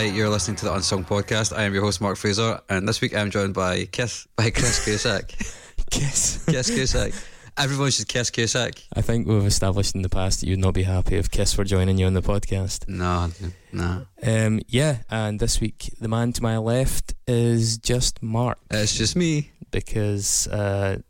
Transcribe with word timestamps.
Hi, 0.00 0.06
you're 0.06 0.30
listening 0.30 0.56
to 0.56 0.64
the 0.64 0.72
Unsung 0.72 1.04
Podcast. 1.04 1.54
I 1.54 1.64
am 1.64 1.74
your 1.74 1.82
host, 1.82 2.00
Mark 2.00 2.16
Fraser, 2.16 2.58
and 2.70 2.88
this 2.88 3.02
week 3.02 3.14
I'm 3.14 3.30
joined 3.30 3.52
by 3.52 3.84
Kiss 3.84 4.26
by 4.34 4.48
Chris 4.48 4.82
Cusack. 4.82 5.28
Kiss. 5.90 6.42
Kiss 6.46 6.70
Cusack. 6.70 7.12
Everyone 7.58 7.90
should 7.90 8.08
kiss 8.08 8.30
Cusack. 8.30 8.82
I 8.94 9.02
think 9.02 9.26
we've 9.26 9.44
established 9.44 9.94
in 9.94 10.00
the 10.00 10.08
past 10.08 10.40
that 10.40 10.46
you'd 10.46 10.58
not 10.58 10.72
be 10.72 10.84
happy 10.84 11.16
if 11.16 11.30
Kiss 11.30 11.58
were 11.58 11.64
joining 11.64 11.98
you 11.98 12.06
on 12.06 12.14
the 12.14 12.22
podcast. 12.22 12.88
No, 12.88 13.30
no. 13.72 14.06
Um, 14.22 14.62
yeah, 14.68 15.00
and 15.10 15.38
this 15.38 15.60
week 15.60 15.90
the 16.00 16.08
man 16.08 16.32
to 16.32 16.42
my 16.42 16.56
left 16.56 17.12
is 17.26 17.76
just 17.76 18.22
Mark 18.22 18.58
It's 18.70 18.96
just 18.96 19.16
me. 19.16 19.50
because 19.70 20.48
uh, 20.48 21.00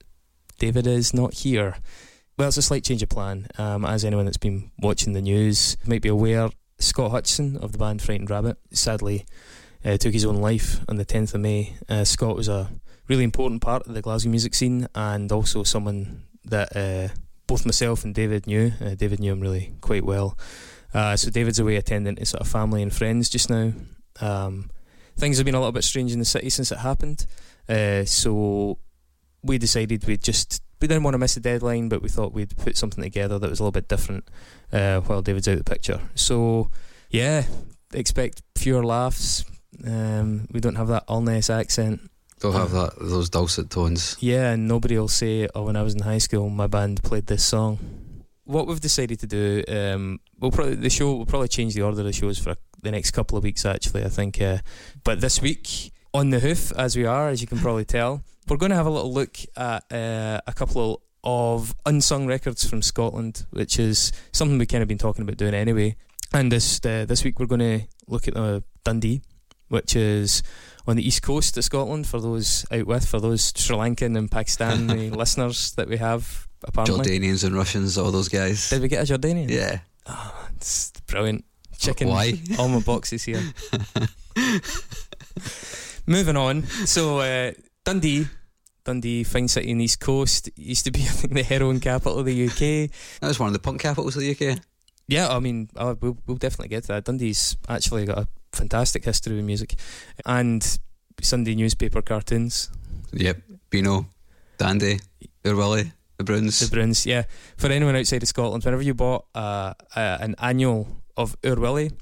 David 0.59 0.89
is 0.89 1.15
not 1.15 1.35
here. 1.35 1.77
Well, 2.37 2.49
it's 2.49 2.57
a 2.57 2.63
slight 2.63 2.83
change 2.83 3.05
of 3.05 3.09
plan. 3.09 3.47
Um, 3.57 3.85
as 3.85 4.05
anyone 4.05 4.25
that's 4.25 4.37
been 4.37 4.73
watching 4.81 5.13
the 5.13 5.23
news 5.23 5.77
might 5.87 6.03
be 6.03 6.09
aware, 6.09 6.49
Scott 6.81 7.11
Hutchison 7.11 7.57
of 7.59 7.73
the 7.73 7.79
band 7.79 8.03
Frightened 8.03 8.31
Rabbit 8.31 8.57
sadly 8.73 9.27
uh, 9.85 9.97
took 9.97 10.13
his 10.13 10.25
own 10.25 10.37
life 10.37 10.81
on 10.89 10.97
the 10.97 11.05
10th 11.05 11.35
of 11.35 11.41
May. 11.41 11.75
Uh, 11.89 12.05
Scott 12.05 12.37
was 12.37 12.49
a 12.49 12.71
really 13.07 13.25
important 13.25 13.61
part 13.61 13.87
of 13.87 13.95
the 13.95 14.03
Glasgow 14.03 14.31
music 14.31 14.55
scene 14.55 14.89
and 14.95 15.31
also 15.31 15.63
someone 15.63 16.25
that 16.45 16.75
uh, 16.77 17.09
both 17.47 17.67
myself 17.67 18.05
and 18.05 18.15
David 18.15 18.47
knew. 18.47 18.73
Uh, 18.81 18.95
David 18.95 19.21
knew 19.21 19.33
him 19.33 19.41
really 19.41 19.75
quite 19.81 20.05
well. 20.05 20.39
Uh, 20.93 21.17
so 21.17 21.31
David's 21.31 21.59
away 21.59 21.77
attending 21.77 22.17
to 22.17 22.27
sort 22.27 22.41
of 22.41 22.49
family 22.49 22.83
and 22.83 22.93
friends 22.93 23.29
just 23.29 23.51
now. 23.51 23.73
Um, 24.21 24.71
things 25.17 25.37
have 25.37 25.45
been 25.45 25.55
a 25.55 25.59
little 25.59 25.73
bit 25.73 25.85
strange 25.85 26.13
in 26.13 26.19
the 26.19 26.25
city 26.25 26.51
since 26.51 26.73
it 26.73 26.79
happened. 26.79 27.27
Uh, 27.69 28.05
so 28.05 28.79
we 29.43 29.59
decided 29.59 30.05
we'd 30.07 30.23
just 30.23 30.63
we 30.81 30.89
didn't 30.89 31.03
want 31.03 31.15
to 31.15 31.19
miss 31.19 31.35
the 31.35 31.41
deadline, 31.41 31.89
but 31.89 32.03
we 32.03 32.09
thought 32.09 32.33
we'd 32.33 32.57
put 32.57 32.77
something 32.77 33.05
together 33.05 33.39
that 33.39 33.51
was 33.51 33.61
a 33.61 33.63
little 33.63 33.73
bit 33.73 33.87
different 33.89 34.25
uh, 34.73 35.01
while 35.01 35.23
David's 35.23 35.49
out 35.49 35.59
of 35.59 35.65
the 35.65 35.71
picture. 35.71 36.01
So 36.15 36.71
yeah, 37.11 37.45
expect 37.93 38.43
fewer 38.57 38.85
laughs. 38.85 39.45
Um, 39.85 40.47
we 40.51 40.61
don't 40.61 40.77
have 40.77 40.89
that 40.89 41.07
Ulness 41.09 41.51
accent. 41.51 42.01
Don't 42.41 42.55
have 42.55 42.71
that 42.71 42.93
those 42.99 43.29
dulcet 43.29 43.69
tones. 43.69 44.17
Yeah, 44.21 44.53
and 44.53 44.67
nobody 44.67 44.99
will 44.99 45.09
say, 45.09 45.47
"Oh, 45.55 45.65
when 45.65 45.77
I 45.77 45.83
was 45.83 45.95
in 45.95 46.01
high 46.01 46.19
school, 46.19 46.49
my 46.49 46.67
band 46.67 47.03
played 47.03 47.27
this 47.27 47.45
song." 47.45 47.79
What 48.45 48.67
we've 48.67 48.81
decided 48.81 49.21
to 49.21 49.27
do, 49.27 49.63
um, 49.69 50.21
we'll 50.39 50.51
probably 50.51 50.75
the 50.77 50.91
show 50.91 51.15
will 51.17 51.27
probably 51.27 51.49
change 51.49 51.75
the 51.75 51.83
order 51.83 52.01
of 52.01 52.07
the 52.07 52.13
shows 52.13 52.39
for 52.39 52.57
the 52.83 52.91
next 52.91 53.11
couple 53.11 53.37
of 53.37 53.45
weeks. 53.45 53.67
Actually, 53.67 54.05
I 54.05 54.09
think, 54.09 54.41
uh, 54.41 54.59
but 55.05 55.21
this 55.21 55.43
week 55.43 55.93
on 56.15 56.31
the 56.31 56.41
hoof, 56.41 56.73
as 56.73 56.97
we 56.97 57.05
are, 57.05 57.29
as 57.29 57.43
you 57.43 57.47
can 57.47 57.59
probably 57.59 57.85
tell, 57.85 58.23
we're 58.49 58.57
going 58.57 58.71
to 58.71 58.77
have 58.77 58.87
a 58.87 58.91
little 58.91 59.13
look 59.13 59.37
at 59.57 59.85
uh, 59.93 60.41
a 60.47 60.53
couple 60.55 60.95
of 60.95 61.01
unsung 61.25 62.27
records 62.27 62.69
from 62.69 62.83
Scotland, 62.83 63.47
which 63.51 63.79
is 63.79 64.13
something 64.33 64.59
we 64.59 64.67
kind 64.67 64.83
of 64.83 64.89
been 64.89 64.99
talking 64.99 65.23
about 65.23 65.37
doing 65.37 65.55
anyway. 65.55 65.97
And 66.33 66.51
this 66.51 66.81
uh, 66.85 67.05
this 67.07 67.25
week 67.25 67.39
we're 67.39 67.47
going 67.47 67.81
to 67.81 67.87
look 68.07 68.29
at 68.29 68.37
uh, 68.37 68.61
Dundee, 68.85 69.23
which 69.69 69.97
is 69.97 70.43
on 70.87 70.97
the 70.97 71.07
east 71.07 71.23
coast 71.23 71.57
of 71.57 71.65
Scotland. 71.65 72.07
For 72.07 72.21
those 72.21 72.65
out 72.71 72.87
with, 72.87 73.07
for 73.07 73.21
those 73.21 73.53
Sri 73.57 73.77
Lankan 73.77 74.17
and 74.17 74.31
Pakistani 74.31 75.15
listeners 75.17 75.73
that 75.73 75.89
we 75.89 75.97
have, 75.97 76.47
apparently. 76.65 77.05
Jordanians 77.05 77.45
and 77.45 77.55
Russians, 77.55 77.99
all 77.99 78.13
those 78.13 78.29
guys. 78.29 78.71
Did 78.71 78.83
we 78.83 78.89
get 78.89 79.09
a 79.09 79.13
Jordanian? 79.13 79.51
Yeah. 79.51 79.81
Oh, 80.07 80.49
it's 80.57 80.93
brilliant. 81.07 81.45
Chicken. 81.79 82.09
Why? 82.09 82.35
All 82.59 82.69
my 82.69 82.81
boxes 82.81 83.25
here. 83.25 83.43
Moving 86.07 86.37
on. 86.37 86.65
So 86.87 87.21
uh, 87.21 87.53
Dundee. 87.85 88.27
Dundee, 88.85 89.25
fine 89.25 89.49
city 89.49 89.71
in 89.71 89.79
the 89.79 89.85
East 89.85 90.01
Coast. 90.01 90.49
It 90.49 90.59
used 90.59 90.85
to 90.85 90.91
be, 90.91 91.01
I 91.03 91.05
think, 91.05 91.35
the 91.35 91.43
heroin 91.43 91.81
capital 91.81 92.19
of 92.19 92.27
the 92.27 92.47
UK. 92.47 92.91
That 93.21 93.29
was 93.29 93.39
one 93.39 93.49
of 93.49 93.53
the 93.53 93.59
punk 93.59 93.81
capitals 93.81 94.17
of 94.17 94.23
the 94.23 94.31
UK. 94.31 94.59
Yeah, 95.09 95.29
I 95.29 95.41
mean, 95.41 95.69
uh, 95.77 95.97
we'll, 96.01 96.17
we'll 96.27 96.37
definitely 96.37 96.69
get 96.69 96.83
to 96.85 96.89
that. 96.89 97.05
Dundee's 97.05 97.57
actually 97.69 98.07
got 98.07 98.19
a 98.19 98.29
fantastic 98.53 99.05
history 99.05 99.35
with 99.37 99.45
music 99.45 99.75
and 100.25 100.79
Sunday 101.21 101.55
newspaper 101.55 102.01
cartoons. 102.01 102.71
Yep. 103.13 103.39
Beano, 103.71 104.07
Dandy, 104.59 105.01
Oor 105.47 105.55
Wullie, 105.55 105.93
the 106.17 106.25
Broons. 106.25 106.61
The 106.61 106.77
Broons, 106.77 107.07
yeah. 107.07 107.25
For 107.57 107.69
anyone 107.69 107.97
outside 107.97 108.23
of 108.23 108.29
Scotland, 108.29 108.65
whenever 108.65 108.83
you 108.83 108.95
bought 108.95 109.27
uh, 109.35 109.75
uh, 109.97 110.19
an 110.21 110.35
annual 110.39 110.87
of 111.17 111.37
Oor 111.45 111.57
Wullie, 111.57 111.93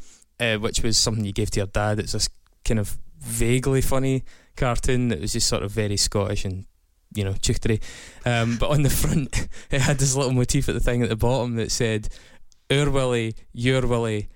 uh, 0.41 0.57
which 0.57 0.83
was 0.83 0.99
something 0.99 1.25
you 1.25 1.33
gave 1.33 1.51
to 1.53 1.61
your 1.61 1.67
dad, 1.67 1.99
it's 1.99 2.13
this 2.13 2.29
kind 2.65 2.81
of 2.81 2.99
vaguely 3.21 3.81
funny 3.81 4.25
cartoon 4.59 5.09
that 5.09 5.21
was 5.21 5.33
just 5.33 5.49
sort 5.49 5.63
of 5.63 5.71
very 5.71 5.97
Scottish 5.97 6.45
and 6.45 6.67
you 7.15 7.25
know 7.25 7.33
chuchtery. 7.33 7.81
Um, 8.27 8.57
but 8.59 8.71
on 8.71 8.83
the 8.83 8.91
front, 8.91 9.49
it 9.71 9.81
had 9.81 9.99
this 9.99 10.15
little 10.15 10.33
motif 10.33 10.69
at 10.69 10.75
the 10.75 10.81
thing 10.81 11.03
at 11.03 11.09
the 11.09 11.17
bottom 11.17 11.57
that 11.57 11.71
said 11.71 12.09
Oor 12.71 12.87
Wullie, 12.87 13.35
your 13.53 13.87
Willy, 13.87 14.29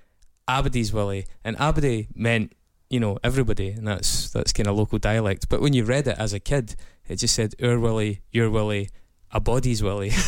Abady's 0.48 0.92
Willy, 0.92 1.26
and 1.44 1.56
Abady 1.58 2.08
meant 2.14 2.54
you 2.88 3.00
know 3.00 3.18
everybody, 3.22 3.70
and 3.70 3.86
that's 3.86 4.30
that's 4.30 4.52
kind 4.52 4.68
of 4.68 4.76
local 4.76 4.98
dialect. 4.98 5.48
But 5.48 5.60
when 5.60 5.72
you 5.72 5.84
read 5.84 6.06
it 6.06 6.18
as 6.18 6.32
a 6.32 6.40
kid, 6.40 6.76
it 7.08 7.16
just 7.16 7.34
said 7.34 7.54
Urwilly, 7.58 8.20
your 8.30 8.50
Willy, 8.50 8.88
a 9.30 9.40
body's 9.40 9.82
Willy. 9.82 10.12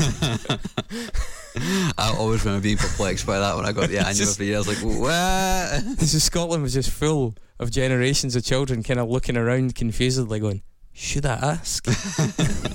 I 1.56 2.14
always 2.18 2.44
remember 2.44 2.62
being 2.62 2.76
perplexed 2.76 3.26
by 3.26 3.38
that 3.38 3.56
when 3.56 3.64
I 3.64 3.72
got 3.72 3.88
the 3.88 3.98
annual 3.98 4.14
Just- 4.14 4.36
every 4.36 4.46
year. 4.46 4.56
I 4.56 4.58
was 4.58 4.68
like, 4.68 4.78
what? 4.78 5.98
So 6.06 6.18
Scotland 6.18 6.62
was 6.62 6.74
just 6.74 6.90
full 6.90 7.36
of 7.58 7.70
generations 7.70 8.34
of 8.36 8.44
children 8.44 8.82
kind 8.82 8.98
of 9.00 9.08
looking 9.08 9.36
around 9.36 9.74
confusedly 9.74 10.40
going, 10.40 10.62
should 10.92 11.26
I 11.26 11.34
ask? 11.34 11.86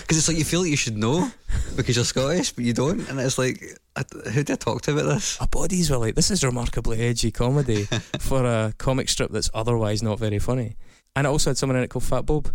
Because 0.00 0.18
it's 0.18 0.26
like 0.28 0.36
you 0.38 0.44
feel 0.44 0.62
like 0.62 0.70
you 0.70 0.76
should 0.76 0.96
know 0.96 1.30
because 1.76 1.94
you're 1.94 2.04
Scottish, 2.04 2.50
but 2.50 2.64
you 2.64 2.72
don't. 2.72 3.08
And 3.08 3.20
it's 3.20 3.38
like, 3.38 3.62
I, 3.94 4.02
who 4.30 4.42
did 4.42 4.50
I 4.50 4.54
talk 4.56 4.82
to 4.82 4.92
about 4.92 5.04
this? 5.14 5.40
Our 5.40 5.46
bodies 5.46 5.90
were 5.90 5.98
like, 5.98 6.16
this 6.16 6.30
is 6.30 6.42
remarkably 6.42 7.00
edgy 7.02 7.30
comedy 7.30 7.84
for 8.18 8.44
a 8.44 8.72
comic 8.78 9.08
strip 9.08 9.30
that's 9.30 9.50
otherwise 9.54 10.02
not 10.02 10.18
very 10.18 10.40
funny. 10.40 10.76
And 11.14 11.24
it 11.26 11.30
also 11.30 11.50
had 11.50 11.58
someone 11.58 11.76
in 11.76 11.84
it 11.84 11.88
called 11.90 12.02
Fat 12.04 12.22
Bob. 12.26 12.48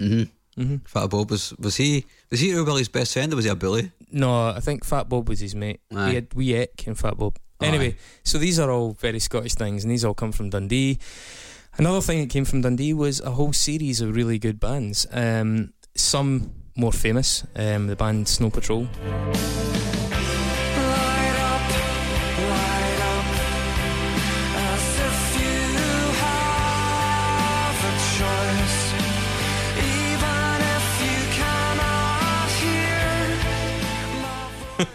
Mm-hmm. 0.00 0.60
hmm 0.62 0.76
Fat 0.84 1.10
Bob 1.10 1.30
was 1.30 1.54
was 1.58 1.76
he 1.76 2.06
was 2.30 2.40
he 2.40 2.52
Oor 2.56 2.64
Wullie's 2.64 2.88
best 2.88 3.12
friend 3.12 3.32
or 3.32 3.36
was 3.36 3.44
he 3.44 3.50
a 3.52 3.54
bully? 3.54 3.92
No, 4.14 4.48
I 4.48 4.60
think 4.60 4.84
Fat 4.84 5.08
Bob 5.08 5.28
was 5.28 5.40
his 5.40 5.54
mate. 5.54 5.80
Aye. 5.94 6.08
He 6.08 6.14
had 6.14 6.32
wee 6.34 6.54
Eck 6.54 6.86
and 6.86 6.96
Fat 6.96 7.16
Bob. 7.16 7.36
Aye. 7.60 7.66
Anyway, 7.66 7.96
so 8.22 8.38
these 8.38 8.60
are 8.60 8.70
all 8.70 8.92
very 8.92 9.18
Scottish 9.18 9.54
things, 9.54 9.82
and 9.82 9.90
these 9.90 10.04
all 10.04 10.14
come 10.14 10.30
from 10.32 10.50
Dundee. 10.50 10.98
Another 11.76 12.00
thing 12.00 12.20
that 12.20 12.30
came 12.30 12.44
from 12.44 12.60
Dundee 12.60 12.94
was 12.94 13.20
a 13.20 13.32
whole 13.32 13.52
series 13.52 14.00
of 14.00 14.14
really 14.14 14.38
good 14.38 14.60
bands. 14.60 15.06
Um, 15.10 15.72
some 15.96 16.52
more 16.76 16.92
famous, 16.92 17.44
um, 17.56 17.88
the 17.88 17.96
band 17.96 18.28
Snow 18.28 18.50
Patrol. 18.50 18.86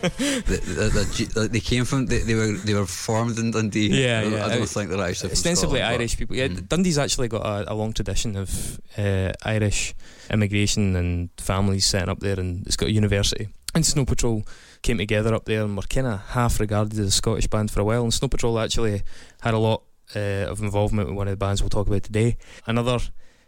The, 0.01 0.61
the, 0.65 0.89
the, 0.89 1.31
the, 1.33 1.47
they 1.47 1.59
came 1.59 1.85
from 1.85 2.05
they, 2.07 2.19
they 2.19 2.35
were 2.35 2.53
they 2.53 2.73
were 2.73 2.85
formed 2.85 3.37
in 3.39 3.51
Dundee. 3.51 3.87
Yeah, 3.89 4.19
I 4.19 4.23
don't, 4.23 4.33
yeah. 4.33 4.45
I 4.45 4.49
don't 4.55 4.69
think 4.69 4.89
they're 4.89 5.01
actually 5.09 5.31
Ostensibly 5.31 5.79
Scotland, 5.79 6.01
Irish 6.01 6.17
people. 6.17 6.35
Yeah, 6.35 6.47
Mm. 6.49 6.67
Dundee's 6.67 6.97
actually 6.97 7.27
got 7.27 7.45
a, 7.45 7.71
a 7.71 7.75
long 7.75 7.93
tradition 7.93 8.35
of 8.35 8.79
uh, 8.97 9.31
Irish 9.43 9.93
immigration 10.29 10.95
and 10.95 11.29
families 11.37 11.85
setting 11.85 12.09
up 12.09 12.19
there, 12.19 12.39
and 12.39 12.65
it's 12.67 12.75
got 12.77 12.89
a 12.89 12.91
university. 12.91 13.49
And 13.75 13.85
Snow 13.85 14.05
Patrol 14.05 14.43
came 14.81 14.97
together 14.97 15.33
up 15.35 15.45
there 15.45 15.63
and 15.63 15.75
were 15.75 15.83
kind 15.83 16.07
of 16.07 16.19
half 16.29 16.59
regarded 16.59 16.93
as 16.93 17.07
a 17.07 17.11
Scottish 17.11 17.47
band 17.47 17.69
for 17.71 17.81
a 17.81 17.83
while. 17.83 18.03
And 18.03 18.13
Snow 18.13 18.27
Patrol 18.27 18.57
actually 18.59 19.03
had 19.41 19.53
a 19.53 19.59
lot 19.59 19.83
uh, 20.15 20.47
of 20.49 20.59
involvement 20.61 21.07
with 21.09 21.17
one 21.17 21.27
of 21.27 21.33
the 21.33 21.37
bands 21.37 21.61
we'll 21.61 21.69
talk 21.69 21.87
about 21.87 22.01
today. 22.03 22.37
Another 22.65 22.97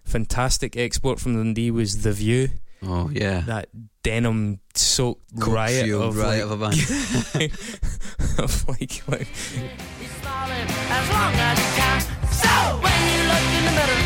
fantastic 0.04 0.78
export 0.78 1.20
from 1.20 1.36
Dundee 1.36 1.72
was 1.72 2.04
The 2.04 2.12
View, 2.14 2.50
Oh 2.84 3.10
yeah. 3.14 3.42
that 3.42 3.70
denim 4.02 4.60
soaked 4.74 5.22
Coke 5.40 5.54
riot 5.54 5.92
of 5.92 6.18
riot 6.18 6.48
like, 6.48 6.52
of 6.52 6.52
a 6.52 6.58
band. 6.58 7.52
of 8.40 8.68
like, 8.68 9.04
like 9.08 9.28
he's 9.28 10.10
smiling 10.18 10.66
as 10.66 11.10
long 11.14 11.34
as 11.34 11.58
you 11.62 11.70
can. 11.78 12.02
So 12.34 12.50
when 12.82 13.00
you 13.06 13.22
look 13.30 13.48
in 13.54 13.64
the 13.70 13.74
mirror, 13.78 14.02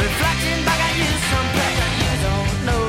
reflecting 0.00 0.64
back 0.64 0.80
at 0.80 0.94
you 0.96 1.12
some 1.28 1.48
pleasure 1.52 1.90
you 2.00 2.12
don't 2.24 2.56
know. 2.64 2.84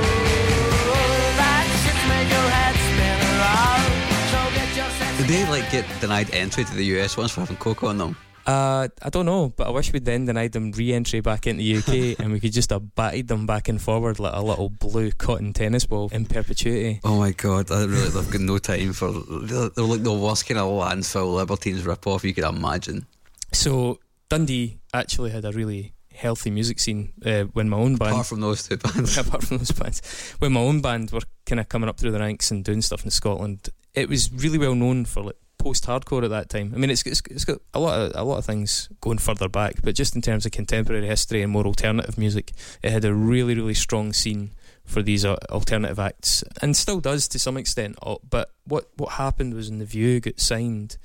That 1.35 1.67
shit's 1.83 2.03
made 2.07 2.29
your 2.31 2.47
head 2.55 2.75
spin 2.87 3.19
around. 3.35 3.91
So 4.31 4.39
get 4.55 4.69
your 4.79 4.89
sense 4.95 5.17
Did 5.17 5.27
they 5.27 5.43
like 5.51 5.67
get 5.71 5.85
denied 5.99 6.33
entry 6.33 6.63
to 6.63 6.73
the 6.73 6.85
US 6.97 7.17
once 7.17 7.31
for 7.31 7.41
having 7.41 7.57
coke 7.57 7.83
on 7.83 7.97
them? 7.97 8.15
Uh, 8.47 8.87
I 9.01 9.09
don't 9.09 9.25
know, 9.25 9.49
but 9.49 9.67
I 9.67 9.71
wish 9.71 9.91
we'd 9.91 10.05
then 10.05 10.23
denied 10.23 10.53
them 10.53 10.71
re-entry 10.71 11.19
back 11.19 11.47
into 11.47 11.61
the 11.61 11.77
UK, 12.13 12.19
and 12.23 12.31
we 12.31 12.39
could 12.39 12.53
just 12.53 12.69
have 12.69 12.95
batted 12.95 13.27
them 13.27 13.45
back 13.45 13.67
and 13.67 13.81
forward 13.81 14.19
like 14.19 14.33
a 14.33 14.41
little 14.41 14.69
blue 14.69 15.11
cotton 15.11 15.51
tennis 15.51 15.85
ball 15.85 16.09
in 16.13 16.25
perpetuity. 16.25 17.01
Oh 17.03 17.19
my 17.19 17.31
god, 17.31 17.69
I 17.69 17.83
really 17.83 18.09
have 18.09 18.31
got 18.31 18.41
no 18.41 18.57
time 18.57 18.93
for. 18.93 19.11
They're, 19.11 19.69
they're 19.69 19.83
like 19.83 20.03
the 20.03 20.13
worst 20.13 20.47
kind 20.47 20.59
of 20.59 20.67
landfill 20.67 21.35
libertines 21.35 21.85
rip 21.85 22.07
off 22.07 22.23
you 22.23 22.33
could 22.33 22.45
imagine. 22.45 23.05
So 23.51 23.99
Dundee 24.29 24.79
actually 24.93 25.31
had 25.31 25.43
a 25.43 25.51
really 25.51 25.93
healthy 26.13 26.49
music 26.49 26.79
scene 26.79 27.11
uh, 27.25 27.43
when 27.53 27.67
my 27.67 27.77
own 27.77 27.97
band. 27.97 28.11
Apart 28.11 28.27
from 28.27 28.39
those 28.39 28.65
two 28.65 28.77
bands. 28.77 29.17
apart 29.17 29.43
from 29.43 29.57
those 29.57 29.71
bands, 29.71 30.01
when 30.39 30.53
my 30.53 30.61
own 30.61 30.79
band 30.79 31.11
were 31.11 31.21
kind 31.45 31.59
of 31.59 31.67
coming 31.67 31.89
up 31.89 31.99
through 31.99 32.11
the 32.11 32.19
ranks 32.19 32.49
and 32.49 32.63
doing 32.63 32.81
stuff 32.81 33.03
in 33.03 33.11
Scotland, 33.11 33.67
it 33.93 34.07
was 34.07 34.31
really 34.31 34.57
well 34.57 34.73
known 34.75 35.03
for 35.03 35.23
like 35.23 35.37
post-hardcore 35.57 36.23
at 36.23 36.29
that 36.29 36.49
time. 36.49 36.71
I 36.73 36.77
mean, 36.77 36.89
it's, 36.89 37.03
it's 37.03 37.21
it's 37.29 37.45
got 37.45 37.59
a 37.73 37.79
lot 37.79 37.99
of 37.99 38.11
a 38.15 38.23
lot 38.23 38.37
of 38.37 38.45
things 38.45 38.89
going 39.01 39.17
further 39.17 39.49
back, 39.49 39.81
but 39.83 39.95
just 39.95 40.15
in 40.15 40.21
terms 40.21 40.45
of 40.45 40.51
contemporary 40.51 41.05
history 41.07 41.41
and 41.41 41.51
more 41.51 41.65
alternative 41.65 42.17
music, 42.17 42.53
it 42.81 42.91
had 42.91 43.05
a 43.05 43.13
really 43.13 43.55
really 43.55 43.73
strong 43.73 44.13
scene 44.13 44.51
for 44.85 45.01
these 45.01 45.25
uh, 45.25 45.35
alternative 45.49 45.99
acts, 45.99 46.43
and 46.61 46.77
still 46.77 46.99
does 46.99 47.27
to 47.27 47.39
some 47.39 47.57
extent. 47.57 47.97
Uh, 48.01 48.15
But 48.29 48.51
what 48.65 48.89
what 48.95 49.13
happened 49.13 49.53
was, 49.53 49.69
when 49.69 49.79
the 49.79 49.85
View 49.85 50.19
got 50.19 50.39
signed, 50.39 50.97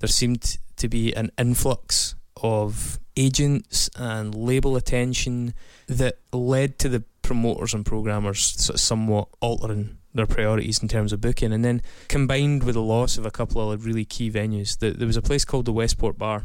there 0.00 0.08
seemed 0.08 0.58
to 0.76 0.88
be 0.88 1.14
an 1.14 1.30
influx 1.38 2.14
of 2.36 2.98
agents 3.16 3.88
and 3.96 4.34
label 4.34 4.76
attention 4.76 5.54
that 5.86 6.18
led 6.32 6.78
to 6.78 6.88
the 6.88 7.04
promoters 7.22 7.74
and 7.74 7.86
programmers 7.86 8.40
sort 8.40 8.74
of 8.74 8.80
somewhat 8.80 9.28
altering 9.40 9.98
their 10.14 10.26
priorities 10.26 10.82
in 10.82 10.88
terms 10.88 11.12
of 11.12 11.20
booking 11.20 11.52
and 11.52 11.64
then 11.64 11.82
combined 12.08 12.62
with 12.64 12.74
the 12.74 12.82
loss 12.82 13.18
of 13.18 13.26
a 13.26 13.30
couple 13.30 13.72
of 13.72 13.86
really 13.86 14.04
key 14.04 14.30
venues 14.30 14.78
the, 14.78 14.90
there 14.90 15.06
was 15.06 15.16
a 15.16 15.22
place 15.22 15.44
called 15.44 15.64
the 15.64 15.72
Westport 15.72 16.18
Bar 16.18 16.44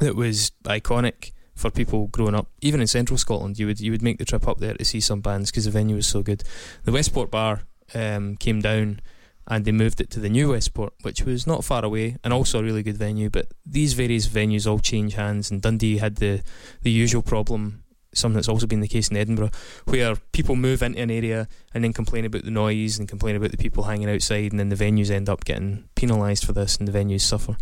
that 0.00 0.14
was 0.14 0.52
iconic 0.64 1.32
for 1.54 1.70
people 1.70 2.06
growing 2.08 2.34
up 2.34 2.48
even 2.60 2.80
in 2.80 2.86
central 2.86 3.18
Scotland 3.18 3.58
you 3.58 3.66
would 3.66 3.80
you 3.80 3.90
would 3.90 4.02
make 4.02 4.18
the 4.18 4.24
trip 4.24 4.46
up 4.46 4.58
there 4.58 4.74
to 4.74 4.84
see 4.84 5.00
some 5.00 5.20
bands 5.20 5.50
because 5.50 5.64
the 5.64 5.70
venue 5.70 5.96
was 5.96 6.06
so 6.06 6.22
good 6.22 6.42
the 6.84 6.92
Westport 6.92 7.30
Bar 7.30 7.62
um, 7.94 8.36
came 8.36 8.60
down 8.60 9.00
and 9.48 9.64
they 9.64 9.72
moved 9.72 10.00
it 10.00 10.10
to 10.10 10.20
the 10.20 10.28
new 10.28 10.50
Westport, 10.50 10.92
which 11.00 11.22
was 11.22 11.46
not 11.46 11.64
far 11.64 11.84
away 11.84 12.16
and 12.22 12.32
also 12.32 12.60
a 12.60 12.62
really 12.62 12.82
good 12.82 12.98
venue. 12.98 13.30
But 13.30 13.48
these 13.64 13.94
various 13.94 14.28
venues 14.28 14.70
all 14.70 14.78
change 14.78 15.14
hands, 15.14 15.50
and 15.50 15.62
Dundee 15.62 15.96
had 15.96 16.16
the 16.16 16.42
the 16.82 16.90
usual 16.90 17.22
problem, 17.22 17.82
something 18.14 18.34
that's 18.36 18.48
also 18.48 18.66
been 18.66 18.80
the 18.80 18.88
case 18.88 19.08
in 19.08 19.16
Edinburgh, 19.16 19.50
where 19.84 20.16
people 20.32 20.56
move 20.56 20.82
into 20.82 21.00
an 21.00 21.10
area 21.10 21.46
and 21.74 21.84
then 21.84 21.92
complain 21.92 22.24
about 22.24 22.44
the 22.44 22.50
noise 22.50 22.98
and 22.98 23.08
complain 23.08 23.36
about 23.36 23.50
the 23.50 23.56
people 23.56 23.84
hanging 23.84 24.10
outside, 24.10 24.50
and 24.52 24.58
then 24.58 24.70
the 24.70 24.76
venues 24.76 25.10
end 25.10 25.28
up 25.28 25.44
getting 25.44 25.88
penalised 25.94 26.44
for 26.44 26.52
this, 26.52 26.76
and 26.76 26.88
the 26.88 26.92
venues 26.98 27.20
suffer. 27.20 27.56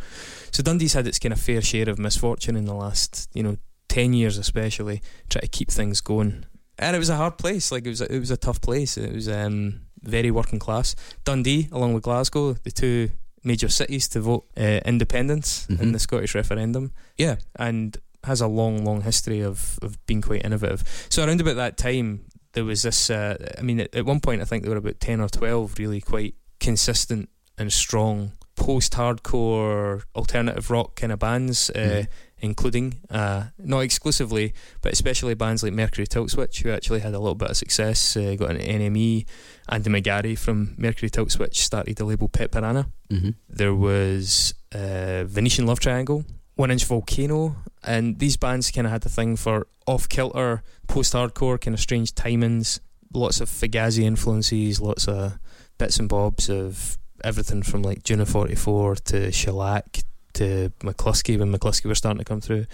So 0.52 0.62
Dundee's 0.62 0.94
had 0.94 1.06
its 1.06 1.18
kind 1.18 1.32
of 1.32 1.40
fair 1.40 1.60
share 1.62 1.88
of 1.90 1.98
misfortune 1.98 2.56
in 2.56 2.64
the 2.64 2.74
last, 2.74 3.28
you 3.34 3.42
know, 3.42 3.56
ten 3.88 4.12
years 4.12 4.38
especially, 4.38 5.02
trying 5.28 5.42
to 5.42 5.48
keep 5.48 5.70
things 5.70 6.00
going. 6.00 6.44
And 6.78 6.94
it 6.94 6.98
was 6.98 7.08
a 7.10 7.16
hard 7.16 7.38
place. 7.38 7.72
Like 7.72 7.86
it 7.86 7.88
was, 7.90 8.00
a, 8.00 8.12
it 8.14 8.18
was 8.18 8.30
a 8.30 8.36
tough 8.36 8.60
place. 8.60 8.96
It 8.98 9.12
was 9.14 9.28
um, 9.28 9.80
very 10.02 10.30
working 10.30 10.58
class. 10.58 10.94
Dundee, 11.24 11.68
along 11.72 11.94
with 11.94 12.02
Glasgow, 12.04 12.52
the 12.52 12.70
two 12.70 13.10
major 13.44 13.68
cities 13.68 14.08
to 14.08 14.20
vote 14.20 14.44
uh, 14.58 14.80
independence 14.84 15.66
in 15.70 15.76
Mhm. 15.78 15.92
the 15.92 15.98
Scottish 15.98 16.34
referendum. 16.34 16.92
Yeah, 17.16 17.36
and 17.56 17.96
has 18.26 18.40
a 18.40 18.46
long, 18.46 18.84
long 18.84 19.00
history 19.02 19.40
of, 19.40 19.78
of 19.82 20.04
being 20.06 20.20
quite 20.22 20.44
innovative. 20.44 20.84
So 21.08 21.24
around 21.24 21.40
about 21.40 21.56
that 21.56 21.76
time, 21.76 22.26
there 22.52 22.64
was 22.64 22.82
this. 22.82 23.10
Uh, 23.10 23.36
I 23.58 23.62
mean, 23.62 23.80
at, 23.80 23.94
at 23.94 24.04
one 24.06 24.20
point, 24.20 24.40
I 24.42 24.44
think 24.44 24.62
there 24.62 24.72
were 24.72 24.78
about 24.78 25.00
ten 25.00 25.20
or 25.20 25.28
twelve 25.28 25.78
really 25.78 26.00
quite 26.00 26.34
consistent 26.60 27.28
and 27.58 27.72
strong 27.72 28.32
post-hardcore 28.56 30.02
alternative 30.14 30.70
rock 30.70 30.96
kind 30.96 31.12
of 31.12 31.18
bands. 31.18 31.70
Uh, 31.70 32.04
Mhm. 32.04 32.06
including 32.42 32.92
uh, 33.10 33.44
not 33.58 33.80
exclusively, 33.80 34.52
but 34.82 34.92
especially 34.92 35.32
bands 35.34 35.62
like 35.62 35.72
Mercury 35.72 36.06
Tilt 36.06 36.30
Switch, 36.30 36.60
who 36.60 36.70
actually 36.70 37.00
had 37.00 37.14
a 37.14 37.18
little 37.18 37.34
bit 37.34 37.48
of 37.50 37.56
success. 37.56 38.14
Uh, 38.14 38.34
got 38.38 38.50
an 38.50 38.58
NME. 38.58 39.24
Andy 39.70 39.88
McGarry 39.90 40.38
from 40.38 40.74
Mercury 40.76 41.08
Tilt 41.08 41.30
Switch 41.32 41.60
started 41.64 41.96
the 41.96 42.04
label 42.04 42.28
Pet 42.28 42.50
Piranha. 42.52 42.88
hmm 43.10 43.30
There 43.48 43.74
was 43.74 44.52
uh, 44.74 45.24
Venetian 45.24 45.64
Love 45.66 45.80
Triangle, 45.80 46.24
One 46.56 46.70
Inch 46.70 46.84
Volcano, 46.84 47.56
and 47.84 48.18
these 48.18 48.36
bands 48.36 48.70
kind 48.70 48.86
of 48.86 48.90
had 48.90 49.02
the 49.02 49.08
thing 49.08 49.36
for 49.36 49.66
off 49.86 50.08
kilter, 50.08 50.62
post 50.88 51.12
hardcore, 51.12 51.60
kind 51.60 51.74
of 51.74 51.80
strange 51.80 52.14
timings, 52.14 52.80
lots 53.12 53.40
of 53.40 53.48
Fugazi 53.48 54.02
influences, 54.02 54.80
lots 54.80 55.06
of 55.06 55.38
bits 55.78 55.98
and 55.98 56.08
bobs 56.08 56.48
of 56.48 56.98
everything 57.22 57.62
from 57.62 57.82
like 57.82 58.02
June 58.02 58.20
of 58.20 58.28
44 58.28 58.96
to 58.96 59.32
Shellac 59.32 60.00
to 60.34 60.72
Mclusky 60.80 61.38
when 61.38 61.52
Mclusky 61.52 61.86
were 61.86 61.94
starting 61.94 62.18
to 62.18 62.24
come 62.24 62.40
through. 62.40 62.66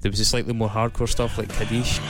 There 0.00 0.10
was 0.10 0.20
a 0.20 0.24
slightly 0.24 0.52
more 0.52 0.68
hardcore 0.68 1.08
stuff 1.08 1.38
like 1.38 1.48
Kaddish. 1.48 2.00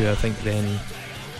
Who 0.00 0.08
I 0.10 0.14
think 0.14 0.40
then 0.44 0.80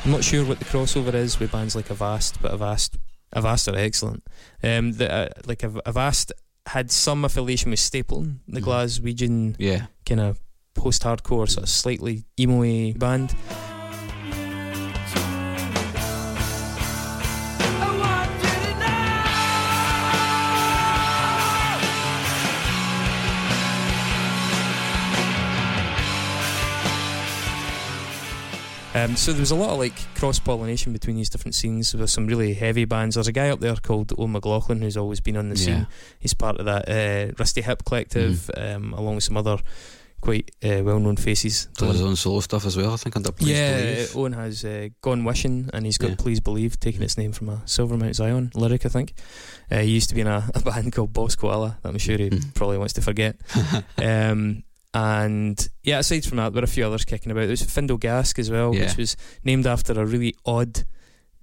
I'm 0.05 0.11
not 0.11 0.23
sure 0.23 0.45
what 0.45 0.59
the 0.59 0.67
crossover 0.67 1.15
is 1.15 1.41
with 1.41 1.51
bands 1.53 1.75
like 1.75 1.89
Avast, 1.91 2.41
but 2.43 2.53
Avast 2.53 2.99
Avast 3.33 3.69
are 3.69 3.77
excellent. 3.77 4.23
Um, 4.63 4.93
the, 4.93 5.11
uh, 5.11 5.29
like 5.47 5.63
Avast 5.63 6.33
had 6.67 6.91
some 6.91 7.25
affiliation 7.25 7.71
with 7.71 7.81
Stapleton, 7.81 8.41
the 8.49 8.61
Mhm. 8.61 8.65
Glaswegian 8.65 9.57
Yeah. 9.59 9.87
kind 10.05 10.21
of 10.21 10.41
post-hardcore 10.75 11.49
sort 11.49 11.63
of 11.63 11.69
slightly 11.71 12.25
emo 12.39 12.93
band. 12.99 13.35
Um, 29.05 29.17
so 29.17 29.33
there 29.33 29.41
was 29.41 29.51
a 29.51 29.55
lot 29.57 29.71
of 29.71 29.79
like 29.79 29.95
cross 30.15 30.39
pollination 30.39 30.93
between 30.93 31.17
these 31.17 31.29
different 31.31 31.55
scenes. 31.55 31.93
There 31.93 32.01
were 32.01 32.07
some 32.07 32.27
really 32.27 32.55
heavy 32.55 32.85
bands. 32.85 33.15
There's 33.17 33.29
a 33.29 33.33
guy 33.33 33.49
up 33.51 33.61
there 33.61 33.77
called 33.77 34.13
Owen 34.19 34.33
McLaughlin 34.33 34.83
who's 34.83 34.97
always 34.97 35.21
been 35.21 35.37
on 35.37 35.49
the 35.49 35.57
scene. 35.57 35.87
He's 36.19 36.35
part 36.35 36.59
of 36.59 36.67
that 36.67 36.89
uh, 36.89 37.33
Rusty 37.39 37.63
Hip 37.63 37.85
Collective, 37.85 38.51
um, 38.57 38.93
along 38.95 39.17
with 39.17 39.25
some 39.25 39.37
other 39.37 39.59
quite 40.21 40.51
uh, 40.63 40.83
well-known 40.85 41.17
faces. 41.17 41.67
Does 41.79 41.93
his 41.93 42.03
own 42.03 42.15
solo 42.15 42.41
stuff 42.41 42.67
as 42.67 42.77
well, 42.77 42.93
I 42.93 42.97
think, 42.97 43.17
under 43.17 43.33
Please 43.33 43.49
yeah, 43.57 43.81
Believe. 43.81 44.17
Owen 44.17 44.33
has 44.35 44.65
uh, 44.67 44.89
Gone 45.01 45.25
Wishing, 45.25 45.71
and 45.73 45.87
he's 45.87 45.97
got 45.97 46.11
Yeah. 46.11 46.17
Please 46.17 46.41
Believe, 46.41 46.79
taking 46.79 47.01
its 47.03 47.17
name 47.17 47.33
from 47.33 47.49
a 47.49 47.63
Silver 47.67 47.97
Mt. 47.97 48.17
Zion 48.17 48.51
lyric, 48.55 48.85
I 48.85 48.91
think. 48.91 49.15
Uh, 49.71 49.79
he 49.79 49.93
used 49.93 50.11
to 50.11 50.15
be 50.15 50.21
in 50.21 50.27
a, 50.27 50.47
a 50.55 50.61
band 50.61 50.93
called 50.93 51.15
Boss 51.15 51.37
Koala 51.37 51.79
that 51.83 51.89
I'm 51.89 51.97
sure 51.99 52.19
he 52.19 52.29
Mm. 52.29 52.55
probably 52.55 52.77
wants 52.77 52.93
to 52.95 53.01
forget. 53.01 53.37
um, 53.99 54.63
and 54.95 55.69
yeah, 55.83 55.99
aside 56.01 56.25
from 56.25 56.39
that, 56.39 56.53
there 56.53 56.61
were 56.61 56.65
a 56.65 56.69
few 56.69 56.85
others 56.87 57.05
kicking 57.05 57.31
about. 57.33 57.43
There 57.43 57.51
was 57.51 57.63
Findlegask 57.63 58.39
as 58.39 58.51
well, 58.51 58.75
Yeah. 58.75 58.87
which 58.87 58.97
was 58.97 59.17
named 59.45 59.67
after 59.67 59.93
a 59.93 60.05
really 60.05 60.35
odd 60.45 60.85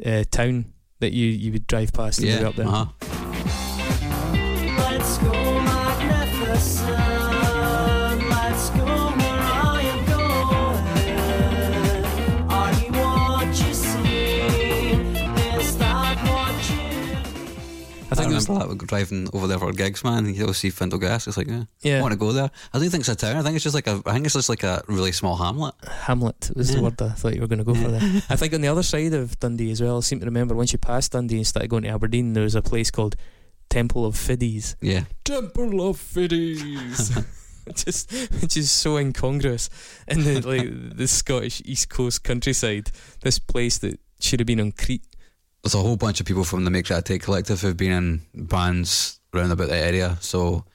uh, 0.05 0.23
town 0.29 0.73
that 0.99 1.13
you, 1.13 1.27
you 1.27 1.51
would 1.51 1.67
drive 1.67 1.93
past 1.93 2.19
and 2.19 2.27
yeah. 2.27 2.47
up 2.47 2.55
there. 2.55 2.67
Uh-huh. 2.67 3.63
I 18.09 18.15
think 18.15 18.31
I 18.31 18.35
was, 18.35 18.47
remember 18.47 18.85
driving 18.85 19.27
over 19.33 19.47
there 19.47 19.59
for 19.59 19.71
gigs, 19.73 20.03
man. 20.03 20.33
You 20.33 20.43
always 20.43 20.57
see 20.57 20.69
Findle 20.69 20.99
Gas. 20.99 21.27
It's 21.27 21.35
like, 21.35 21.47
yeah, 21.47 21.99
I 21.99 22.01
want 22.01 22.13
to 22.13 22.17
go 22.17 22.31
there. 22.31 22.49
I 22.73 22.79
don't 22.79 22.89
think 22.89 23.01
it's 23.01 23.09
a 23.09 23.15
town. 23.15 23.35
I 23.35 23.41
think 23.41 23.55
it's 23.55 23.63
just 23.63 23.75
like 23.75 23.87
a. 23.87 24.01
I 24.05 24.13
think 24.13 24.25
it's 24.25 24.35
just 24.35 24.49
like 24.49 24.63
a 24.63 24.81
really 24.87 25.11
small 25.11 25.35
hamlet. 25.35 25.75
Hamlet 25.85 26.51
was 26.55 26.73
the 26.73 26.81
word 26.81 27.01
I 27.01 27.09
thought 27.09 27.35
you 27.35 27.41
were 27.41 27.47
going 27.47 27.59
to 27.59 27.65
go 27.65 27.75
for 27.75 27.89
there. 27.89 28.01
I 28.29 28.35
think 28.37 28.53
on 28.53 28.61
the 28.61 28.69
other 28.69 28.83
side 28.83 29.13
of 29.13 29.37
Dundee 29.39 29.71
as 29.71 29.81
well, 29.81 29.97
I 29.97 29.99
seem 30.01 30.19
to 30.21 30.25
remember 30.25 30.55
once 30.55 30.71
you 30.71 30.79
passed 30.79 31.11
Dundee 31.11 31.37
and 31.37 31.47
started 31.47 31.69
going 31.69 31.83
to 31.83 31.89
Aberdeen, 31.89 32.33
there 32.33 32.43
was 32.43 32.55
a 32.55 32.61
place 32.61 32.91
called 32.91 33.15
Temple 33.69 34.05
of 34.05 34.15
Fiddes. 34.15 34.77
Yeah, 34.79 35.03
Temple 35.23 35.87
of 35.87 35.97
Fiddes. 35.97 37.23
Just, 37.75 38.11
which 38.41 38.55
is 38.55 38.71
so 38.71 38.95
incongruous 38.95 39.69
in 40.07 40.23
the 40.23 40.39
like 40.39 40.95
the 40.95 41.07
Scottish 41.07 41.61
East 41.65 41.89
Coast 41.89 42.23
countryside. 42.23 42.91
This 43.21 43.39
place 43.39 43.77
that 43.79 43.99
should 44.19 44.39
have 44.39 44.47
been 44.47 44.61
on 44.61 44.71
Crete. 44.71 45.03
There's 45.63 45.75
a 45.75 45.79
whole 45.79 45.97
bunch 45.97 46.19
of 46.19 46.25
people 46.25 46.43
from 46.43 46.63
the 46.63 46.71
Make 46.71 46.87
That 46.87 47.05
Take 47.05 47.23
Collective 47.23 47.61
who've 47.61 47.75
been 47.75 47.91
in 47.91 48.21
bands 48.33 49.19
around 49.33 49.51
about 49.51 49.69
that 49.69 49.83
area. 49.83 50.17
So, 50.21 50.65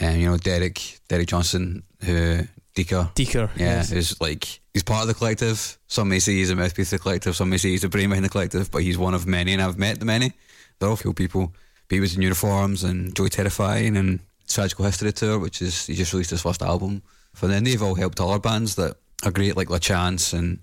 um, 0.00 0.16
you 0.16 0.26
know, 0.30 0.36
Derek, 0.36 1.00
Derek 1.08 1.28
Johnson, 1.28 1.82
who 2.04 2.40
Deeker, 2.74 3.10
Deeker. 3.14 3.50
yeah, 3.56 3.76
yes. 3.76 3.92
is 3.92 4.20
like 4.20 4.60
he's 4.74 4.82
part 4.82 5.02
of 5.02 5.08
the 5.08 5.14
collective. 5.14 5.78
Some 5.86 6.08
may 6.10 6.18
say 6.18 6.32
he's 6.32 6.50
a 6.50 6.56
mouthpiece 6.56 6.92
of 6.92 6.98
the 6.98 7.02
collective. 7.02 7.34
Some 7.34 7.48
may 7.48 7.56
say 7.56 7.70
he's 7.70 7.84
a 7.84 7.88
brain 7.88 8.10
behind 8.10 8.24
the 8.24 8.28
collective, 8.28 8.70
but 8.70 8.82
he's 8.82 8.98
one 8.98 9.14
of 9.14 9.26
many, 9.26 9.52
and 9.52 9.62
I've 9.62 9.78
met 9.78 9.98
the 9.98 10.04
many. 10.04 10.32
They're 10.78 10.88
all 10.88 10.96
cool 10.96 11.14
people. 11.14 11.54
But 11.88 11.94
he 11.94 12.00
was 12.00 12.16
in 12.16 12.22
uniforms 12.22 12.84
and 12.84 13.14
Joy 13.16 13.28
Terrifying 13.28 13.96
and 13.96 14.20
Tragical 14.48 14.84
History 14.84 15.12
Tour, 15.12 15.38
which 15.38 15.62
is 15.62 15.86
he 15.86 15.94
just 15.94 16.12
released 16.12 16.30
his 16.30 16.42
first 16.42 16.62
album. 16.62 17.02
And 17.40 17.50
then 17.50 17.64
they've 17.64 17.82
all 17.82 17.94
helped 17.94 18.20
other 18.20 18.38
bands 18.38 18.74
that 18.74 18.96
are 19.24 19.30
great, 19.30 19.56
like 19.56 19.70
La 19.70 19.78
Chance 19.78 20.32
and 20.32 20.58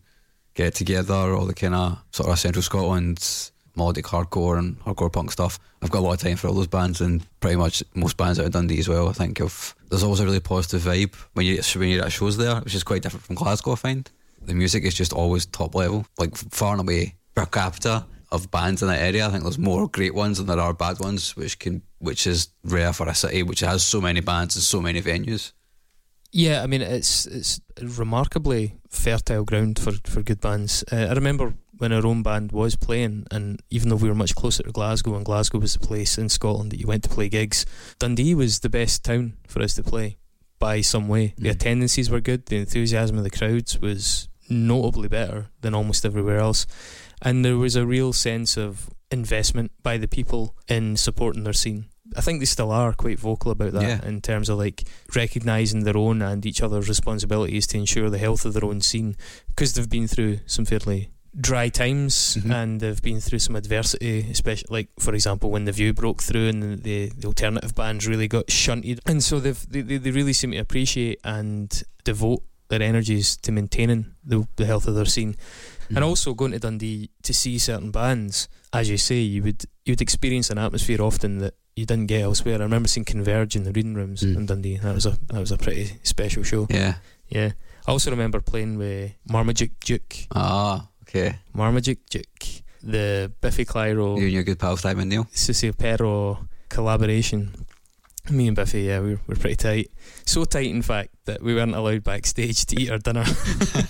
Get 0.55 0.75
Together, 0.75 1.33
all 1.33 1.45
the 1.45 1.53
kind 1.53 1.75
of 1.75 1.97
sort 2.11 2.29
of 2.29 2.39
Central 2.39 2.61
Scotland 2.61 3.51
melodic 3.75 4.05
hardcore 4.05 4.59
and 4.59 4.79
hardcore 4.81 5.11
punk 5.11 5.31
stuff. 5.31 5.59
I've 5.81 5.89
got 5.89 5.99
a 5.99 6.01
lot 6.01 6.13
of 6.13 6.19
time 6.19 6.37
for 6.37 6.47
all 6.47 6.53
those 6.53 6.67
bands 6.67 7.01
and 7.01 7.25
pretty 7.39 7.55
much 7.55 7.83
most 7.95 8.17
bands 8.17 8.39
out 8.39 8.45
of 8.45 8.51
Dundee 8.51 8.79
as 8.79 8.87
well. 8.87 9.09
I 9.09 9.13
think 9.13 9.41
of 9.41 9.75
there's 9.89 10.03
always 10.03 10.19
a 10.19 10.25
really 10.25 10.39
positive 10.39 10.81
vibe 10.81 11.15
when 11.33 11.45
you 11.45 11.61
when 11.75 11.89
you're 11.89 12.05
at 12.05 12.11
shows 12.11 12.37
there, 12.37 12.59
which 12.61 12.75
is 12.75 12.83
quite 12.83 13.01
different 13.01 13.25
from 13.25 13.35
Glasgow. 13.35 13.71
I 13.71 13.75
find 13.75 14.11
the 14.41 14.53
music 14.53 14.83
is 14.83 14.93
just 14.93 15.13
always 15.13 15.45
top 15.47 15.73
level, 15.73 16.05
like 16.19 16.35
far 16.35 16.73
and 16.73 16.81
away 16.81 17.15
per 17.35 17.45
capita. 17.45 18.05
of 18.33 18.49
bands 18.49 18.81
in 18.81 18.87
that 18.87 18.99
area. 18.99 19.27
I 19.27 19.29
think 19.29 19.43
there's 19.43 19.59
more 19.59 19.87
great 19.87 20.15
ones 20.15 20.39
than 20.39 20.47
there 20.47 20.59
are 20.59 20.73
bad 20.73 20.99
ones, 20.99 21.35
which 21.37 21.59
can 21.59 21.83
which 21.99 22.25
is 22.27 22.49
rare 22.63 22.91
for 22.91 23.07
a 23.07 23.15
city 23.15 23.43
which 23.43 23.59
has 23.61 23.83
so 23.83 24.01
many 24.01 24.21
bands 24.21 24.55
and 24.55 24.63
so 24.63 24.81
many 24.81 25.01
venues. 25.01 25.51
Yeah, 26.35 26.63
I 26.63 26.67
mean 26.67 26.81
it's 26.81 27.27
it's 27.27 27.61
remarkably 27.79 28.73
fertile 28.89 29.43
ground 29.45 29.77
for, 29.77 29.91
for 30.03 30.23
good 30.23 30.41
bands. 30.41 30.83
Uh, 30.91 31.07
I 31.09 31.13
remember 31.13 31.53
when 31.77 31.93
our 31.93 32.05
own 32.05 32.23
band 32.23 32.51
was 32.51 32.75
playing, 32.75 33.25
and 33.29 33.61
even 33.69 33.89
though 33.89 33.95
we 33.97 34.09
were 34.09 34.15
much 34.15 34.33
closer 34.35 34.63
to 34.63 34.71
Glasgow, 34.71 35.15
and 35.15 35.23
Glasgow 35.25 35.59
was 35.59 35.73
the 35.73 35.85
place 35.87 36.17
in 36.17 36.29
Scotland 36.29 36.71
that 36.71 36.79
you 36.79 36.87
went 36.87 37.03
to 37.03 37.09
play 37.09 37.29
gigs, 37.29 37.65
Dundee 37.99 38.33
was 38.35 38.59
the 38.59 38.69
best 38.69 39.03
town 39.03 39.33
for 39.47 39.61
us 39.61 39.75
to 39.75 39.83
play 39.83 40.17
by 40.59 40.81
some 40.81 41.07
way. 41.07 41.33
The 41.37 41.49
Mm. 41.49 41.51
attendances 41.51 42.09
were 42.09 42.21
good, 42.21 42.45
the 42.47 42.57
enthusiasm 42.57 43.17
of 43.17 43.23
the 43.23 43.29
crowds 43.29 43.79
was 43.79 44.27
notably 44.49 45.07
better 45.09 45.49
than 45.61 45.75
almost 45.75 46.03
everywhere 46.05 46.39
else, 46.39 46.65
and 47.21 47.43
there 47.45 47.57
was 47.57 47.75
a 47.75 47.85
real 47.85 48.11
sense 48.13 48.57
of 48.57 48.89
investment 49.11 49.71
by 49.83 49.97
the 49.97 50.07
people 50.07 50.55
in 50.67 50.97
supporting 50.97 51.43
their 51.43 51.53
scene. 51.53 51.85
I 52.17 52.21
think 52.21 52.39
they 52.39 52.45
still 52.45 52.71
are 52.71 52.93
quite 52.93 53.19
vocal 53.19 53.51
about 53.51 53.73
that 53.73 53.83
Yeah. 53.83 54.07
in 54.07 54.21
terms 54.21 54.49
of 54.49 54.57
like 54.57 54.83
recognising 55.15 55.83
their 55.83 55.97
own 55.97 56.21
and 56.21 56.45
each 56.45 56.61
other's 56.61 56.87
responsibilities 56.89 57.67
to 57.67 57.77
ensure 57.77 58.09
the 58.09 58.17
health 58.17 58.45
of 58.45 58.53
their 58.53 58.65
own 58.65 58.81
scene 58.81 59.15
because 59.47 59.73
they've 59.73 59.89
been 59.89 60.07
through 60.07 60.39
some 60.45 60.65
fairly 60.65 61.09
dry 61.39 61.67
times 61.69 62.37
Mhm. 62.39 62.51
and 62.53 62.79
they've 62.79 63.01
been 63.01 63.19
through 63.19 63.39
some 63.39 63.55
adversity, 63.55 64.27
especially 64.29 64.67
like 64.69 64.89
for 64.99 65.13
example 65.15 65.49
when 65.49 65.65
the 65.65 65.71
View 65.71 65.91
broke 65.93 66.21
through 66.21 66.47
and 66.49 66.61
the 66.83 67.09
the 67.17 67.25
alternative 67.27 67.73
bands 67.73 68.07
really 68.07 68.27
got 68.27 68.51
shunted, 68.51 68.99
and 69.07 69.23
so 69.23 69.39
they've 69.39 69.65
they, 69.69 69.81
they, 69.81 69.97
they 69.97 70.11
really 70.11 70.33
seem 70.33 70.51
to 70.51 70.57
appreciate 70.57 71.19
and 71.23 71.83
devote 72.03 72.43
their 72.69 72.81
energies 72.83 73.35
to 73.37 73.51
maintaining 73.51 74.05
the 74.23 74.47
the 74.57 74.65
health 74.67 74.87
of 74.87 74.93
their 74.95 75.05
scene 75.05 75.35
And 75.95 76.03
also 76.03 76.33
going 76.33 76.51
to 76.51 76.59
Dundee 76.59 77.09
to 77.23 77.33
see 77.33 77.57
certain 77.59 77.91
bands, 77.91 78.47
as 78.71 78.89
you 78.89 78.97
say, 78.97 79.19
you 79.19 79.43
would 79.43 79.63
you 79.85 79.91
would 79.93 80.01
experience 80.01 80.49
an 80.49 80.57
atmosphere 80.57 81.01
often 81.01 81.39
that 81.39 81.53
you 81.75 81.85
didn't 81.85 82.07
get 82.07 82.21
elsewhere. 82.21 82.55
I 82.59 82.63
remember 82.63 82.87
seeing 82.87 83.05
Converge 83.05 83.55
in 83.55 83.63
the 83.63 83.71
reading 83.71 83.95
rooms 83.95 84.21
Mm. 84.23 84.35
in 84.37 84.45
Dundee. 84.45 84.77
That 84.77 84.95
was 84.95 85.05
a 85.05 85.17
that 85.27 85.39
was 85.39 85.51
a 85.51 85.57
pretty 85.57 85.99
special 86.03 86.43
show. 86.43 86.67
yeah. 86.69 86.95
Yeah. 87.29 87.51
I 87.87 87.91
also 87.91 88.11
remember 88.11 88.39
playing 88.41 88.77
with 88.77 89.11
Marmaduke 89.29 89.71
Duke, 89.81 90.27
Ah, 90.31 90.87
okay. 91.03 91.39
Marmaduke 91.53 91.99
Duke, 92.09 92.63
the 92.81 93.31
Biffy 93.41 93.65
Clyro, 93.65 94.17
You 94.17 94.23
and 94.25 94.31
your 94.33 94.43
good 94.43 94.59
pal 94.59 94.77
Simon 94.77 95.09
Neil. 95.09 95.25
Sucioperro 95.33 96.47
collaboration. 96.69 97.51
Me 98.29 98.47
and 98.47 98.55
Biffy, 98.55 98.83
yeah, 98.83 99.01
we 99.01 99.11
were, 99.11 99.19
we 99.27 99.33
were 99.33 99.35
pretty 99.35 99.57
tight. 99.57 99.91
So 100.25 100.45
tight, 100.45 100.67
in 100.67 100.81
fact, 100.81 101.09
that 101.25 101.41
we 101.41 101.53
weren't 101.53 101.75
allowed 101.75 102.05
backstage 102.05 102.65
to 102.67 102.81
eat 102.81 102.89
our 102.89 102.97
dinner. 102.97 103.25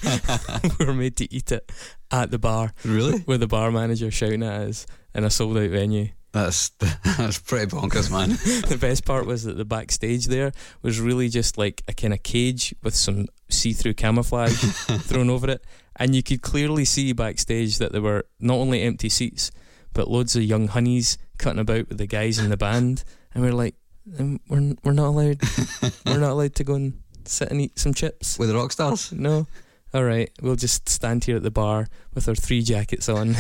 we 0.80 0.86
were 0.86 0.94
made 0.94 1.18
to 1.18 1.32
eat 1.32 1.52
it 1.52 1.72
at 2.12 2.32
the 2.32 2.40
bar 2.40 2.74
really? 2.84 3.24
with 3.28 3.42
the 3.42 3.48
bar 3.48 3.72
manager 3.72 4.10
shouting 4.10 4.42
at 4.42 4.62
us 4.62 4.88
in 5.14 5.24
a 5.24 5.30
sold 5.30 5.58
out 5.58 5.70
venue. 5.70 6.10
That's 6.32 6.70
that's 6.80 7.38
pretty 7.38 7.68
bonkers, 7.68 8.10
man. 8.10 8.30
the 8.68 8.78
best 8.78 9.06
part 9.06 9.28
was 9.28 9.44
that 9.44 9.56
the 9.56 9.66
backstage 9.66 10.26
there 10.26 10.52
was 10.82 11.00
really 11.00 11.30
just 11.30 11.60
like 11.60 11.84
a 11.88 11.94
kind 11.94 12.12
of 12.12 12.24
cage 12.24 12.74
with 12.82 12.96
some 12.96 13.28
see 13.50 13.72
through 13.72 13.94
camouflage 13.94 14.60
thrown 15.04 15.30
over 15.30 15.52
it. 15.52 15.64
And 15.96 16.16
you 16.16 16.24
could 16.24 16.42
clearly 16.42 16.86
see 16.86 17.14
backstage 17.14 17.78
that 17.78 17.92
there 17.92 18.02
were 18.02 18.26
not 18.40 18.56
only 18.56 18.82
empty 18.82 19.10
seats, 19.10 19.52
but 19.94 20.10
loads 20.10 20.36
of 20.36 20.42
young 20.42 20.68
honeys 20.68 21.20
cutting 21.38 21.60
about 21.60 21.88
with 21.88 22.00
the 22.00 22.08
guys 22.08 22.40
in 22.40 22.50
the 22.50 22.58
band. 22.58 23.04
And 23.36 23.44
we 23.44 23.50
are 23.50 23.54
like, 23.54 23.76
um, 24.20 24.40
we're, 24.48 24.76
we're 24.84 24.94
not 24.94 25.08
allowed, 25.08 25.42
we're 26.06 26.18
not 26.18 26.32
allowed 26.32 26.56
to 26.56 26.64
go 26.64 26.76
and 26.76 27.02
sit 27.26 27.50
and 27.50 27.62
eat 27.62 27.78
some 27.80 27.94
chips. 27.94 28.38
With 28.38 28.50
the 28.50 28.56
rock 28.56 28.72
stars. 28.72 29.12
No. 29.12 29.48
All 29.94 30.04
right, 30.04 30.32
we'll 30.42 30.56
just 30.56 30.90
stand 30.90 31.24
here 31.24 31.36
at 31.38 31.44
the 31.44 31.52
bar 31.52 31.88
with 32.16 32.28
our 32.28 32.34
three 32.34 32.64
jackets 32.64 33.08
on, 33.10 33.28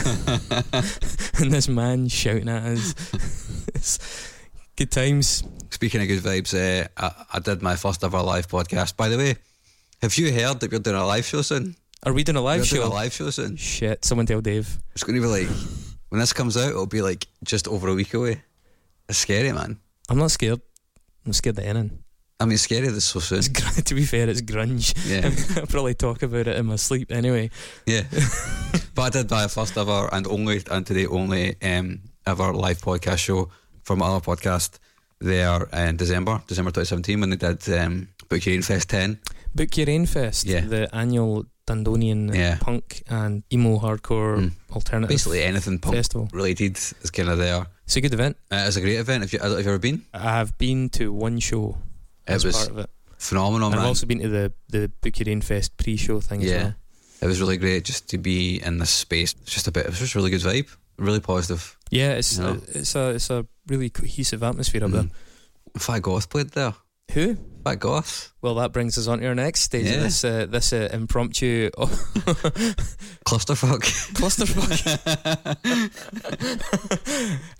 and 1.39 1.51
this 1.51 1.67
man 1.67 2.08
shouting 2.10 2.48
at 2.48 2.63
us. 2.63 4.34
Good 4.75 4.91
times. 4.91 5.43
Speaking 5.72 6.01
of 6.01 6.08
good 6.08 6.22
vibes, 6.22 6.53
uh, 6.53 6.88
I, 6.96 7.25
I 7.34 7.39
did 7.39 7.62
my 7.63 7.75
first 7.75 8.03
ever 8.03 8.22
live 8.22 8.48
podcast. 8.48 8.96
By 8.96 9.10
the 9.10 9.17
way, 9.17 9.36
have 10.01 10.15
you 10.17 10.32
heard 10.32 10.60
that 10.60 10.72
we're 10.72 10.79
doing 10.79 10.96
a 10.96 11.05
live 11.05 11.25
show 11.25 11.41
soon? 11.41 11.75
Are 12.05 12.13
we 12.13 12.24
doing 12.24 12.36
a 12.36 12.41
live 12.41 12.62
we're 12.62 12.65
show? 12.65 12.75
doing 12.77 12.88
a 12.88 12.93
live 12.93 13.13
show 13.13 13.29
soon. 13.32 13.55
Shit! 13.55 14.05
Someone 14.05 14.25
tell 14.27 14.41
Dave. 14.41 14.77
It's 14.93 15.03
going 15.03 15.15
to 15.15 15.22
be 15.22 15.27
like 15.27 15.48
when 16.10 16.20
this 16.20 16.34
comes 16.34 16.55
out, 16.55 16.70
it'll 16.70 16.86
be 16.86 17.01
like 17.01 17.27
just 17.43 17.67
over 17.67 17.88
a 17.88 17.96
week 17.96 18.13
away. 18.13 18.43
It's 19.10 19.17
scary, 19.17 19.51
man. 19.51 19.79
I'm 20.13 20.20
not 20.20 20.29
scared. 20.29 20.62
I'm 21.25 21.34
scared 21.34 21.58
of 21.58 21.65
anything. 21.65 22.03
I 22.39 22.46
mean, 22.46 22.53
it's 22.53 22.62
scary 22.63 22.88
this 22.89 23.05
so 23.05 23.20
soon. 23.20 23.39
It's 23.39 23.48
gr- 23.48 23.82
to 23.89 23.96
be 23.96 24.05
fair, 24.05 24.29
it's 24.29 24.41
grunge. 24.41 24.93
Yeah, 25.10 25.32
I'll 25.60 25.65
probably 25.65 25.96
talk 25.96 26.22
about 26.22 26.46
it 26.48 26.55
in 26.55 26.67
my 26.67 26.75
sleep 26.75 27.12
anyway. 27.12 27.50
yeah. 27.88 28.03
but 28.96 29.01
I 29.01 29.10
did 29.10 29.32
my 29.32 29.48
first 29.48 29.75
ever 29.75 30.08
and 30.12 30.27
only 30.27 30.62
and 30.70 30.86
today 30.86 31.08
only 31.08 31.55
um, 31.63 32.01
ever 32.27 32.53
live 32.53 32.79
podcast 32.79 33.17
show 33.17 33.50
from 33.82 34.03
our 34.03 34.22
podcast 34.22 34.77
there 35.20 35.63
in 35.74 35.98
December, 35.98 36.43
December 36.46 36.70
2017, 36.70 37.20
when 37.20 37.29
they 37.32 37.36
did 37.38 37.67
um, 37.79 38.08
Book 38.29 38.46
Yer 38.46 38.53
Ane 38.53 38.62
Fest 38.62 38.89
10. 38.89 39.20
Book 39.55 39.75
Yer 39.77 39.89
Ane 39.89 40.05
Fest, 40.05 40.46
Yeah. 40.46 40.62
the 40.62 40.93
annual 40.96 41.46
Dundonian 41.67 42.34
Yeah. 42.34 42.58
punk 42.60 43.03
and 43.08 43.43
emo 43.51 43.79
hardcore 43.79 44.38
Mm. 44.38 44.51
alternative 44.72 45.10
Basically, 45.10 45.43
anything 45.43 45.79
punk 45.79 45.96
festival. 45.96 46.27
related 46.34 46.77
is 46.77 47.12
kind 47.12 47.29
of 47.29 47.38
there. 47.38 47.65
It's 47.86 47.96
a 47.96 48.01
good 48.01 48.13
event. 48.13 48.38
Uh, 48.51 48.65
it's 48.67 48.75
a 48.77 48.82
great 48.82 48.98
event. 49.00 49.24
Have 49.24 49.34
you, 49.34 49.39
have 49.39 49.51
you 49.51 49.58
ever 49.60 49.79
been? 49.79 50.05
I 50.13 50.20
have 50.39 50.58
been 50.58 50.89
to 50.91 51.12
one 51.13 51.39
show 51.39 51.77
It 52.27 52.34
as 52.34 52.43
was 52.46 52.55
part 52.55 52.70
of 52.70 52.77
it. 52.79 52.89
phenomenal. 53.17 53.74
I've 53.74 53.86
also 53.86 54.05
been 54.05 54.20
to 54.20 54.29
the 54.29 54.51
the 54.70 54.91
Rain 55.25 55.41
Fest 55.41 55.77
pre-show 55.77 56.20
thing 56.22 56.43
as 56.43 56.50
Yeah. 56.50 56.63
well. 56.63 56.75
It 57.22 57.27
was 57.27 57.39
really 57.39 57.58
great 57.58 57.86
just 57.86 58.10
to 58.10 58.17
be 58.17 58.62
in 58.62 58.79
this 58.79 58.89
space. 58.89 59.34
It's 59.43 59.53
just 59.53 59.67
a 59.67 59.72
bit. 59.72 59.86
It 59.86 59.89
was 59.91 60.00
just 60.00 60.15
a 60.15 60.17
really 60.17 60.32
good 60.32 60.41
vibe, 60.41 60.67
really 60.98 61.22
positive. 61.22 61.77
Yeah, 61.89 62.13
it's 62.20 62.38
You 62.38 62.43
know? 62.43 62.62
it's 62.74 62.96
a 62.96 63.10
it's 63.12 63.29
a 63.29 63.46
really 63.67 63.89
cohesive 63.89 64.43
atmosphere 64.43 64.84
up 64.84 64.91
Mhm. 64.91 65.10
Fat 65.77 66.01
Goth 66.01 66.27
played 66.29 66.50
there. 66.51 66.74
there. 67.08 67.15
Who? 67.15 67.38
Fat 67.63 67.79
Goth, 67.79 68.34
Well, 68.41 68.55
that 68.55 68.72
brings 68.74 68.98
us 68.98 69.08
on 69.08 69.20
to 69.20 69.27
our 69.27 69.36
next 69.36 69.62
stage 69.62 69.86
Yeah. 69.86 69.93
of 69.96 70.01
this 70.03 70.24
uh, 70.25 70.46
this 70.50 70.74
uh, 70.74 70.89
impromptu 70.91 71.70
clusterfuck. 73.25 73.84
clusterfuck. 74.13 74.84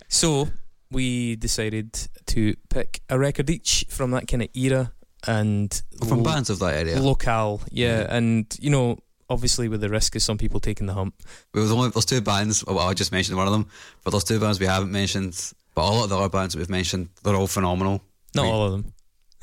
so 0.10 0.50
we 0.92 1.36
decided 1.38 1.94
to 2.28 2.56
pick 2.70 3.02
a 3.10 3.18
record 3.18 3.50
each 3.50 3.86
from 3.90 4.12
that 4.12 4.28
kind 4.28 4.44
of 4.44 4.50
era 4.54 4.92
and 5.28 5.82
From 6.08 6.20
lo- 6.24 6.32
bands 6.34 6.50
of 6.50 6.60
that 6.60 6.76
area. 6.76 7.00
locale, 7.02 7.62
yeah, 7.72 8.00
Yeah. 8.02 8.16
and 8.16 8.46
you 8.60 8.70
know. 8.70 8.98
Obviously, 9.30 9.70
with 9.70 9.80
the 9.82 9.90
risk 9.90 10.16
of 10.18 10.22
some 10.22 10.38
people 10.38 10.60
taking 10.60 10.86
the 10.86 10.94
hump, 10.94 11.16
There 11.54 11.62
was 11.62 11.72
only 11.72 11.90
there's 11.90 12.06
two 12.06 12.20
bands. 12.22 12.64
Well, 12.66 12.78
I 12.80 12.94
just 12.94 13.12
mentioned 13.14 13.38
one 13.38 13.48
of 13.48 13.54
them, 13.54 13.68
but 14.04 14.12
there's 14.12 14.26
two 14.26 14.38
bands 14.40 14.60
we 14.60 14.66
haven't 14.68 14.92
mentioned. 14.92 15.54
But 15.74 15.86
a 15.86 15.90
lot 15.90 16.04
of 16.04 16.10
the 16.10 16.18
other 16.18 16.30
bands 16.30 16.54
that 16.54 16.60
we've 16.60 16.70
mentioned, 16.70 17.08
they're 17.24 17.34
all 17.36 17.48
phenomenal. 17.48 18.04
not 18.36 18.44
Right. 18.44 18.52
all 18.52 18.66
of 18.66 18.72
them. 18.74 18.94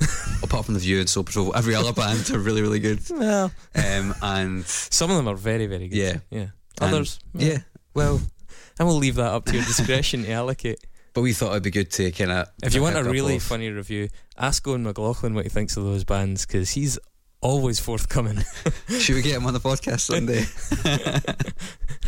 Apart 0.43 0.65
from 0.65 0.73
the 0.73 0.79
View 0.79 0.99
and 0.99 1.09
Snow 1.09 1.23
Patrol, 1.23 1.55
every 1.55 1.75
other 1.75 1.93
band 1.93 2.29
are 2.31 2.39
really, 2.39 2.61
really 2.61 2.79
good. 2.79 2.99
Well, 3.09 3.51
Um, 3.75 4.13
and 4.21 4.65
some 4.65 5.09
of 5.11 5.17
them 5.17 5.27
are 5.27 5.35
very, 5.35 5.67
very 5.67 5.87
good. 5.87 5.97
Yeah. 5.97 6.17
yeah. 6.29 6.47
And- 6.81 6.93
Others, 6.95 7.19
yeah, 7.33 7.59
Well, 7.93 8.21
and 8.79 8.87
we'll 8.87 8.97
leave 8.97 9.15
that 9.15 9.31
up 9.31 9.45
to 9.45 9.53
your 9.53 9.63
discretion 9.65 10.23
to 10.23 10.31
allocate. 10.31 10.79
but 11.13 11.21
we 11.21 11.33
thought 11.33 11.51
it'd 11.51 11.63
be 11.63 11.71
good 11.71 11.91
to 11.91 12.11
kind 12.11 12.31
of. 12.31 12.47
If 12.63 12.73
you 12.73 12.81
want 12.81 12.97
a 12.97 13.03
really 13.03 13.37
funny 13.39 13.69
review, 13.69 14.09
ask 14.37 14.67
Owen 14.67 14.83
McLaughlin 14.83 15.33
what 15.35 15.43
he 15.45 15.49
thinks 15.49 15.77
of 15.77 15.83
those 15.83 16.03
bands 16.03 16.45
because 16.45 16.71
he's 16.71 16.97
always 17.41 17.79
forthcoming. 17.79 18.43
should 18.99 19.15
we 19.15 19.21
get 19.21 19.35
him 19.35 19.45
on 19.45 19.53
the 19.53 19.59
podcast 19.59 19.99
Sunday? 20.01 20.45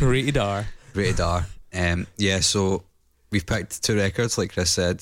Rated 0.00 0.38
R. 0.38 0.66
Rated 0.94 1.20
R. 1.20 1.46
Um, 1.72 2.06
yeah, 2.16 2.40
so 2.40 2.84
we've 3.30 3.46
picked 3.46 3.82
two 3.82 3.96
records, 3.96 4.38
like 4.38 4.52
Chris 4.52 4.70
said, 4.70 4.98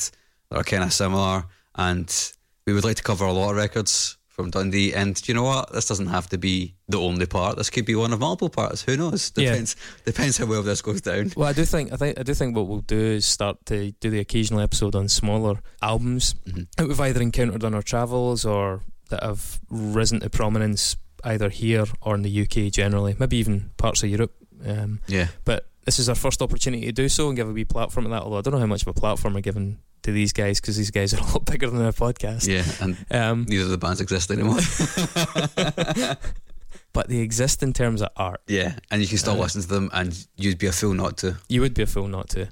that 0.51 0.59
are 0.59 0.65
kind 0.65 0.83
of 0.83 0.93
similar, 0.93 1.45
and 1.77 2.33
we 2.67 2.73
would 2.73 2.85
like 2.85 2.97
to 2.97 3.03
cover 3.03 3.25
a 3.25 3.33
lot 3.33 3.51
of 3.51 3.57
records 3.57 4.17
from 4.29 4.51
Dundee. 4.51 4.95
And 4.95 5.21
you 5.29 5.35
know 5.35 5.43
what? 5.43 5.73
This 5.73 5.87
doesn't 5.87 6.07
have 6.07 6.29
to 6.31 6.39
be 6.39 6.75
the 6.89 6.99
only 6.99 7.27
part. 7.27 7.57
This 7.57 7.69
could 7.71 7.85
be 7.85 7.95
one 7.95 8.13
of 8.15 8.21
multiple 8.21 8.49
parts. 8.49 8.83
Who 8.83 8.97
knows? 8.97 9.31
Yeah. 9.37 9.51
Depends. 9.51 9.77
Depends 10.07 10.39
how 10.39 10.47
well 10.47 10.63
this 10.63 10.81
goes 10.81 11.01
down. 11.03 11.33
Well, 11.37 11.49
I 11.49 11.53
do 11.53 11.65
think 11.65 11.93
I 11.93 11.97
think 11.97 12.19
I 12.19 12.23
do 12.23 12.33
think 12.35 12.57
what 12.57 12.67
we'll 12.67 12.81
do 12.81 12.99
is 12.99 13.27
start 13.27 13.59
to 13.67 13.93
do 14.01 14.09
the 14.11 14.21
occasional 14.21 14.61
episode 14.61 14.95
on 14.95 15.09
smaller 15.09 15.61
albums 15.83 16.35
Mhm. 16.49 16.67
that 16.77 16.89
we've 16.89 17.01
either 17.01 17.21
encountered 17.21 17.63
on 17.65 17.75
our 17.75 17.83
travels 17.83 18.45
or 18.45 18.81
that 19.11 19.23
have 19.23 19.61
risen 19.69 20.21
to 20.21 20.31
prominence 20.31 20.97
either 21.25 21.51
here 21.51 21.85
or 22.01 22.15
in 22.15 22.23
the 22.23 22.31
UK 22.43 22.71
generally, 22.71 23.15
maybe 23.19 23.37
even 23.37 23.71
parts 23.77 24.03
of 24.03 24.09
Europe. 24.09 24.33
Um, 24.67 25.01
Yeah. 25.07 25.29
but 25.45 25.69
this 25.85 25.99
is 25.99 26.09
our 26.09 26.15
first 26.15 26.41
opportunity 26.43 26.87
to 26.87 26.93
do 26.93 27.09
so 27.09 27.29
and 27.29 27.37
give 27.37 27.49
a 27.49 27.53
wee 27.53 27.65
platform 27.65 28.05
to 28.05 28.11
that. 28.11 28.23
Although 28.23 28.39
I 28.39 28.41
don't 28.43 28.53
know 28.55 28.61
how 28.61 28.67
much 28.67 28.83
of 28.83 28.89
a 28.89 28.93
platform 28.95 29.35
we're 29.35 29.41
giving 29.41 29.79
to 30.03 30.13
these 30.13 30.33
guys 30.33 30.61
because 30.61 30.77
these 30.77 30.91
guys 30.91 31.13
are 31.15 31.19
a 31.21 31.25
lot 31.33 31.45
bigger 31.45 31.69
than 31.71 31.83
our 31.85 31.93
podcast. 31.93 32.47
Yeah, 32.47 32.65
and 32.81 32.97
Um, 33.11 33.47
neither 33.49 33.65
of 33.65 33.71
the 33.71 33.79
bands 33.79 34.01
exist 34.01 34.31
anymore. 34.31 34.59
but 36.93 37.09
they 37.09 37.19
exist 37.19 37.63
in 37.63 37.73
terms 37.73 38.03
of 38.03 38.09
art. 38.17 38.41
yeah, 38.47 38.77
and 38.91 39.01
you 39.03 39.09
can 39.09 39.19
still 39.19 39.35
Uh, 39.35 39.43
listen 39.45 39.63
to 39.63 39.69
them, 39.69 39.91
and 39.93 40.27
you'd 40.37 40.59
be 40.59 40.67
a 40.67 40.73
fool 40.73 40.95
not 40.95 41.17
to. 41.19 41.37
You 41.49 41.61
would 41.63 41.75
be 41.75 41.83
a 41.83 41.87
fool 41.87 42.09
not 42.09 42.29
to. 42.31 42.49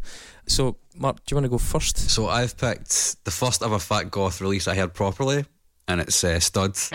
So, 0.46 0.76
Mark, 0.96 1.16
do 1.24 1.32
you 1.32 1.36
want 1.36 1.44
to 1.44 1.50
go 1.50 1.58
first? 1.58 1.98
So 2.10 2.28
I've 2.28 2.56
picked 2.56 3.24
the 3.24 3.30
first 3.30 3.62
ever 3.62 3.78
Fat 3.78 4.10
Goth 4.10 4.40
release 4.40 4.66
I 4.66 4.74
heard 4.74 4.94
properly, 4.94 5.44
and 5.88 6.00
it's 6.00 6.24
uh, 6.24 6.40
Studs. 6.40 6.90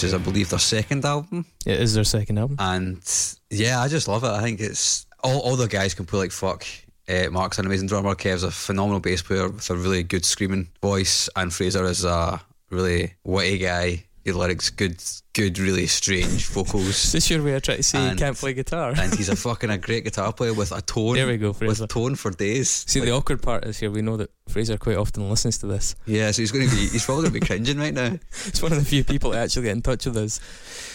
Which 0.00 0.08
is, 0.08 0.14
I 0.14 0.18
believe, 0.18 0.48
their 0.48 0.58
second 0.58 1.04
album. 1.04 1.44
It 1.66 1.78
is 1.78 1.92
their 1.92 2.04
second 2.04 2.38
album. 2.38 2.56
And 2.58 3.02
yeah, 3.50 3.82
I 3.82 3.88
just 3.88 4.08
love 4.08 4.24
it. 4.24 4.30
I 4.30 4.40
think 4.40 4.58
it's 4.58 5.04
all, 5.22 5.40
all 5.40 5.56
the 5.56 5.68
guys 5.68 5.92
can 5.92 6.06
play 6.06 6.20
like 6.20 6.32
fuck. 6.32 6.64
Uh, 7.06 7.28
Mark's 7.30 7.58
an 7.58 7.66
amazing 7.66 7.88
drummer. 7.88 8.14
Kev's 8.14 8.42
a 8.42 8.50
phenomenal 8.50 9.00
bass 9.00 9.20
player 9.20 9.50
with 9.50 9.68
a 9.68 9.74
really 9.76 10.02
good 10.02 10.24
screaming 10.24 10.70
voice, 10.80 11.28
and 11.36 11.52
Fraser 11.52 11.84
is 11.84 12.06
a 12.06 12.40
really 12.70 13.12
witty 13.24 13.58
guy. 13.58 14.06
His 14.24 14.36
lyrics 14.36 14.68
good, 14.70 15.02
good, 15.32 15.58
really 15.58 15.86
strange 15.86 16.46
vocals. 16.48 16.86
Is 16.88 17.12
this 17.12 17.30
your 17.30 17.42
way 17.42 17.54
of 17.54 17.62
trying 17.62 17.78
to 17.78 17.82
say 17.82 18.02
you 18.02 18.10
And- 18.10 18.18
can't 18.18 18.36
play 18.36 18.52
guitar? 18.52 18.92
and 18.96 19.14
he's 19.14 19.28
a 19.30 19.36
fucking 19.36 19.70
a 19.70 19.78
great 19.78 20.04
guitar 20.04 20.32
player 20.32 20.52
with 20.52 20.72
a 20.72 20.82
tone. 20.82 21.14
There 21.14 21.26
we 21.26 21.38
go, 21.38 21.52
Fraser. 21.54 21.84
With 21.84 21.90
tone 21.90 22.14
for 22.16 22.30
days. 22.30 22.84
See, 22.86 23.00
the 23.00 23.12
awkward 23.12 23.40
part 23.42 23.64
is 23.64 23.78
here. 23.78 23.90
We 23.90 24.02
know 24.02 24.16
that 24.18 24.30
Fraser 24.48 24.76
quite 24.76 24.96
often 24.98 25.28
listens 25.30 25.56
to 25.58 25.66
this. 25.66 25.94
Yeah, 26.06 26.30
so 26.32 26.42
he's 26.42 26.52
going 26.52 26.68
to 26.68 26.74
be. 26.74 26.88
He's 26.88 27.04
probably 27.04 27.22
going 27.28 27.34
to 27.34 27.40
be 27.40 27.46
cringing 27.46 27.78
right 27.78 27.94
now. 27.94 28.18
It's 28.46 28.60
one 28.62 28.72
of 28.72 28.78
the 28.78 28.84
few 28.84 29.04
people 29.04 29.30
that 29.30 29.44
actually 29.44 29.62
get 29.62 29.72
in 29.72 29.82
touch 29.82 30.04
with 30.06 30.16
us. 30.18 30.38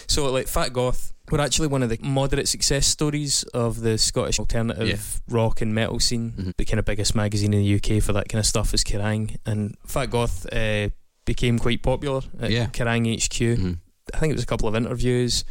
So, 0.07 0.31
like 0.31 0.47
Fat 0.47 0.71
Goth, 0.73 1.11
we're 1.31 1.41
actually 1.41 1.69
one 1.69 1.81
of 1.81 1.89
the 1.89 1.97
moderate 2.03 2.47
success 2.47 2.85
stories 2.85 3.41
of 3.55 3.81
the 3.81 3.97
Scottish 3.97 4.37
alternative 4.39 4.87
Yeah. 4.87 5.35
rock 5.35 5.61
and 5.61 5.73
metal 5.73 5.99
scene. 5.99 6.33
Mhm. 6.37 6.51
The 6.57 6.65
kind 6.65 6.77
of 6.79 6.85
biggest 6.85 7.15
magazine 7.15 7.53
in 7.55 7.61
the 7.61 7.65
UK 7.65 7.99
for 8.03 8.13
that 8.13 8.29
kind 8.29 8.39
of 8.39 8.45
stuff 8.45 8.73
is 8.75 8.83
Kerrang, 8.83 9.35
and 9.47 9.75
Fat 9.87 10.11
Goth 10.11 10.45
uh, 10.53 10.89
became 11.25 11.59
quite 11.59 11.81
popular 11.81 12.21
at 12.39 12.51
Yeah. 12.51 12.67
Kerrang 12.67 13.05
HQ. 13.07 13.57
Mhm. 13.57 13.77
I 14.13 14.19
think 14.19 14.31
it 14.31 14.35
was 14.35 14.43
a 14.43 14.47
couple 14.47 14.67
of 14.67 14.75
interviews, 14.75 15.43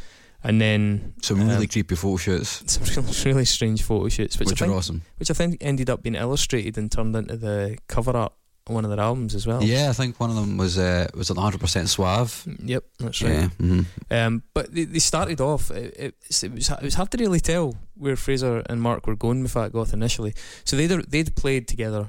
and 0.43 0.61
then 0.61 1.14
Some 1.23 1.40
really 1.40 1.57
Um, 1.57 1.66
creepy 1.66 1.97
photo 1.97 2.16
shoots, 2.16 2.62
some 2.73 3.04
really, 3.04 3.33
really 3.33 3.45
strange 3.45 3.83
photo 3.83 4.09
shoots, 4.09 4.38
which, 4.38 4.49
which 4.50 4.62
are 4.62 4.66
think, 4.66 4.76
awesome. 4.78 5.02
which 5.19 5.31
I 5.31 5.35
think 5.35 5.57
ended 5.61 5.90
up 5.90 6.02
being 6.02 6.14
illustrated 6.14 6.78
and 6.78 6.90
turned 6.93 7.16
into 7.16 7.37
the 7.37 7.76
cover 7.88 8.16
art 8.16 8.33
on 8.66 8.75
one 8.76 8.85
of 8.85 8.90
their 8.90 9.00
albums 9.00 9.35
as 9.35 9.47
well. 9.47 9.62
Yeah, 9.62 9.90
I 9.90 9.93
think 9.93 10.19
one 10.21 10.31
of 10.31 10.37
them 10.37 10.57
was 10.57 10.78
uh, 10.78 11.09
was 11.14 11.31
100 11.31 11.61
percent 11.61 11.88
suave. 11.88 12.47
Yep, 12.64 12.85
that's 13.00 13.21
right. 13.23 13.33
Yeah. 13.33 13.49
hmm 13.59 13.81
Um, 14.11 14.43
but 14.54 14.73
they, 14.73 14.85
they 14.85 15.00
started 15.00 15.40
off. 15.40 15.71
It, 15.73 15.95
it, 15.99 16.14
it 16.43 16.52
was 16.52 16.71
it 16.71 16.83
was 16.83 16.95
hard 16.95 17.11
to 17.11 17.19
really 17.19 17.40
tell 17.40 17.75
where 17.95 18.16
Fraser 18.16 18.62
and 18.71 18.81
Mark 18.81 19.07
were 19.07 19.16
going 19.16 19.43
with 19.43 19.52
Fat 19.52 19.73
Goth 19.73 19.93
initially. 19.93 20.33
So 20.64 20.76
they'd 20.76 21.11
they'd 21.11 21.35
played 21.35 21.66
together 21.69 22.09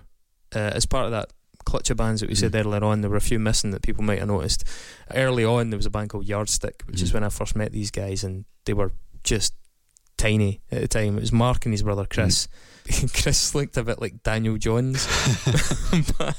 uh, 0.55 0.71
as 0.75 0.85
part 0.85 1.05
of 1.05 1.11
that 1.11 1.33
clutch 1.65 1.89
of 1.89 1.97
bands 1.97 2.21
that 2.21 2.29
we 2.29 2.35
said 2.35 2.51
Mhm. 2.51 2.59
earlier 2.65 2.83
on. 2.83 3.01
There 3.01 3.09
were 3.09 3.17
a 3.17 3.21
few 3.21 3.39
missing 3.39 3.71
that 3.71 3.81
people 3.81 4.03
might 4.03 4.19
have 4.19 4.27
noticed. 4.27 4.63
Early 5.13 5.43
on, 5.43 5.69
there 5.71 5.77
was 5.77 5.85
a 5.85 5.89
band 5.89 6.09
called 6.09 6.25
Yardstick, 6.27 6.83
which 6.85 7.01
is 7.01 7.09
Mhm. 7.09 7.13
when 7.15 7.23
I 7.23 7.29
first 7.29 7.55
met 7.55 7.71
these 7.71 7.91
guys, 7.91 8.23
and 8.23 8.45
they 8.65 8.73
were 8.73 8.91
just 9.23 9.53
tiny 10.17 10.61
at 10.71 10.81
the 10.81 10.87
time. 10.87 11.17
It 11.17 11.21
was 11.21 11.31
Mark 11.31 11.65
and 11.65 11.73
his 11.73 11.83
brother 11.83 12.05
Chris. 12.09 12.47
Chris 13.13 13.55
looked 13.55 13.77
a 13.77 13.83
bit 13.83 13.99
like 13.99 14.21
Daniel 14.21 14.57
Johns. 14.57 15.07
but 16.17 16.35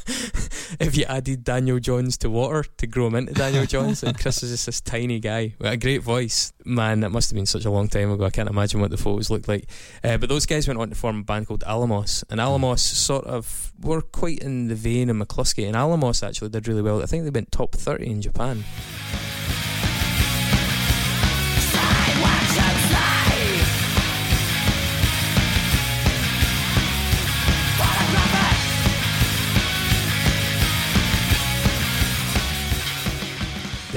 if 0.78 0.96
you 0.96 1.04
added 1.04 1.42
Daniel 1.42 1.80
Johns 1.80 2.16
to 2.18 2.30
water 2.30 2.64
to 2.76 2.86
grow 2.86 3.08
him 3.08 3.16
into 3.16 3.32
Daniel 3.32 3.66
Johns, 3.66 4.02
and 4.02 4.18
Chris 4.18 4.42
is 4.42 4.50
just 4.50 4.66
this 4.66 4.80
tiny 4.80 5.18
guy 5.18 5.54
with 5.58 5.72
a 5.72 5.76
great 5.76 6.02
voice. 6.02 6.52
Man, 6.64 7.00
that 7.00 7.10
must 7.10 7.30
have 7.30 7.34
been 7.34 7.46
such 7.46 7.64
a 7.64 7.70
long 7.70 7.88
time 7.88 8.10
ago. 8.10 8.24
I 8.24 8.30
can't 8.30 8.48
imagine 8.48 8.80
what 8.80 8.90
the 8.90 8.96
photos 8.96 9.30
looked 9.30 9.48
like. 9.48 9.68
Uh, 10.04 10.18
but 10.18 10.28
those 10.28 10.46
guys 10.46 10.68
went 10.68 10.78
on 10.78 10.88
to 10.90 10.94
form 10.94 11.20
a 11.20 11.24
band 11.24 11.48
called 11.48 11.64
Alamos, 11.64 12.24
and 12.30 12.40
Alamos 12.40 12.82
sort 12.82 13.24
of 13.24 13.72
were 13.80 14.02
quite 14.02 14.38
in 14.38 14.68
the 14.68 14.76
vein 14.76 15.10
of 15.10 15.16
Mclusky, 15.16 15.66
and 15.66 15.74
Alamos 15.76 16.22
actually 16.22 16.50
did 16.50 16.68
really 16.68 16.82
well. 16.82 17.02
I 17.02 17.06
think 17.06 17.24
they 17.24 17.30
went 17.30 17.50
top 17.50 17.74
30 17.74 18.06
in 18.06 18.22
Japan. 18.22 18.64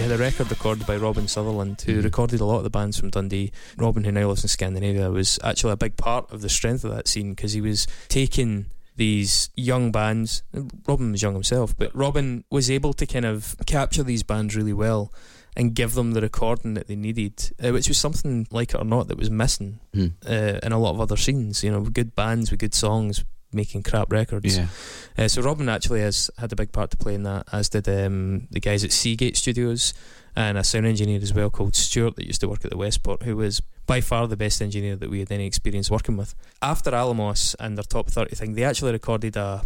A 0.09 0.17
record 0.17 0.49
recorded 0.49 0.87
by 0.87 0.97
Robin 0.97 1.27
Sutherland, 1.27 1.81
who 1.85 1.99
Mhm. 1.99 2.03
recorded 2.03 2.41
a 2.41 2.45
lot 2.45 2.57
of 2.57 2.63
the 2.63 2.69
bands 2.71 2.97
from 2.99 3.11
Dundee. 3.11 3.51
Robin, 3.77 4.03
who 4.03 4.11
now 4.11 4.27
lives 4.27 4.43
in 4.43 4.47
Scandinavia, 4.49 5.11
was 5.11 5.37
actually 5.43 5.73
a 5.73 5.77
big 5.77 5.97
part 5.97 6.29
of 6.31 6.41
the 6.41 6.49
strength 6.49 6.83
of 6.83 6.91
that 6.95 7.07
scene 7.07 7.35
because 7.35 7.53
he 7.53 7.61
was 7.61 7.85
taking 8.07 8.65
these 8.97 9.49
young 9.55 9.91
bands. 9.91 10.41
Robin 10.87 11.11
was 11.11 11.21
young 11.21 11.35
himself, 11.35 11.75
but 11.77 11.95
Robin 11.95 12.43
was 12.49 12.71
able 12.71 12.91
to 12.93 13.05
kind 13.05 13.23
of 13.25 13.55
capture 13.67 14.01
these 14.03 14.23
bands 14.23 14.55
really 14.55 14.73
well 14.73 15.13
and 15.55 15.75
give 15.75 15.93
them 15.93 16.13
the 16.13 16.21
recording 16.21 16.73
that 16.73 16.87
they 16.87 16.95
needed, 16.95 17.51
uh, 17.63 17.69
which 17.71 17.87
was 17.87 17.97
something, 17.99 18.47
like 18.49 18.73
it 18.73 18.77
or 18.81 18.85
not, 18.85 19.07
that 19.09 19.17
was 19.17 19.29
missing 19.29 19.79
Mm. 19.95 20.13
uh, 20.27 20.59
in 20.63 20.71
a 20.71 20.79
lot 20.79 20.95
of 20.95 21.01
other 21.01 21.17
scenes. 21.17 21.63
You 21.63 21.71
know, 21.71 21.81
with 21.81 21.93
good 21.93 22.15
bands 22.15 22.49
with 22.49 22.59
good 22.59 22.73
songs 22.73 23.23
making 23.51 23.83
crap 23.83 24.11
records. 24.11 24.57
Yeah. 24.57 24.67
Uh, 25.17 25.27
so 25.27 25.41
Robin 25.41 25.69
actually 25.69 26.01
has 26.01 26.29
had 26.37 26.51
a 26.51 26.55
big 26.55 26.71
part 26.71 26.91
to 26.91 26.97
play 26.97 27.15
in 27.15 27.23
that, 27.23 27.47
as 27.51 27.69
did 27.69 27.87
um, 27.89 28.47
the 28.51 28.59
guys 28.59 28.83
at 28.83 28.91
Seagate 28.91 29.35
Studios 29.37 29.93
and 30.35 30.57
a 30.57 30.63
sound 30.63 30.85
engineer 30.85 31.19
as 31.21 31.33
well 31.33 31.49
called 31.49 31.75
Stuart 31.75 32.15
that 32.15 32.25
used 32.27 32.41
to 32.41 32.47
work 32.47 32.63
at 32.63 32.71
the 32.71 32.77
Westport, 32.77 33.23
who 33.23 33.35
was 33.35 33.61
by 33.87 34.01
far 34.01 34.27
the 34.27 34.37
best 34.37 34.61
engineer 34.61 34.95
that 34.95 35.09
we 35.09 35.19
had 35.19 35.31
any 35.31 35.45
experience 35.47 35.89
working 35.89 36.15
with. 36.15 36.35
After 36.61 36.93
Alamos 36.93 37.55
and 37.59 37.75
their 37.77 37.83
top 37.83 38.09
30 38.09 38.35
thing, 38.35 38.53
they 38.53 38.63
actually 38.63 38.91
recorded 38.91 39.35
a 39.35 39.63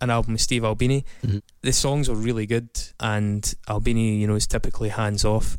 an 0.00 0.10
album 0.10 0.34
with 0.34 0.42
Steve 0.42 0.62
Albini. 0.62 1.06
Mhm. 1.24 1.40
The 1.62 1.72
songs 1.72 2.08
were 2.10 2.14
really 2.14 2.44
good, 2.44 2.68
and 3.00 3.54
Albini, 3.66 4.16
you 4.16 4.26
know, 4.26 4.34
is 4.34 4.46
typically 4.46 4.90
hands 4.90 5.24
off. 5.24 5.56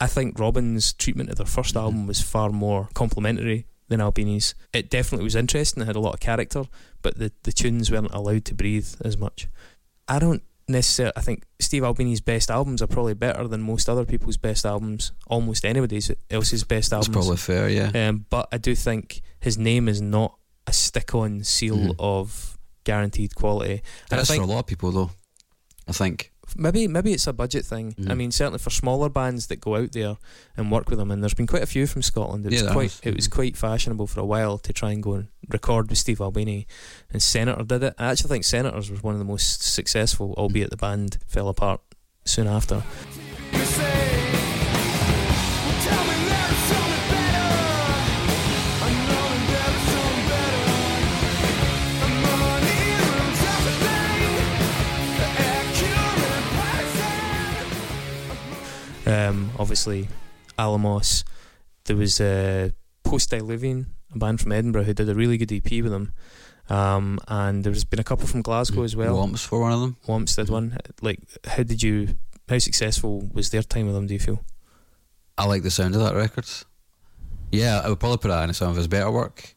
I 0.00 0.06
think 0.06 0.38
Robin's 0.38 0.92
treatment 0.92 1.30
of 1.30 1.36
their 1.36 1.46
1st 1.46 1.74
Mhm. 1.74 1.80
album 1.80 2.06
was 2.06 2.20
far 2.22 2.50
more 2.50 2.88
complimentary 2.94 3.66
than 3.88 4.00
Albini's. 4.00 4.54
It 4.72 4.90
definitely 4.90 5.24
was 5.24 5.36
interesting, 5.36 5.82
it 5.82 5.86
had 5.86 5.96
a 5.96 6.00
lot 6.00 6.14
of 6.14 6.20
character, 6.20 6.64
but 7.02 7.18
the, 7.18 7.32
the 7.44 7.52
tunes 7.52 7.90
weren't 7.90 8.12
allowed 8.12 8.44
to 8.46 8.54
breathe 8.54 8.88
as 9.04 9.16
much. 9.16 9.48
I 10.08 10.18
don't 10.18 10.42
necessarily, 10.68 11.12
I 11.16 11.20
think 11.20 11.44
Steve 11.60 11.84
Albini's 11.84 12.20
best 12.20 12.50
albums 12.50 12.82
are 12.82 12.86
probably 12.88 13.14
better 13.14 13.46
than 13.46 13.62
most 13.62 13.88
other 13.88 14.04
people's 14.04 14.36
best 14.36 14.64
albums, 14.66 15.12
almost 15.28 15.64
anybody 15.64 16.00
else's 16.30 16.64
best 16.64 16.90
That's 16.90 17.06
albums. 17.08 17.14
probably 17.26 17.36
fair. 17.36 17.68
Yeah. 17.68 18.08
Um, 18.08 18.26
but 18.30 18.48
I 18.52 18.58
do 18.58 18.74
think 18.74 19.22
his 19.40 19.56
name 19.58 19.88
is 19.88 20.00
not 20.00 20.36
a 20.66 20.72
stick 20.72 21.14
on 21.14 21.44
seal 21.44 21.76
Mhm. 21.76 21.94
of 22.00 22.58
guaranteed 22.84 23.34
quality. 23.36 23.70
And 23.72 23.80
I 24.12 24.16
That's 24.16 24.28
think 24.30 24.42
for 24.42 24.48
a 24.50 24.52
lot 24.52 24.60
of 24.60 24.66
people 24.66 24.90
though. 24.90 25.10
I 25.88 25.92
think. 25.92 26.32
Maybe 26.56 26.88
maybe 26.88 27.12
it's 27.12 27.26
a 27.26 27.32
budget 27.32 27.64
thing. 27.64 27.94
I 27.98 28.02
Mhm. 28.12 28.16
mean, 28.16 28.30
certainly 28.32 28.58
for 28.58 28.70
smaller 28.70 29.08
bands 29.08 29.46
that 29.48 29.60
go 29.60 29.76
out 29.76 29.92
there 29.92 30.16
and 30.56 30.70
work 30.70 30.88
with 30.90 30.98
them, 30.98 31.10
and 31.10 31.22
there's 31.22 31.34
been 31.34 31.46
quite 31.46 31.62
a 31.62 31.66
few 31.66 31.86
from 31.86 32.02
Scotland. 32.02 32.44
It 32.46 32.50
was 32.50 32.60
Yeah, 32.60 32.64
there 32.66 32.72
quite 32.72 32.90
has. 32.92 33.00
it 33.02 33.16
was 33.16 33.28
Mhm. 33.28 33.32
quite 33.32 33.56
fashionable 33.56 34.06
for 34.06 34.20
a 34.20 34.24
while 34.26 34.58
to 34.58 34.72
try 34.72 34.92
and 34.92 35.02
go 35.02 35.14
and 35.14 35.28
record 35.48 35.88
with 35.88 35.98
Steve 35.98 36.20
Albini, 36.20 36.66
and 37.10 37.22
Senator 37.22 37.62
did 37.64 37.82
it. 37.82 37.94
I 37.98 38.06
actually 38.10 38.28
think 38.28 38.44
Senators 38.44 38.90
was 38.90 39.02
one 39.02 39.14
of 39.14 39.18
the 39.18 39.24
most 39.24 39.62
successful, 39.62 40.34
albeit 40.36 40.70
the 40.70 40.76
band 40.76 41.18
fell 41.26 41.48
apart 41.48 41.80
soon 42.24 42.46
after. 42.46 42.82
Um, 59.06 59.50
obviously, 59.58 60.08
Alamos. 60.58 61.24
There 61.84 61.96
was 61.96 62.20
uh, 62.20 62.70
Post 63.04 63.30
Diluvian, 63.30 63.86
a 64.14 64.18
band 64.18 64.40
from 64.40 64.52
Edinburgh, 64.52 64.84
who 64.84 64.94
did 64.94 65.08
a 65.08 65.14
really 65.14 65.38
good 65.38 65.52
EP 65.52 65.82
with 65.82 65.92
them. 65.92 66.12
Um, 66.68 67.20
and 67.28 67.62
there's 67.62 67.84
been 67.84 68.00
a 68.00 68.04
couple 68.04 68.26
from 68.26 68.42
Glasgow 68.42 68.82
as 68.82 68.96
well. 68.96 69.16
Womps 69.16 69.46
for 69.46 69.60
one 69.60 69.72
of 69.72 69.80
them. 69.80 69.96
Womps 70.08 70.34
did 70.34 70.50
one. 70.50 70.76
Like, 71.00 71.20
how 71.46 71.62
did 71.62 71.82
you? 71.82 72.16
How 72.48 72.58
successful 72.58 73.28
was 73.32 73.50
their 73.50 73.62
time 73.62 73.86
with 73.86 73.94
them? 73.94 74.06
Do 74.06 74.14
you 74.14 74.20
feel? 74.20 74.44
I 75.38 75.46
like 75.46 75.62
the 75.62 75.70
sound 75.70 75.94
of 75.94 76.00
that 76.00 76.14
record. 76.14 76.46
Yeah, 77.52 77.80
I 77.84 77.88
would 77.88 78.00
probably 78.00 78.18
put 78.18 78.28
that 78.28 78.48
in 78.48 78.54
some 78.54 78.70
of 78.70 78.76
his 78.76 78.88
better 78.88 79.10
work. 79.10 79.54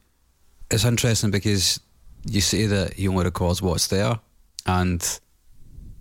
It's 0.70 0.86
interesting 0.86 1.32
because 1.32 1.80
you 2.26 2.42
say 2.42 2.68
that 2.68 2.94
he 2.94 3.08
only 3.08 3.24
records 3.24 3.62
what's 3.62 3.88
there, 3.88 4.20
and 4.66 5.20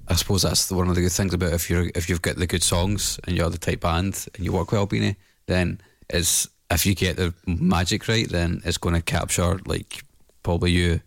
I 0.09 0.15
suppose 0.15 0.43
that's 0.43 0.67
the, 0.67 0.75
one 0.75 0.89
of 0.89 0.95
the 0.95 1.03
good 1.03 1.13
things 1.13 1.35
about 1.35 1.53
if 1.53 1.69
you're 1.69 1.91
if 1.95 2.09
you've 2.09 2.23
got 2.23 2.37
the 2.37 2.47
good 2.47 2.63
songs 2.63 3.21
and 3.25 3.37
you're 3.37 3.51
the 3.51 3.59
type 3.59 3.81
band 3.81 4.27
and 4.35 4.45
you 4.45 4.53
work 4.53 4.73
well, 4.73 4.83
Albini, 4.83 5.17
then 5.47 5.81
is 6.11 6.49
if 6.71 6.87
you 6.87 6.95
get 6.95 7.17
the 7.17 7.35
magic 7.47 8.09
right, 8.09 8.29
then 8.29 8.63
it's 8.65 8.79
going 8.79 8.95
to 8.95 9.03
capture 9.03 9.59
like 9.67 10.03
probably 10.43 10.71
you. 10.73 11.01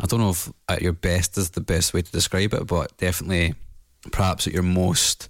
I 0.00 0.06
don't 0.06 0.20
know 0.20 0.30
if 0.30 0.52
at 0.68 0.82
your 0.82 0.92
best 0.92 1.38
is 1.38 1.50
the 1.50 1.60
best 1.60 1.94
way 1.94 2.02
to 2.02 2.12
describe 2.12 2.54
it, 2.54 2.66
but 2.66 2.96
definitely 2.96 3.54
perhaps 4.10 4.46
at 4.46 4.52
your 4.52 4.64
most 4.64 5.28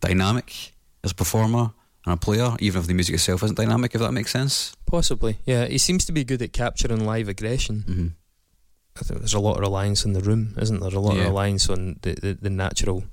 dynamic 0.00 0.72
as 1.02 1.10
a 1.10 1.14
performer 1.14 1.72
and 2.06 2.14
a 2.14 2.16
player, 2.16 2.54
even 2.60 2.80
if 2.80 2.86
the 2.86 2.94
music 2.94 3.14
itself 3.14 3.42
isn't 3.42 3.56
dynamic, 3.56 3.94
if 3.94 4.00
that 4.00 4.12
makes 4.12 4.30
sense. 4.30 4.76
Possibly. 4.86 5.38
Yeah, 5.44 5.66
he 5.66 5.78
seems 5.78 6.04
to 6.04 6.12
be 6.12 6.22
good 6.22 6.42
at 6.42 6.52
capturing 6.52 7.04
live 7.04 7.28
aggression. 7.28 7.84
Mm-hmm. 7.88 8.06
I 8.96 9.02
think 9.02 9.20
there's 9.20 9.34
a 9.34 9.40
lot 9.40 9.54
of 9.56 9.60
reliance 9.60 10.04
on 10.06 10.12
the 10.12 10.20
room, 10.20 10.54
isn't 10.60 10.80
there? 10.80 10.90
A 10.94 11.00
lot 11.00 11.14
Yeah. 11.16 11.22
of 11.22 11.26
reliance 11.28 11.68
on 11.68 11.98
the, 12.02 12.12
the, 12.14 12.34
the 12.34 12.50
natural 12.50 13.04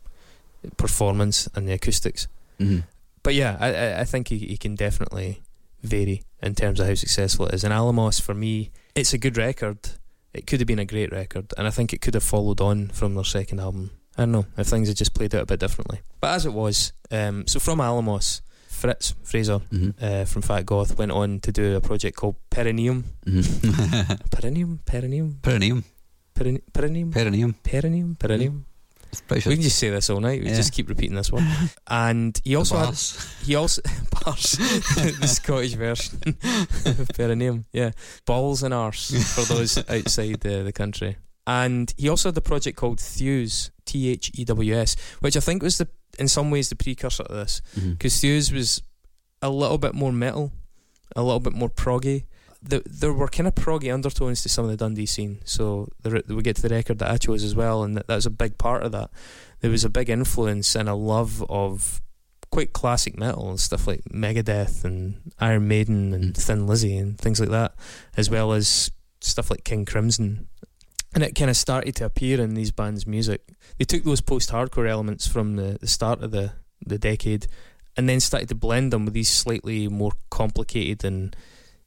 performance 0.78 1.48
and 1.56 1.67
the 1.67 1.74
acoustics. 1.74 2.28
Mm-hmm. 2.60 2.80
But 3.24 3.34
yeah, 3.36 3.58
I, 3.60 3.74
I, 3.74 4.00
I 4.02 4.04
think 4.04 4.28
he, 4.30 4.38
he 4.39 4.58
can 4.58 4.76
definitely 4.76 5.41
vary 5.84 6.24
in 6.41 6.56
terms 6.56 6.80
of 6.80 6.88
how 6.88 6.96
successful 6.96 7.48
it 7.48 7.54
is. 7.56 7.63
And 7.63 7.74
Alamos, 7.74 8.20
for 8.20 8.34
me, 8.34 8.72
it's 8.96 9.13
a 9.13 9.17
good 9.17 9.38
record. 9.38 9.78
It 10.34 10.48
could 10.48 10.60
have 10.60 10.67
been 10.67 10.80
a 10.80 10.86
great 10.86 11.12
record, 11.12 11.54
and 11.58 11.67
I 11.67 11.72
think 11.72 11.94
it 11.94 12.00
could 12.02 12.13
have 12.13 12.24
followed 12.24 12.62
on 12.62 12.88
from 12.89 13.15
their 13.15 13.24
second 13.26 13.60
album 13.60 13.91
I 14.17 14.24
don't 14.24 14.32
know 14.34 14.46
if 14.58 14.67
things 14.67 14.88
had 14.89 14.98
just 14.98 15.13
played 15.13 15.34
out 15.34 15.44
a 15.44 15.46
bit 15.46 15.60
differently. 15.62 16.02
But 16.20 16.32
as 16.36 16.46
it 16.46 16.54
was, 16.54 16.91
um, 17.12 17.48
so 17.48 17.60
from 17.60 17.80
Alamos, 17.80 18.41
Fritz 18.71 19.13
Fraser 19.23 19.60
hmm 19.69 19.89
uh, 20.01 20.25
from 20.25 20.41
Fat 20.41 20.65
Goth 20.65 20.97
went 20.97 21.12
on 21.12 21.39
to 21.41 21.51
do 21.51 21.75
a 21.75 21.81
project 21.81 22.15
called 22.17 22.36
Perineum. 22.49 23.03
hmm 23.27 23.41
Perineum? 24.31 24.79
Perineum? 24.86 25.39
Perineum. 25.41 25.84
Perineum? 26.34 26.63
Perineum? 26.73 27.12
Perineum. 27.12 27.53
Perineum? 27.63 28.15
Perineum? 28.15 28.65
It's 29.12 29.21
pretty 29.21 29.49
We 29.49 29.55
can 29.55 29.63
just 29.63 29.77
say 29.77 29.89
this 29.89 30.10
all 30.10 30.21
night. 30.21 30.41
We 30.41 30.47
Yeah. 30.49 30.55
just 30.55 30.71
keep 30.71 30.88
repeating 30.88 31.17
this 31.17 31.31
one. 31.31 31.45
And 31.88 32.39
he 32.45 32.55
also 32.55 32.77
had 32.77 32.95
He 33.45 33.55
also 33.55 33.81
bars 34.23 34.57
the 35.21 35.27
Scottish 35.27 35.73
version 35.73 36.38
perineum, 37.17 37.65
yeah, 37.73 37.91
balls 38.25 38.63
and 38.63 38.73
arse 38.73 39.12
for 39.36 39.43
those 39.53 39.77
outside 39.89 40.39
the, 40.39 40.63
the 40.63 40.71
country. 40.71 41.17
And 41.45 41.93
he 41.97 42.07
also 42.10 42.29
had 42.29 42.36
the 42.36 42.41
project 42.41 42.77
called 42.77 42.99
Thews, 43.01 43.71
T 43.86 44.10
H 44.10 44.31
E 44.36 44.45
W 44.45 44.73
S, 44.75 44.95
which 45.19 45.36
I 45.36 45.41
think 45.41 45.62
was 45.63 45.77
the 45.77 45.88
in 46.19 46.28
some 46.28 46.52
ways 46.52 46.69
the 46.69 46.76
precursor 46.76 47.24
to 47.24 47.34
this 47.34 47.62
because 47.76 48.19
Thews 48.19 48.52
was 48.52 48.82
a 49.41 49.50
little 49.50 49.78
bit 49.78 49.93
more 49.93 50.12
metal, 50.12 50.52
a 51.15 51.24
little 51.24 51.39
bit 51.39 51.54
more 51.54 51.69
proggy. 51.69 52.26
The, 52.63 52.84
there 52.86 53.12
were 53.12 53.28
kind 53.28 53.47
of 53.47 53.56
proggy 53.56 53.91
undertones 53.91 54.43
to 54.43 54.50
some 54.50 54.65
of 54.65 54.71
the 54.71 54.78
Dundee 54.78 55.08
scene. 55.08 55.39
So 55.45 55.89
the, 56.04 56.24
we 56.28 56.43
get 56.43 56.58
to 56.58 56.62
the 56.62 56.69
record 56.69 57.00
that 57.00 57.10
I 57.10 57.17
chose 57.17 57.43
as 57.43 57.56
well, 57.56 57.82
and 57.84 57.97
that, 57.97 58.06
that 58.08 58.15
was 58.15 58.28
a 58.28 58.30
big 58.32 58.60
part 58.60 58.84
of 58.84 58.91
that. 58.91 59.10
There 59.62 59.71
was 59.71 59.84
a 59.84 59.89
big 59.89 60.10
influence 60.10 60.76
and 60.76 60.88
a 60.88 60.93
love 60.93 61.43
of 61.50 62.02
quite 62.52 62.74
classic 62.74 63.17
metal 63.17 63.50
and 63.50 63.60
stuff 63.60 63.88
like 63.88 64.02
Megadeth 64.13 64.84
and 64.84 65.34
Iron 65.39 65.67
Maiden 65.67 66.13
and 66.13 66.34
Mm. 66.34 66.38
Thin 66.38 66.67
Lizzy 66.67 66.97
and 66.97 67.17
things 67.17 67.39
like 67.39 67.50
that, 67.50 67.74
as 68.15 68.30
well 68.30 68.52
as 68.54 68.91
stuff 69.21 69.50
like 69.50 69.63
King 69.63 69.86
Crimson. 69.86 70.47
And 71.13 71.24
it 71.24 71.36
kind 71.36 71.50
of 71.50 71.58
started 71.58 71.95
to 71.97 72.06
appear 72.06 72.39
in 72.39 72.54
these 72.54 72.71
bands' 72.71 73.06
music. 73.06 73.41
They 73.78 73.86
took 73.86 74.04
those 74.04 74.21
post-hardcore 74.21 74.88
elements 74.89 75.28
from 75.28 75.56
the, 75.58 75.78
the 75.82 75.88
start 75.88 76.24
of 76.24 76.32
the, 76.32 76.54
the 76.86 76.97
decade 76.97 77.47
and 77.97 78.08
then 78.08 78.19
started 78.21 78.47
to 78.50 78.56
blend 78.56 78.93
them 78.93 79.04
with 79.06 79.13
these 79.13 79.30
slightly 79.30 79.88
more 79.89 80.13
complicated 80.30 81.04
and 81.04 81.36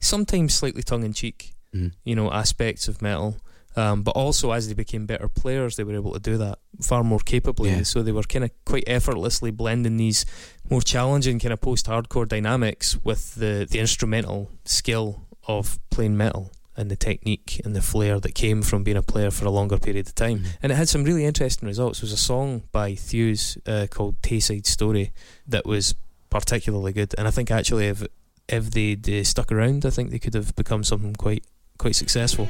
sometimes 0.00 0.54
slightly 0.54 0.82
tongue-in-cheek, 0.82 1.52
Mhm. 1.74 1.92
you 2.04 2.14
know, 2.14 2.30
aspects 2.30 2.86
of 2.86 3.00
metal. 3.02 3.36
Um, 3.76 4.02
but 4.02 4.12
also, 4.12 4.52
as 4.52 4.68
they 4.68 4.74
became 4.74 5.06
better 5.06 5.28
players, 5.28 5.74
they 5.74 5.82
were 5.82 5.94
able 5.94 6.12
to 6.12 6.20
do 6.20 6.36
that 6.36 6.58
far 6.80 7.02
more 7.02 7.18
capably. 7.18 7.70
Yeah. 7.70 7.82
So 7.82 8.02
they 8.04 8.12
were 8.12 8.22
kind 8.22 8.44
of 8.44 8.50
quite 8.64 8.84
effortlessly 8.86 9.50
blending 9.50 9.96
these 9.96 10.24
more 10.70 10.80
challenging 10.82 11.40
kind 11.40 11.52
of 11.52 11.60
post-hardcore 11.60 12.28
dynamics 12.28 12.96
with 13.02 13.34
the 13.34 13.66
the 13.68 13.80
instrumental 13.80 14.50
skill 14.64 15.26
of 15.48 15.80
playing 15.90 16.16
metal 16.16 16.52
and 16.76 16.90
the 16.90 16.96
technique 16.96 17.60
and 17.64 17.74
the 17.76 17.82
flair 17.82 18.18
that 18.20 18.34
came 18.34 18.62
from 18.62 18.82
being 18.82 18.96
a 18.96 19.02
player 19.02 19.30
for 19.30 19.44
a 19.46 19.50
longer 19.50 19.78
period 19.78 20.06
of 20.08 20.14
time. 20.14 20.40
Mhm. 20.40 20.46
And 20.62 20.72
it 20.72 20.74
had 20.74 20.88
some 20.88 21.04
really 21.04 21.24
interesting 21.24 21.66
results. 21.68 22.00
There 22.00 22.06
was 22.06 22.12
a 22.12 22.16
song 22.16 22.62
by 22.72 22.94
Thews 22.94 23.58
uh, 23.66 23.86
called 23.90 24.20
Tayside 24.22 24.66
Story 24.66 25.12
that 25.46 25.66
was 25.66 25.94
particularly 26.30 26.92
good. 26.92 27.14
And 27.16 27.28
I 27.28 27.30
think 27.30 27.50
actually 27.50 27.86
if 27.86 28.04
if 28.48 28.70
they'd 28.72 29.08
uh, 29.08 29.24
stuck 29.24 29.50
around, 29.50 29.86
I 29.86 29.90
think 29.90 30.10
they 30.10 30.18
could 30.18 30.34
have 30.34 30.54
become 30.56 30.84
something 30.84 31.14
quite 31.14 31.44
quite 31.78 31.96
successful. 31.96 32.48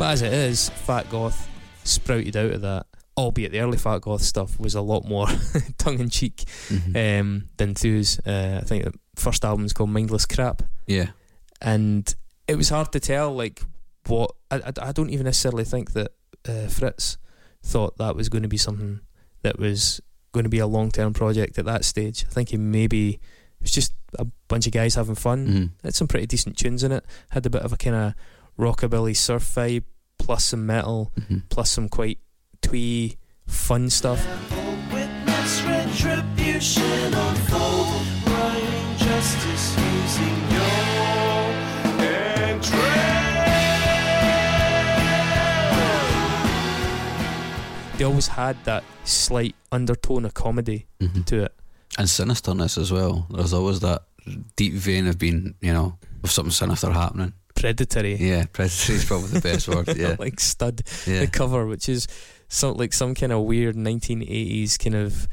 But 0.00 0.12
as 0.12 0.22
it 0.22 0.32
is, 0.32 0.70
Fat 0.70 1.10
Goth 1.10 1.46
sprouted 1.84 2.34
out 2.36 2.52
of 2.52 2.60
that. 2.62 2.86
Albeit 3.18 3.52
the 3.52 3.60
early 3.60 3.76
Fat 3.76 4.00
Goth 4.00 4.22
stuff 4.22 4.58
was 4.58 4.74
a 4.74 4.80
lot 4.80 5.04
more 5.06 5.26
tongue 5.78 6.00
in 6.00 6.08
cheek 6.08 6.44
Mhm. 6.68 7.20
um, 7.20 7.48
than 7.58 7.74
Thews. 7.74 8.18
Uh, 8.20 8.60
I 8.62 8.64
think 8.64 8.84
the 8.84 8.94
first 9.16 9.44
album's 9.44 9.74
called 9.74 9.90
Mindless 9.90 10.24
Crap, 10.24 10.62
yeah. 10.86 11.10
and 11.60 12.14
it 12.48 12.54
was 12.56 12.70
hard 12.70 12.92
to 12.92 13.00
tell 13.00 13.34
like 13.34 13.60
what. 14.06 14.30
I, 14.50 14.56
I, 14.56 14.72
I 14.88 14.92
don't 14.92 15.10
even 15.10 15.24
necessarily 15.26 15.64
think 15.64 15.92
that 15.92 16.12
uh, 16.48 16.68
Fritz 16.68 17.18
thought 17.62 17.98
that 17.98 18.16
was 18.16 18.30
going 18.30 18.42
to 18.42 18.48
be 18.48 18.56
something 18.56 19.00
that 19.42 19.58
was 19.58 20.00
going 20.32 20.44
to 20.44 20.50
be 20.50 20.60
a 20.60 20.66
long 20.66 20.90
term 20.90 21.12
project 21.12 21.58
at 21.58 21.66
that 21.66 21.84
stage. 21.84 22.24
I 22.26 22.32
think 22.32 22.48
he 22.48 22.56
maybe 22.56 23.10
it 23.10 23.20
was 23.60 23.70
just 23.72 23.92
a 24.18 24.24
bunch 24.48 24.66
of 24.66 24.72
guys 24.72 24.94
having 24.94 25.14
fun. 25.14 25.46
Mhm. 25.46 25.70
Had 25.84 25.94
some 25.94 26.08
pretty 26.08 26.24
decent 26.26 26.56
tunes 26.56 26.82
in 26.82 26.90
it. 26.92 27.04
Had 27.30 27.44
a 27.44 27.50
bit 27.50 27.60
of 27.62 27.74
a 27.74 27.76
kind 27.76 27.96
of 27.96 28.14
rockabilly 28.60 29.16
surf 29.16 29.54
vibe, 29.54 29.84
plus 30.18 30.44
some 30.44 30.66
metal, 30.66 31.10
Mhm. 31.18 31.42
plus 31.48 31.70
some 31.70 31.88
quite 31.88 32.18
twee 32.62 33.16
fun 33.46 33.88
stuff. 33.90 34.20
Witness 34.92 35.62
retribution 35.62 37.14
unfold, 37.14 38.02
writing 38.26 38.96
justice 38.98 39.76
using 39.78 40.36
your 40.52 40.70
They 47.96 48.04
always 48.06 48.28
had 48.28 48.56
that 48.64 48.82
slight 49.04 49.54
undertone 49.70 50.24
of 50.24 50.32
comedy 50.32 50.86
Mhm. 51.02 51.26
to 51.26 51.42
it. 51.44 51.54
And 51.98 52.08
sinisterness 52.08 52.78
as 52.78 52.90
well. 52.90 53.26
There's 53.30 53.52
always 53.52 53.80
that 53.80 54.04
deep 54.56 54.72
vein 54.72 55.06
of 55.06 55.18
being, 55.18 55.54
you 55.60 55.72
know, 55.74 55.98
of 56.24 56.30
something 56.30 56.50
sinister 56.50 56.90
happening. 56.92 57.34
Predatory. 57.60 58.16
Yeah, 58.16 58.44
predatory 58.52 58.98
is 58.98 59.04
probably 59.04 59.28
the 59.28 59.40
best 59.40 59.68
word. 59.68 59.88
Yeah, 59.96 60.16
like 60.18 60.40
stud 60.40 60.82
yeah. 61.06 61.20
the 61.20 61.26
cover, 61.26 61.66
which 61.66 61.88
is 61.88 62.06
some 62.48 62.74
like 62.76 62.92
some 62.92 63.14
kind 63.14 63.32
of 63.32 63.42
weird 63.42 63.76
1980s 63.76 64.78
kind 64.82 64.94
of 64.96 65.28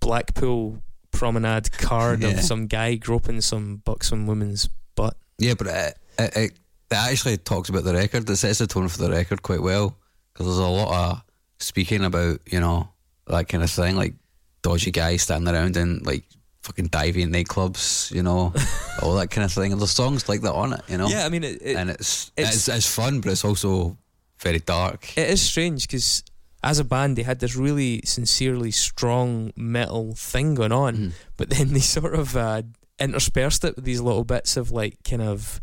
Blackpool 0.00 0.82
promenade 1.10 1.72
card 1.72 2.22
Yeah. 2.22 2.28
of 2.30 2.40
some 2.40 2.66
guy 2.66 2.94
groping 2.94 3.40
some 3.40 3.76
buxom 3.84 4.26
woman's 4.26 4.68
butt. 4.94 5.16
Yeah, 5.38 5.54
but 5.54 5.66
it, 5.68 5.98
it, 6.18 6.36
it, 6.36 6.52
it 6.90 6.94
actually 6.94 7.36
talks 7.38 7.68
about 7.68 7.84
the 7.84 7.94
record. 7.94 8.28
It 8.28 8.36
sets 8.36 8.58
the 8.58 8.66
tone 8.66 8.88
for 8.88 8.98
the 8.98 9.10
record 9.10 9.42
quite 9.42 9.62
well 9.62 9.96
because 10.32 10.46
there's 10.46 10.58
a 10.58 10.68
lot 10.68 11.10
of 11.12 11.22
speaking 11.58 12.04
about 12.04 12.40
you 12.46 12.60
know 12.60 12.88
that 13.26 13.48
kind 13.48 13.62
of 13.64 13.70
thing, 13.70 13.96
like 13.96 14.14
dodgy 14.62 14.90
guys 14.90 15.22
standing 15.22 15.52
around 15.54 15.76
and 15.76 16.04
like 16.06 16.24
fucking 16.68 16.86
diving 16.88 17.30
nightclubs, 17.30 18.10
you 18.14 18.22
know, 18.22 18.52
all 19.02 19.14
that 19.16 19.30
kind 19.30 19.44
of 19.44 19.52
thing. 19.52 19.72
And 19.72 19.80
there's 19.80 19.90
songs 19.90 20.28
like 20.28 20.42
that 20.42 20.52
on 20.54 20.72
it, 20.74 20.82
you 20.88 20.96
know. 20.98 21.08
Yeah, 21.08 21.24
I 21.26 21.28
mean, 21.30 21.42
it, 21.44 21.60
it, 21.62 21.76
and 21.76 21.90
it's, 21.90 22.30
it's- 22.36 22.54
it's 22.54 22.68
it's 22.68 22.94
fun, 22.94 23.20
but 23.20 23.32
it's 23.32 23.44
also 23.44 23.96
very 24.40 24.60
dark. 24.60 25.16
it 25.18 25.28
is 25.30 25.42
strange 25.42 25.86
because 25.88 26.22
as 26.62 26.78
a 26.78 26.84
band 26.84 27.16
they 27.16 27.22
had 27.24 27.38
this 27.40 27.56
really 27.56 28.00
sincerely 28.04 28.70
strong 28.70 29.52
metal 29.56 30.14
thing 30.14 30.54
going 30.54 30.72
on, 30.72 30.96
Mhm. 30.96 31.12
but 31.36 31.50
then 31.50 31.72
they 31.72 31.80
sort 31.80 32.14
of 32.14 32.36
uh, 32.36 32.62
interspersed 33.00 33.64
it 33.64 33.74
with 33.76 33.84
these 33.84 34.00
little 34.00 34.24
bits 34.24 34.56
of 34.56 34.70
like 34.70 34.96
kind 35.08 35.22
of 35.22 35.60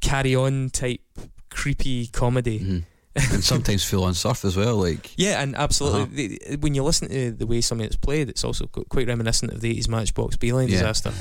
carry 0.00 0.34
on 0.36 0.70
type 0.70 1.00
creepy 1.50 2.06
comedy. 2.08 2.60
Mhm. 2.60 2.82
And 3.16 3.42
sometimes 3.52 3.82
full 3.84 4.04
on 4.04 4.14
surf 4.14 4.44
as 4.44 4.56
well. 4.56 4.76
Like 4.76 5.10
Yeah, 5.16 5.42
and 5.42 5.56
absolutely. 5.56 6.02
Uh-huh. 6.36 6.46
The- 6.50 6.56
when 6.56 6.74
you 6.74 6.82
listen 6.82 7.08
to 7.08 7.32
the 7.32 7.46
way 7.46 7.60
some 7.60 7.80
of 7.80 7.86
it's 7.86 7.96
played, 7.96 8.28
it's 8.28 8.44
also 8.44 8.66
quite 8.66 9.06
reminiscent 9.08 9.52
of 9.52 9.60
the 9.60 9.74
80s 9.74 9.88
Matchbox 9.88 10.36
B-Line 10.36 10.68
Yeah. 10.68 10.80
disaster. 10.82 11.12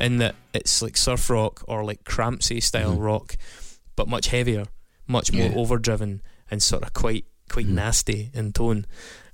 In 0.00 0.18
that 0.18 0.34
it's 0.52 0.82
like 0.82 0.96
surf 0.96 1.30
rock 1.30 1.64
or 1.66 1.84
like 1.84 2.04
Crampsy 2.04 2.62
style 2.62 2.96
Mhm. 2.96 3.00
rock, 3.02 3.36
but 3.96 4.06
much 4.08 4.26
heavier, 4.26 4.66
much 5.06 5.32
more 5.32 5.46
Yeah. 5.46 5.54
overdriven, 5.54 6.20
and 6.50 6.62
sort 6.62 6.82
of 6.82 6.92
quite 6.92 7.26
quite 7.50 7.66
Mhm. 7.66 7.70
nasty 7.74 8.30
in 8.34 8.52
tone. 8.52 8.86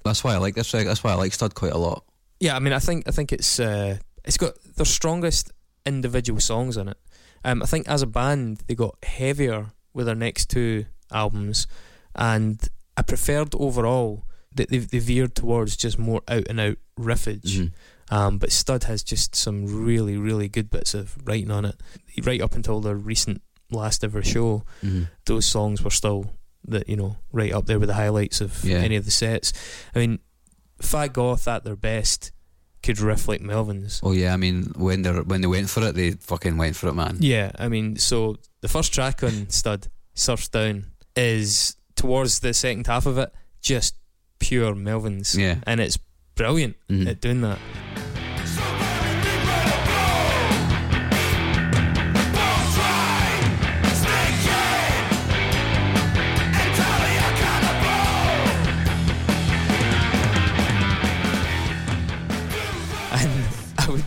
that's 0.05 0.25
why 0.25 0.35
I 0.35 0.39
like 0.39 0.55
this 0.55 0.73
record. 0.73 0.89
That's 0.89 1.05
why 1.05 1.13
I 1.13 1.15
like 1.15 1.33
Stud 1.35 1.55
quite 1.55 1.73
a 1.73 1.79
lot. 1.79 2.05
Yeah, 2.41 2.57
I 2.57 2.59
mean, 2.59 2.73
I 2.73 2.79
think 2.79 3.07
I 3.07 3.11
think 3.11 3.33
it's 3.33 3.61
uh, 3.61 3.99
it's 4.25 4.37
got 4.39 4.55
their 4.77 4.87
strongest 4.87 5.53
individual 5.87 6.41
songs 6.41 6.77
in 6.77 6.89
it. 6.89 6.97
Um, 7.45 7.63
I 7.63 7.67
think 7.67 7.89
as 7.89 8.03
a 8.03 8.07
band 8.07 8.63
they 8.67 8.75
got 8.75 8.97
heavier 9.05 9.73
with 9.95 10.07
their 10.07 10.15
next 10.15 10.49
two 10.51 10.87
albums, 11.13 11.67
and 12.15 12.61
I 12.97 13.03
preferred 13.03 13.55
overall 13.55 14.25
that 14.55 14.69
they 14.71 14.79
they 14.79 14.99
veered 14.99 15.35
towards 15.35 15.77
just 15.77 15.99
more 15.99 16.23
out 16.29 16.47
and 16.49 16.59
out 16.61 16.77
riffage. 16.99 17.43
Mhm. 17.59 17.73
Um, 18.11 18.39
but 18.39 18.51
Stud 18.53 18.85
has 18.85 19.03
just 19.05 19.37
some 19.37 19.85
really 19.85 20.17
really 20.17 20.49
good 20.49 20.71
bits 20.71 20.95
of 20.95 21.17
writing 21.25 21.51
on 21.51 21.65
it. 21.65 21.81
Right 22.25 22.41
up 22.43 22.55
until 22.55 22.81
their 22.81 22.97
recent 22.97 23.43
last 23.71 24.03
ever 24.03 24.23
show, 24.23 24.65
Mhm. 24.83 25.09
those 25.27 25.47
songs 25.47 25.83
were 25.83 25.91
still 25.91 26.33
that 26.67 26.89
you 26.89 26.97
know 26.97 27.17
right 27.33 27.53
up 27.53 27.67
there 27.67 27.79
with 27.79 27.89
the 27.89 27.95
highlights 27.95 28.41
of 28.41 28.65
Yeah. 28.65 28.79
any 28.79 28.97
of 28.97 29.05
the 29.05 29.11
sets. 29.11 29.53
I 29.95 29.99
mean, 29.99 30.19
Fat 30.81 31.09
Goth 31.13 31.47
at 31.49 31.65
their 31.65 31.77
best 31.77 32.33
could 32.83 32.99
riff 33.01 33.29
like 33.29 33.41
Melvins. 33.43 34.01
Oh 34.03 34.13
yeah, 34.13 34.33
I 34.33 34.37
mean 34.37 34.73
when 34.77 35.03
they 35.03 35.11
when 35.13 35.41
they 35.41 35.47
went 35.47 35.69
for 35.71 35.83
it, 35.87 35.95
they 35.95 36.13
fucking 36.13 36.57
went 36.57 36.77
for 36.77 36.89
it, 36.89 36.95
man. 36.95 37.19
Yeah, 37.21 37.53
I 37.59 37.69
mean, 37.69 37.97
so 37.97 38.37
the 38.61 38.69
first 38.69 38.93
track 38.95 39.23
on 39.23 39.49
Stud, 39.51 39.89
Surfs 40.15 40.49
Down, 40.49 40.87
is 41.17 41.77
towards 41.97 42.41
the 42.41 42.55
second 42.55 42.87
half 42.87 43.05
of 43.07 43.19
it, 43.19 43.33
just 43.61 43.97
pure 44.39 44.75
Melvins. 44.75 45.37
Yeah. 45.37 45.57
And 45.67 45.81
it's 45.81 45.99
brilliant 46.35 46.77
Mhm. 46.89 47.07
at 47.09 47.21
doing 47.21 47.43
that. 47.43 47.59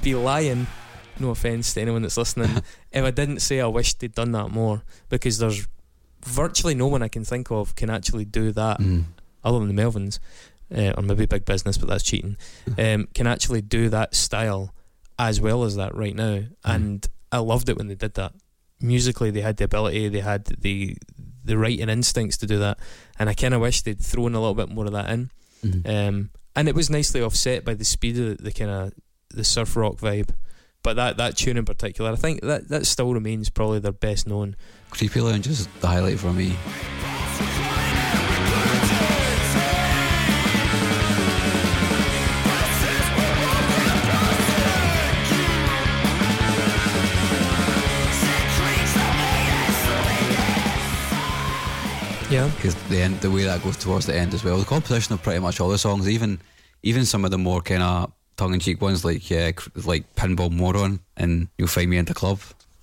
Be 0.03 0.15
lying, 0.15 0.67
no 1.19 1.29
offence 1.29 1.73
to 1.73 1.81
anyone 1.81 2.01
that's 2.01 2.17
listening, 2.17 2.61
if 2.91 3.03
I 3.03 3.11
didn't 3.11 3.39
say 3.41 3.59
I 3.61 3.67
wish 3.67 3.93
they'd 3.95 4.13
done 4.13 4.31
that 4.33 4.49
more 4.49 4.83
because 5.09 5.37
there's 5.39 5.67
virtually 6.25 6.75
no 6.75 6.87
one 6.87 7.01
I 7.03 7.07
can 7.07 7.23
think 7.25 7.51
of 7.51 7.75
can 7.75 7.89
actually 7.89 8.25
do 8.25 8.51
that 8.53 8.79
Mm. 8.79 9.05
other 9.43 9.59
than 9.59 9.73
the 9.75 9.81
Melvins, 9.81 10.19
uh, 10.75 10.93
or 10.97 11.03
maybe 11.03 11.25
Big 11.25 11.45
Business, 11.45 11.77
but 11.77 11.89
that's 11.89 12.03
cheating, 12.03 12.37
um, 12.77 13.07
can 13.13 13.27
actually 13.27 13.61
do 13.61 13.89
that 13.89 14.15
style 14.15 14.73
as 15.19 15.39
well 15.41 15.63
as 15.63 15.75
that 15.75 15.93
right 15.95 16.15
now. 16.15 16.43
And 16.63 17.05
I 17.31 17.37
loved 17.39 17.69
it 17.69 17.77
when 17.77 17.87
they 17.87 17.95
did 17.95 18.13
that. 18.15 18.33
Musically, 18.79 19.31
they 19.31 19.41
had 19.41 19.57
the 19.57 19.65
ability, 19.65 20.09
they 20.09 20.19
had 20.21 20.45
the 20.45 20.97
the 21.45 21.57
writing 21.57 21.89
instincts 21.89 22.37
to 22.37 22.47
do 22.47 22.57
that, 22.59 22.77
and 23.19 23.29
I 23.29 23.33
kind 23.33 23.53
of 23.53 23.59
wish 23.59 23.81
they'd 23.81 23.99
thrown 23.99 24.33
a 24.33 24.39
little 24.39 24.53
bit 24.55 24.69
more 24.69 24.85
of 24.85 24.93
that 24.93 25.09
in. 25.09 25.29
Mhm. 25.63 26.07
Um, 26.07 26.29
and 26.55 26.69
it 26.69 26.75
was 26.75 26.89
nicely 26.89 27.21
offset 27.21 27.65
by 27.65 27.73
the 27.73 27.83
speed 27.83 28.17
of 28.17 28.37
the, 28.37 28.43
the 28.45 28.51
kind 28.53 28.71
of 28.71 28.93
the 29.33 29.43
surf 29.43 29.75
rock 29.75 29.95
vibe. 29.95 30.29
But 30.83 30.95
that, 30.95 31.17
that 31.17 31.37
tune 31.37 31.57
in 31.57 31.65
particular, 31.65 32.11
I 32.11 32.15
think 32.15 32.41
that, 32.41 32.67
that 32.67 32.85
still 32.85 33.13
remains 33.13 33.49
probably 33.49 33.79
their 33.79 33.93
best 33.93 34.27
known. 34.27 34.55
Creepy 34.89 35.21
Lounge 35.21 35.47
is 35.47 35.67
the 35.79 35.87
highlight 35.87 36.19
for 36.19 36.33
me. 36.33 36.57
Yeah. 52.33 52.49
because 52.55 52.73
the 52.89 52.99
end, 52.99 53.21
the 53.21 53.29
way 53.29 53.43
that 53.43 53.61
goes 53.63 53.77
towards 53.77 54.07
the 54.07 54.15
end 54.15 54.33
as 54.33 54.43
well. 54.43 54.57
The 54.57 54.65
composition 54.65 55.13
of 55.13 55.21
pretty 55.21 55.39
much 55.39 55.59
all 55.59 55.69
the 55.69 55.77
songs, 55.77 56.09
even 56.09 56.39
even 56.81 57.05
some 57.05 57.23
of 57.25 57.31
the 57.31 57.37
more 57.37 57.61
kind 57.61 57.83
of 57.83 58.11
tongue 58.37 58.53
in 58.53 58.59
cheek 58.59 58.81
ones 58.81 59.05
like 59.05 59.31
uh, 59.31 59.51
like 59.85 60.15
Pinball 60.15 60.51
Moron 60.51 60.99
and 61.17 61.47
You'll 61.57 61.67
Find 61.67 61.89
Me 61.89 61.97
in 61.97 62.05
the 62.05 62.13
Club. 62.13 62.39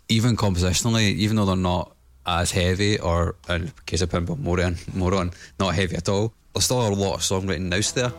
Even 0.09 0.37
compositionally, 0.37 1.13
even 1.15 1.37
though 1.37 1.47
they're 1.47 1.57
not 1.57 1.95
as 2.27 2.51
heavy, 2.51 2.99
or 2.99 3.37
in 3.49 3.67
the 3.67 3.73
case 3.87 4.03
of 4.03 4.11
Pinball 4.11 4.39
Moron, 4.39 4.77
Moron, 4.93 5.31
not 5.59 5.75
heavy 5.75 5.97
at 5.97 6.09
all, 6.09 6.33
there's 6.55 6.65
still 6.65 6.87
a 6.87 6.91
lot 6.91 7.15
of 7.15 7.21
songwriting 7.21 7.69
nous 7.69 7.93
there. 7.93 8.13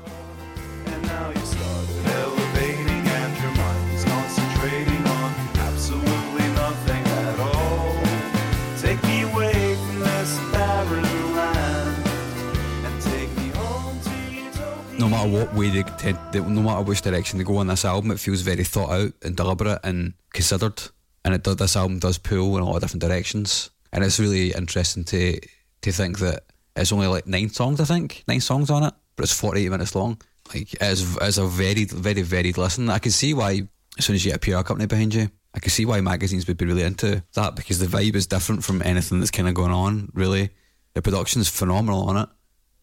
No 15.01 15.09
matter 15.09 15.29
what 15.29 15.53
way 15.55 15.69
they 15.69 15.83
tend, 15.83 16.17
no 16.33 16.61
matter 16.61 16.83
which 16.83 17.01
direction 17.01 17.39
they 17.39 17.43
go 17.43 17.57
on 17.57 17.67
this 17.67 17.83
album, 17.85 18.11
it 18.11 18.19
feels 18.19 18.41
very 18.41 18.63
thought 18.63 18.91
out 18.91 19.13
and 19.23 19.35
deliberate 19.35 19.79
and 19.83 20.13
considered. 20.31 20.81
And 21.25 21.33
it 21.33 21.43
does, 21.43 21.55
this 21.55 21.75
album 21.75 21.99
does 21.99 22.17
pull 22.17 22.55
in 22.55 22.63
a 22.63 22.65
lot 22.65 22.75
of 22.75 22.81
different 22.81 23.01
directions, 23.01 23.71
and 23.91 24.03
it's 24.03 24.19
really 24.19 24.51
interesting 24.51 25.03
to 25.05 25.39
to 25.81 25.91
think 25.91 26.19
that 26.19 26.43
it's 26.75 26.91
only 26.91 27.07
like 27.07 27.27
nine 27.27 27.49
songs. 27.49 27.79
I 27.79 27.85
think 27.85 28.23
nine 28.27 28.41
songs 28.41 28.69
on 28.69 28.83
it, 28.83 28.93
but 29.15 29.23
it's 29.23 29.37
forty 29.37 29.65
eight 29.65 29.69
minutes 29.69 29.95
long. 29.95 30.21
Like 30.53 30.73
it's 30.79 31.17
it's 31.21 31.37
a 31.37 31.45
very 31.45 31.85
very 31.85 32.21
varied 32.21 32.57
listen. 32.57 32.89
I 32.89 32.99
can 32.99 33.11
see 33.11 33.33
why 33.33 33.67
as 33.97 34.05
soon 34.05 34.15
as 34.15 34.25
you 34.25 34.31
get 34.31 34.47
a 34.47 34.51
PR 34.51 34.63
company 34.63 34.87
behind 34.87 35.13
you. 35.13 35.29
I 35.53 35.59
can 35.59 35.69
see 35.69 35.85
why 35.85 35.99
magazines 35.99 36.47
would 36.47 36.57
be 36.57 36.65
really 36.65 36.83
into 36.83 37.23
that 37.33 37.55
because 37.55 37.77
the 37.77 37.85
vibe 37.85 38.15
is 38.15 38.25
different 38.25 38.63
from 38.63 38.81
anything 38.81 39.19
that's 39.19 39.31
kind 39.31 39.49
of 39.49 39.53
going 39.53 39.71
on. 39.71 40.09
Really, 40.13 40.51
the 40.93 41.01
production's 41.01 41.49
phenomenal 41.49 42.07
on 42.09 42.17
it 42.17 42.29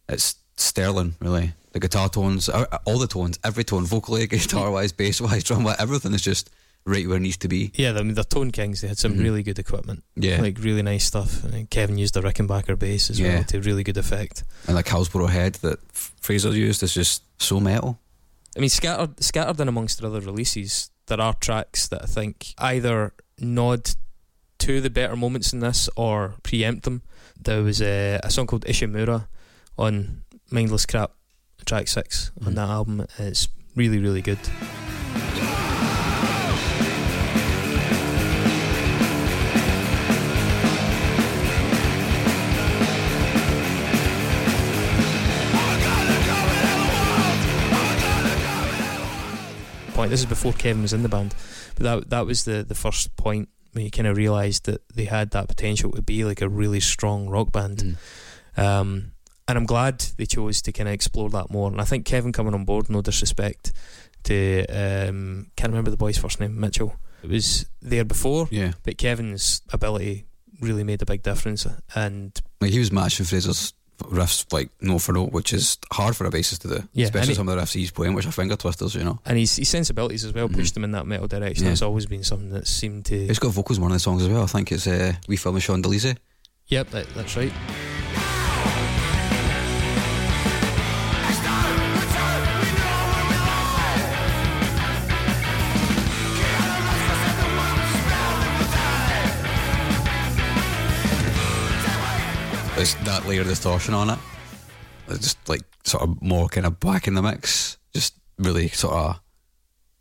it's 0.09 0.37
sterling, 0.57 1.14
really. 1.20 1.52
The 1.72 1.81
guitar 1.81 2.09
tones, 2.09 2.48
uh, 2.48 2.64
all 2.87 2.98
the 2.98 3.07
tones, 3.07 3.38
every 3.44 3.64
tone, 3.64 3.85
vocally, 3.85 4.26
guitar 4.28 4.70
wise, 4.70 4.92
bass 4.92 5.20
wise, 5.20 5.44
drum 5.44 5.64
wise, 5.64 5.76
everything 5.78 6.14
is 6.14 6.22
just 6.22 6.50
right 6.85 7.07
where 7.07 7.18
it 7.18 7.20
needs 7.20 7.37
to 7.38 7.48
be. 7.48 7.70
Yeah, 7.74 7.90
I 7.90 8.02
mean, 8.02 8.14
they're 8.14 8.24
Tone 8.24 8.50
Kings. 8.50 8.81
They 8.81 8.88
had 8.88 8.96
some 8.98 9.14
Mhm. 9.16 9.22
really 9.22 9.42
good 9.42 9.59
equipment. 9.59 10.04
Yeah. 10.16 10.40
Like, 10.40 10.57
really 10.61 10.81
nice 10.81 11.04
stuff. 11.04 11.44
I 11.44 11.48
mean, 11.48 11.66
Kevin 11.66 11.98
used 11.98 12.16
a 12.16 12.22
Rickenbacker 12.22 12.78
bass 12.78 13.11
as 13.11 13.20
Yeah. 13.20 13.35
well 13.35 13.44
to 13.44 13.61
really 13.61 13.83
good 13.85 13.98
effect. 13.98 14.44
and 14.66 14.74
like 14.74 14.88
Hillsborough 14.88 15.26
Head 15.26 15.54
that 15.57 15.81
Fraser 15.92 16.50
used 16.57 16.83
is 16.83 16.94
just 16.94 17.22
so 17.38 17.61
metal. 17.61 17.98
I 18.57 18.61
mean, 18.61 18.70
scattered, 18.70 19.22
scattered 19.22 19.61
in 19.61 19.68
amongst 19.68 20.00
their 20.00 20.09
other 20.09 20.20
releases, 20.20 20.90
there 21.09 21.20
are 21.20 21.35
tracks 21.35 21.87
that 21.88 22.02
I 22.02 22.07
think 22.07 22.54
either 22.59 23.12
nod 23.38 23.90
to 24.61 24.81
the 24.81 24.90
better 24.90 25.14
moments 25.16 25.52
in 25.52 25.61
this 25.61 25.88
or 25.96 26.35
preempt 26.42 26.85
them. 26.85 27.02
There 27.40 27.62
was 27.62 27.83
a, 27.83 28.18
a 28.24 28.31
song 28.31 28.46
called 28.46 28.64
Ishimura 28.64 29.26
on 29.76 30.22
Mindless 30.50 30.87
Crap, 30.87 31.12
track 31.68 31.87
six 31.87 32.31
on 32.44 32.52
Mhm. 32.52 32.57
that 32.57 32.68
album. 32.68 33.07
It's 33.18 33.46
really, 33.76 33.98
really 33.98 34.22
good. 34.22 34.38
Point. 49.94 50.11
This 50.11 50.20
is 50.20 50.26
before 50.26 50.52
Kevin 50.52 50.83
was 50.83 50.92
in 50.92 51.02
the 51.02 51.09
band, 51.09 51.35
but 51.74 51.83
that 51.83 52.11
that 52.11 52.24
was 52.26 52.44
the 52.44 52.62
the 52.62 52.76
first 52.76 53.16
point 53.16 53.48
when 53.72 53.85
you 53.85 53.90
kind 53.90 54.07
of 54.07 54.16
realised 54.16 54.66
that 54.66 54.81
they 54.94 55.07
had 55.07 55.31
that 55.33 55.48
potential 55.48 55.90
to 55.90 56.02
be 56.02 56.24
like 56.24 56.40
a 56.40 56.48
really 56.48 56.78
strong 56.78 57.28
rock 57.28 57.50
band. 57.50 57.96
Um, 58.57 59.11
and 59.48 59.58
I'm 59.58 59.66
glad 59.66 60.00
they 60.16 60.26
chose 60.26 60.62
to 60.62 60.72
kind 60.72 60.88
of 60.88 60.94
explore 60.94 61.30
that 61.30 61.50
more. 61.50 61.70
And 61.70 61.80
I 61.80 61.84
think 61.84 62.04
Kevin 62.06 62.32
coming 62.32 62.54
on 62.54 62.64
board, 62.64 62.88
no 62.90 63.00
disrespect 63.02 63.72
to, 64.24 64.66
um, 64.68 65.50
can't 65.56 65.70
remember 65.72 65.90
the 65.90 65.96
boy's 65.96 66.18
first 66.18 66.38
name, 66.40 66.58
Mitchell. 66.61 66.94
It 67.22 67.30
was 67.30 67.66
there 67.82 68.04
before, 68.04 68.46
Yeah. 68.50 68.72
but 68.84 68.98
Kevin's 68.98 69.62
ability 69.72 70.26
really 70.61 70.84
made 70.84 71.02
a 71.02 71.06
big 71.06 71.22
difference. 71.22 71.66
And 71.94 72.38
Like 72.61 72.70
he 72.72 72.78
was 72.78 72.92
matching 72.92 73.26
Fraser's 73.26 73.72
riffs 74.02 74.44
like 74.52 74.70
note 74.80 74.98
for 75.00 75.12
note, 75.12 75.32
which 75.32 75.52
is 75.52 75.76
hard 75.92 76.14
for 76.14 76.24
a 76.26 76.30
bassist 76.30 76.61
to 76.61 76.68
do. 76.68 76.88
Yeah, 76.92 77.06
Especially 77.06 77.34
some 77.34 77.48
of 77.48 77.56
the 77.56 77.61
riffs 77.62 77.72
he's 77.74 77.90
playing, 77.90 78.14
which 78.14 78.26
are 78.26 78.30
finger 78.32 78.54
twisters, 78.54 78.94
you 78.94 79.02
know. 79.02 79.18
and 79.26 79.37
his, 79.38 79.56
his 79.56 79.68
sensibilities 79.68 80.24
as 80.24 80.32
well 80.32 80.48
Mhm. 80.48 80.54
pushed 80.54 80.76
him 80.76 80.84
in 80.84 80.92
that 80.92 81.06
metal 81.06 81.26
direction. 81.26 81.64
Yeah. 81.64 81.70
That's 81.70 81.82
always 81.82 82.06
been 82.06 82.22
something 82.22 82.50
that 82.50 82.68
seemed 82.68 83.06
to. 83.06 83.26
He's 83.26 83.40
got 83.40 83.52
vocals 83.52 83.78
in 83.78 83.82
one 83.82 83.90
of 83.90 83.96
the 83.96 84.00
songs 84.00 84.22
as 84.22 84.28
well. 84.28 84.42
I 84.42 84.46
think 84.46 84.70
it's 84.70 84.87
uh, 84.87 85.14
We 85.26 85.37
Film 85.37 85.54
with 85.56 85.64
Sean 85.64 85.82
Delise. 85.82 86.16
Yep, 86.68 86.90
that, 86.90 87.06
that's 87.14 87.37
right. 87.37 87.52
Layer 103.29 103.43
of 103.43 103.47
distortion 103.47 103.95
on 103.95 104.11
it. 104.11 104.19
Just 105.09 105.49
like 105.49 105.62
sort 105.85 106.03
of 106.03 106.21
more 106.21 106.49
kind 106.49 106.67
of 106.67 106.81
back 106.81 107.07
in 107.07 107.14
the 107.14 107.23
mix. 107.23 107.79
Just 107.95 108.14
really 108.38 108.69
sort 108.69 108.95
of 108.95 109.21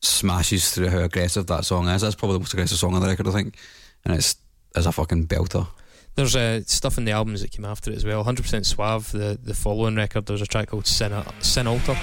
smashes 0.02 0.72
through 0.72 0.90
how 0.90 1.00
aggressive 1.00 1.48
that 1.48 1.66
song 1.66 1.88
is. 1.88 2.02
That's 2.02 2.16
probably 2.16 2.36
the 2.36 2.42
most 2.42 2.54
aggressive 2.54 2.78
song 2.78 2.94
on 2.94 3.02
the 3.02 3.08
record, 3.08 3.28
I 3.28 3.32
think. 3.32 3.58
And 4.06 4.16
it's 4.16 4.36
as 4.76 4.86
a 4.86 4.92
fucking 4.92 5.28
belter. 5.28 5.68
There's 6.16 6.36
uh, 6.36 6.62
stuff 6.66 6.98
in 6.98 7.06
the 7.06 7.12
albums 7.12 7.42
that 7.42 7.52
came 7.52 7.66
after 7.66 7.92
it 7.92 7.96
as 7.96 8.06
well. 8.06 8.24
100% 8.24 8.66
Suave, 8.66 9.12
the, 9.12 9.40
the 9.42 9.54
following 9.54 9.96
record, 9.96 10.26
there's 10.26 10.42
a 10.42 10.48
track 10.48 10.70
called 10.70 10.88
Sin, 10.88 11.14
Sin 11.42 11.68
Altar. 11.68 11.96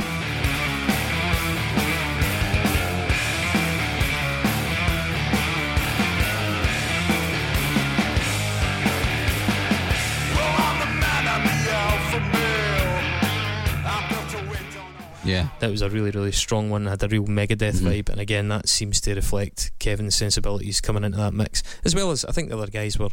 Yeah. 15.25 15.49
That 15.61 15.71
was 15.71 15.83
a 15.83 15.89
really, 15.91 16.11
really 16.11 16.33
strong 16.33 16.71
one. 16.71 16.87
Had 16.87 17.03
a 17.03 17.09
real 17.09 17.25
Megadeth 17.25 17.81
Mhm. 17.81 17.87
vibe, 18.05 18.09
and 18.11 18.21
again, 18.21 18.49
that 18.49 18.69
seems 18.69 19.01
to 19.03 19.15
reflect 19.15 19.73
Kevin's 19.79 20.15
sensibilities 20.15 20.81
coming 20.81 21.05
into 21.05 21.19
that 21.19 21.35
mix, 21.35 21.63
as 21.85 21.95
well 21.95 22.11
as 22.11 22.25
I 22.25 22.33
think 22.33 22.49
the 22.51 22.59
other 22.59 22.71
guys 22.71 22.99
were. 22.99 23.11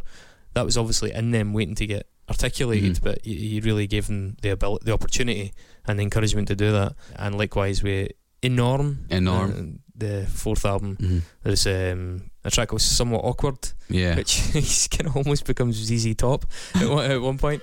That 0.54 0.64
was 0.66 0.76
obviously 0.76 1.12
in 1.12 1.30
them 1.30 1.52
waiting 1.54 1.74
to 1.76 1.86
get 1.86 2.06
articulated, 2.28 2.96
Mhm. 2.96 3.02
but 3.02 3.18
he, 3.24 3.34
he 3.48 3.60
really 3.60 3.86
gave 3.86 4.06
them 4.06 4.36
the 4.42 4.50
ability, 4.50 4.84
the 4.84 4.92
opportunity, 4.92 5.52
and 5.86 5.98
the 5.98 6.02
encouragement 6.02 6.48
to 6.48 6.54
do 6.54 6.70
that. 6.72 6.94
And 7.16 7.36
likewise 7.38 7.82
with 7.82 8.12
Enorm, 8.42 9.06
Enorm. 9.08 9.76
uh, 9.76 9.78
the 9.94 10.26
fourth 10.26 10.64
album, 10.66 10.96
Mm-hmm. 11.00 11.18
there's 11.44 11.66
um, 11.66 12.30
a 12.44 12.50
track 12.50 12.68
called 12.68 12.82
"Somewhat 12.82 13.24
Awkward," 13.24 13.72
Yeah. 13.88 14.16
which 14.16 14.42
kind 14.90 15.06
of 15.08 15.16
almost 15.16 15.46
becomes 15.46 15.76
ZZ 15.76 16.14
Top 16.16 16.44
at 16.74 16.88
one, 16.88 17.10
at 17.10 17.20
one 17.22 17.38
point. 17.38 17.62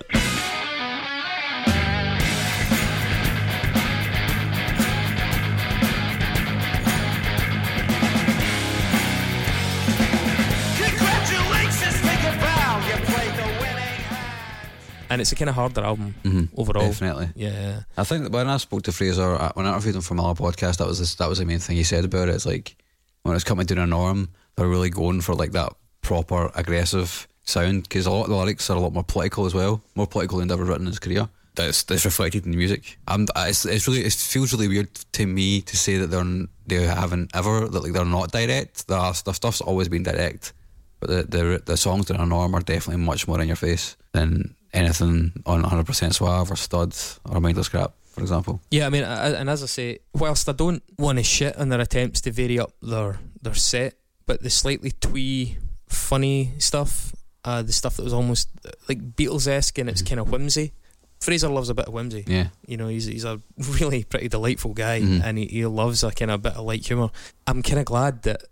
And 15.10 15.20
it's 15.20 15.32
a 15.32 15.36
kind 15.36 15.48
of 15.48 15.56
harder 15.56 15.82
album 15.82 16.14
hmm 16.22 16.44
overall. 16.56 16.86
Definitely. 16.86 17.30
Yeah, 17.34 17.82
I 17.96 18.04
think 18.04 18.22
that 18.22 18.32
when 18.32 18.48
I 18.48 18.56
spoke 18.58 18.82
to 18.84 18.92
Fraser, 18.92 19.34
uh, 19.34 19.52
when 19.54 19.66
I 19.66 19.70
interviewed 19.70 19.96
him 19.96 20.02
for 20.02 20.14
my 20.14 20.32
podcast, 20.34 20.78
that 20.78 20.86
was 20.86 20.98
this, 21.00 21.16
that 21.16 21.28
was 21.28 21.38
the 21.38 21.44
main 21.44 21.58
thing 21.58 21.76
he 21.76 21.82
said 21.84 22.04
about 22.04 22.28
it. 22.28 22.36
It's 22.36 22.46
like 22.46 22.76
when 23.22 23.34
it's 23.34 23.44
coming 23.44 23.66
to 23.66 23.82
a 23.82 23.86
norm, 23.86 24.28
they're 24.56 24.68
really 24.68 24.90
going 24.90 25.20
for 25.20 25.34
like 25.34 25.52
that 25.52 25.72
proper 26.00 26.50
aggressive 26.54 27.26
sound 27.44 27.82
because 27.82 28.06
a 28.06 28.10
lot 28.10 28.24
of 28.24 28.30
the 28.30 28.36
lyrics 28.36 28.70
are 28.70 28.76
a 28.76 28.80
lot 28.80 28.92
more 28.92 29.04
political 29.04 29.46
as 29.46 29.54
well, 29.54 29.82
more 29.94 30.06
political 30.06 30.38
than 30.38 30.50
ever 30.50 30.64
written 30.64 30.82
in 30.82 30.92
his 30.92 30.98
career. 30.98 31.28
That's 31.56 31.82
that's 31.82 32.04
reflected 32.04 32.44
in 32.46 32.52
the 32.52 32.56
music. 32.56 32.98
I'm, 33.08 33.26
it's, 33.36 33.66
it's 33.66 33.88
really 33.88 34.04
it 34.04 34.12
feels 34.12 34.52
really 34.52 34.68
weird 34.68 34.94
to 34.94 35.26
me 35.26 35.60
to 35.62 35.76
say 35.76 35.98
that 35.98 36.06
they're 36.06 36.46
they 36.66 36.86
haven't 36.86 37.34
ever 37.34 37.68
that 37.68 37.82
like 37.82 37.92
they're 37.92 38.04
not 38.04 38.30
direct. 38.30 38.86
Their 38.86 39.12
their 39.24 39.34
stuff's 39.34 39.60
always 39.60 39.88
been 39.88 40.04
direct, 40.04 40.52
but 41.00 41.10
the 41.10 41.22
the 41.24 41.62
the 41.66 41.76
songs 41.76 42.06
that 42.06 42.18
are 42.18 42.26
norm 42.26 42.54
are 42.54 42.60
definitely 42.60 43.04
much 43.04 43.26
more 43.26 43.40
in 43.40 43.48
your 43.48 43.56
face 43.56 43.96
than 44.12 44.54
anything 44.72 45.32
on 45.46 45.62
100% 45.62 46.14
Suave 46.14 46.50
or 46.50 46.56
Studs 46.56 47.20
or 47.28 47.40
Mindless 47.40 47.66
Scrap, 47.66 47.92
for 48.06 48.20
example. 48.20 48.60
yeah. 48.70 48.86
I 48.86 48.90
mean, 48.90 49.04
I, 49.04 49.30
and 49.30 49.48
as 49.50 49.62
I 49.62 49.66
say, 49.66 49.98
whilst 50.14 50.48
I 50.48 50.52
don't 50.52 50.82
want 50.98 51.18
to 51.18 51.24
shit 51.24 51.56
on 51.56 51.68
their 51.68 51.80
attempts 51.80 52.20
to 52.22 52.32
vary 52.32 52.58
up 52.58 52.72
their 52.82 53.18
their 53.42 53.54
set, 53.54 53.94
but 54.26 54.42
the 54.42 54.50
slightly 54.50 54.90
twee, 54.92 55.56
funny 55.88 56.52
stuff, 56.58 57.14
uh, 57.44 57.62
the 57.62 57.72
stuff 57.72 57.96
that 57.96 58.04
was 58.04 58.12
almost 58.12 58.48
uh, 58.64 58.70
like 58.88 59.16
Beatles 59.16 59.46
esque 59.48 59.78
and 59.78 59.88
it's 59.88 60.02
kind 60.02 60.20
of 60.20 60.30
whimsy. 60.30 60.72
Fraser 61.20 61.48
loves 61.50 61.68
a 61.68 61.74
bit 61.74 61.84
of 61.86 61.92
whimsy. 61.92 62.24
Yeah. 62.26 62.48
You 62.66 62.76
know, 62.78 62.88
he's 62.88 63.04
he's 63.06 63.24
a 63.24 63.40
really 63.78 64.04
pretty 64.04 64.28
delightful 64.28 64.72
guy, 64.72 65.00
Mhm. 65.00 65.22
and 65.22 65.36
he, 65.38 65.46
he 65.46 65.66
loves 65.66 66.02
a 66.02 66.10
kind 66.12 66.30
of 66.30 66.40
bit 66.42 66.54
of 66.54 66.64
light 66.64 66.86
humour. 66.86 67.10
I'm 67.46 67.62
kind 67.62 67.78
of 67.78 67.84
glad 67.84 68.22
that, 68.22 68.42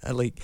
I 0.04 0.12
like 0.12 0.40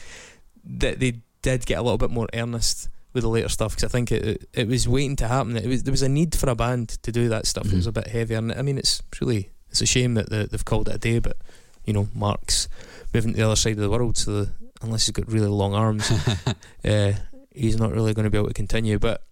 that 0.65 0.99
they 1.01 1.21
did 1.43 1.65
get 1.65 1.79
a 1.79 1.83
little 1.83 1.97
bit 1.99 2.11
more 2.11 2.29
earnest 2.35 2.89
with 3.13 3.23
the 3.23 3.29
later 3.29 3.49
stuff 3.49 3.73
because 3.75 3.85
I 3.85 3.89
think 3.89 4.13
it, 4.13 4.25
it 4.25 4.49
it 4.53 4.69
was 4.69 4.89
waiting 4.89 5.17
to 5.17 5.29
happen. 5.29 5.57
It 5.57 5.67
was 5.67 5.83
there 5.83 5.93
was 5.93 6.03
a 6.03 6.09
need 6.09 6.35
for 6.37 6.49
a 6.51 6.55
band 6.55 6.91
to 7.03 7.13
do 7.13 7.29
that 7.29 7.47
stuff. 7.47 7.67
It 7.67 7.75
was 7.75 7.87
Mhm. 7.87 7.91
a 7.91 7.93
bit 7.93 8.07
heavier, 8.09 8.39
and 8.39 8.53
I 8.53 8.63
mean, 8.63 8.79
it's 8.79 9.03
really 9.21 9.51
it's 9.71 9.81
a 9.81 9.87
shame 9.87 10.15
that 10.15 10.31
they, 10.31 10.47
they've 10.47 10.65
called 10.65 10.89
it 10.89 10.95
a 10.95 10.99
day, 10.99 11.19
but 11.21 11.37
you 11.85 11.93
know, 11.93 12.09
Mark's 12.15 12.69
moving 13.15 13.33
to 13.33 13.37
the 13.39 13.47
other 13.47 13.57
side 13.57 13.73
of 13.73 13.79
the 13.79 13.91
world, 13.91 14.17
so 14.17 14.31
the, 14.43 14.51
unless 14.83 15.07
he's 15.07 15.13
got 15.13 15.31
really 15.31 15.49
long 15.49 15.75
arms, 15.75 16.11
uh, 16.85 17.13
he's 17.55 17.77
not 17.79 17.93
really 17.93 18.15
going 18.15 18.25
to 18.25 18.31
be 18.31 18.39
able 18.39 18.49
to 18.49 18.55
continue. 18.55 18.99
But 18.99 19.23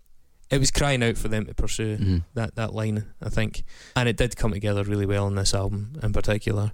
it 0.50 0.58
was 0.58 0.70
crying 0.70 1.02
out 1.02 1.16
for 1.18 1.28
them 1.28 1.44
to 1.46 1.54
pursue 1.54 1.96
Mhm. 1.98 2.24
that 2.34 2.54
that 2.56 2.74
line, 2.74 3.04
I 3.22 3.28
think, 3.28 3.64
and 3.96 4.08
it 4.08 4.16
did 4.16 4.36
come 4.36 4.52
together 4.52 4.82
really 4.84 5.06
well 5.06 5.26
in 5.28 5.34
this 5.34 5.54
album 5.54 5.92
in 6.02 6.12
particular. 6.12 6.72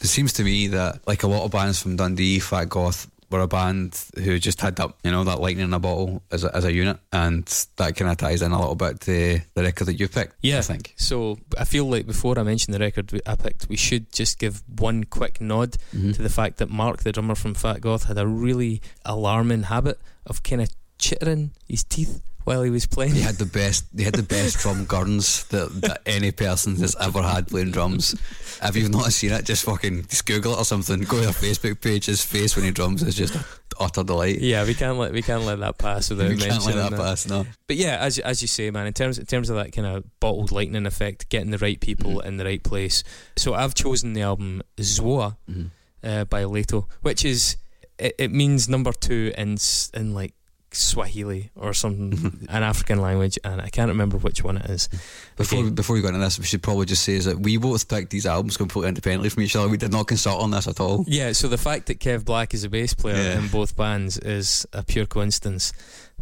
It 0.00 0.06
seems 0.06 0.32
to 0.34 0.44
me 0.44 0.68
that 0.68 1.00
like 1.06 1.24
a 1.24 1.28
lot 1.28 1.44
of 1.44 1.50
bands 1.50 1.82
from 1.82 1.96
Dundee, 1.96 2.38
Fat 2.38 2.68
Goth, 2.68 3.08
were 3.30 3.40
a 3.40 3.46
band 3.48 4.02
who 4.16 4.38
just 4.38 4.60
had 4.60 4.76
that 4.76 4.90
you 5.04 5.10
know 5.10 5.22
that 5.24 5.40
lightning 5.40 5.64
in 5.66 5.74
a 5.74 5.78
bottle 5.78 6.22
as 6.30 6.44
a, 6.44 6.56
as 6.56 6.64
a 6.64 6.72
unit, 6.72 6.98
and 7.12 7.44
that 7.76 7.94
kind 7.96 8.10
of 8.10 8.16
ties 8.16 8.40
in 8.42 8.52
a 8.52 8.58
little 8.58 8.74
bit 8.74 9.00
to 9.02 9.40
the 9.54 9.62
record 9.62 9.84
that 9.86 9.94
you 10.00 10.08
picked. 10.08 10.34
Yeah. 10.42 10.58
I 10.58 10.62
think. 10.62 10.94
So 10.96 11.38
I 11.58 11.64
feel 11.64 11.84
like 11.84 12.06
before 12.06 12.38
I 12.38 12.42
mention 12.42 12.72
the 12.72 12.78
record 12.78 13.12
I 13.26 13.34
picked, 13.36 13.68
we 13.68 13.76
should 13.76 14.10
just 14.12 14.38
give 14.38 14.62
one 14.78 15.04
quick 15.04 15.40
nod 15.40 15.76
Mhm. 15.94 16.14
to 16.16 16.22
the 16.22 16.30
fact 16.30 16.56
that 16.58 16.70
Mark, 16.70 17.02
the 17.02 17.12
drummer 17.12 17.34
from 17.34 17.54
Fat 17.54 17.80
Goth, 17.80 18.04
had 18.04 18.18
a 18.18 18.26
really 18.26 18.80
alarming 19.04 19.64
habit 19.64 20.00
of 20.26 20.42
kind 20.42 20.62
of 20.62 20.68
chittering 20.98 21.52
his 21.68 21.84
teeth 21.84 22.22
while 22.48 22.62
he 22.62 22.70
was 22.70 22.86
playing. 22.86 23.14
He 23.14 23.20
had 23.20 23.36
the 23.36 23.46
best. 23.46 23.84
He 23.96 24.02
had 24.04 24.14
the 24.14 24.22
best 24.22 24.58
drum 24.58 24.86
gurns 24.86 25.46
that, 25.48 25.68
that 25.82 26.00
any 26.06 26.32
person 26.32 26.76
has 26.76 26.96
ever 27.00 27.22
had 27.22 27.48
playing 27.48 27.70
drums. 27.72 28.14
If 28.62 28.74
you've 28.74 28.90
not 28.90 29.12
seen 29.12 29.32
it, 29.32 29.44
just 29.44 29.64
fucking 29.64 30.06
just 30.08 30.26
Google 30.26 30.54
it 30.54 30.58
or 30.58 30.64
something. 30.64 31.00
Go 31.02 31.16
to 31.20 31.22
their 31.26 31.32
Facebook 31.32 31.80
page. 31.80 32.06
His 32.06 32.24
face 32.24 32.56
when 32.56 32.64
he 32.64 32.70
drums 32.72 33.02
is 33.02 33.14
just 33.14 33.36
utter 33.78 34.02
delight. 34.02 34.40
Yeah, 34.40 34.64
we 34.64 34.74
can't 34.74 34.98
let 34.98 35.12
we 35.12 35.22
can't 35.22 35.44
let 35.44 35.60
that 35.60 35.78
pass 35.78 36.10
without 36.10 36.28
we 36.30 36.36
can't 36.36 36.50
let 36.64 36.74
mentioning 36.74 36.90
that 36.90 36.98
pass. 36.98 37.28
No. 37.28 37.46
But 37.68 37.76
yeah, 37.76 37.98
as 38.00 38.18
as 38.18 38.42
you 38.42 38.48
say, 38.48 38.70
man, 38.70 38.86
in 38.86 38.92
terms 38.94 39.18
in 39.18 39.26
terms 39.26 39.50
of 39.50 39.56
that 39.56 39.72
kind 39.72 39.86
of 39.86 40.04
bottled 40.18 40.50
lightning 40.50 40.86
effect, 40.86 41.28
getting 41.28 41.50
the 41.50 41.58
right 41.58 41.78
people 41.80 42.14
Mhm. 42.14 42.24
in 42.26 42.36
the 42.38 42.44
right 42.44 42.62
place. 42.62 43.04
So 43.36 43.54
I've 43.54 43.74
chosen 43.74 44.14
the 44.14 44.22
album 44.22 44.62
Zoa 44.78 45.36
Mhm. 45.48 45.70
uh, 46.02 46.24
by 46.24 46.42
Laeto, 46.44 46.86
which 47.02 47.24
is 47.24 47.56
it, 47.98 48.14
it 48.18 48.32
means 48.32 48.68
number 48.68 48.92
two 48.92 49.32
in 49.38 49.58
in 49.94 50.14
like 50.14 50.34
Swahili 50.78 51.50
or 51.56 51.74
some 51.74 52.10
Mhm. 52.12 52.46
an 52.48 52.62
African 52.62 53.00
language, 53.00 53.38
and 53.44 53.60
I 53.60 53.68
can't 53.68 53.88
remember 53.88 54.16
which 54.18 54.42
one 54.44 54.56
it 54.58 54.70
is. 54.70 54.88
Before 55.36 55.58
Okay. 55.60 55.70
before 55.70 55.94
we 55.94 56.02
go 56.02 56.08
into 56.08 56.20
this, 56.20 56.38
we 56.38 56.44
should 56.44 56.62
probably 56.62 56.86
just 56.86 57.02
say 57.04 57.14
is 57.14 57.24
that 57.26 57.40
we 57.40 57.56
both 57.56 57.88
picked 57.88 58.10
these 58.10 58.26
albums 58.26 58.56
completely 58.56 58.88
independently 58.88 59.28
from 59.28 59.42
each 59.42 59.56
other. 59.56 59.68
We 59.68 59.76
did 59.76 59.92
not 59.92 60.06
consult 60.06 60.42
on 60.42 60.50
this 60.50 60.66
at 60.68 60.80
all. 60.80 61.04
Yeah, 61.08 61.32
so 61.32 61.48
the 61.48 61.58
fact 61.58 61.86
that 61.86 61.98
Kev 62.00 62.24
Black 62.24 62.54
is 62.54 62.64
a 62.64 62.68
bass 62.68 62.94
player 62.94 63.16
Yeah. 63.16 63.38
in 63.38 63.48
both 63.48 63.76
bands 63.76 64.18
is 64.18 64.66
a 64.72 64.82
pure 64.82 65.06
coincidence. 65.06 65.72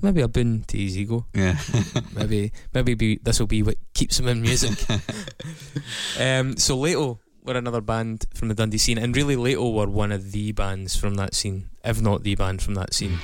Maybe 0.03 0.21
a 0.21 0.29
boon 0.29 0.65
to 0.69 0.77
his 0.79 0.97
ego. 0.99 1.25
Yeah. 1.35 1.57
Maybe 2.15 2.53
maybe 2.75 2.93
be, 2.95 3.19
this 3.23 3.41
will 3.41 3.47
be 3.47 3.63
what 3.63 3.77
keeps 3.95 4.19
him 4.21 4.29
in 4.29 4.43
music. 4.43 4.77
um, 6.21 6.57
so 6.59 6.77
Laeto 6.77 7.19
were 7.45 7.57
another 7.57 7.81
band 7.81 8.27
from 8.35 8.49
the 8.49 8.55
Dundee 8.55 8.77
scene, 8.79 8.99
and 8.99 9.17
really 9.17 9.37
Laeto 9.37 9.73
were 9.73 9.87
one 9.89 10.13
of 10.13 10.33
the 10.33 10.53
bands 10.53 10.97
from 10.97 11.15
that 11.15 11.35
scene, 11.35 11.71
if 11.85 12.01
not 12.01 12.25
the 12.25 12.35
band 12.35 12.61
from 12.61 12.75
that 12.75 12.93
scene. 12.93 13.19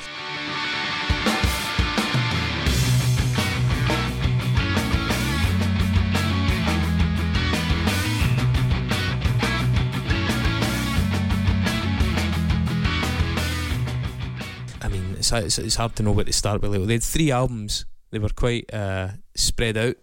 It's, 15.33 15.45
it's, 15.47 15.59
it's 15.59 15.77
hard 15.77 15.97
to 15.97 16.03
know 16.03 16.13
where 16.13 16.25
to 16.25 16.33
start 16.33 16.63
with 16.63 16.71
Laeto. 16.73 16.87
They 16.87 16.95
had 16.95 17.03
three 17.03 17.31
albums. 17.31 17.85
They 18.11 18.19
were 18.19 18.29
quite 18.29 18.73
uh, 18.73 19.09
spread 19.35 19.77
out, 19.77 19.97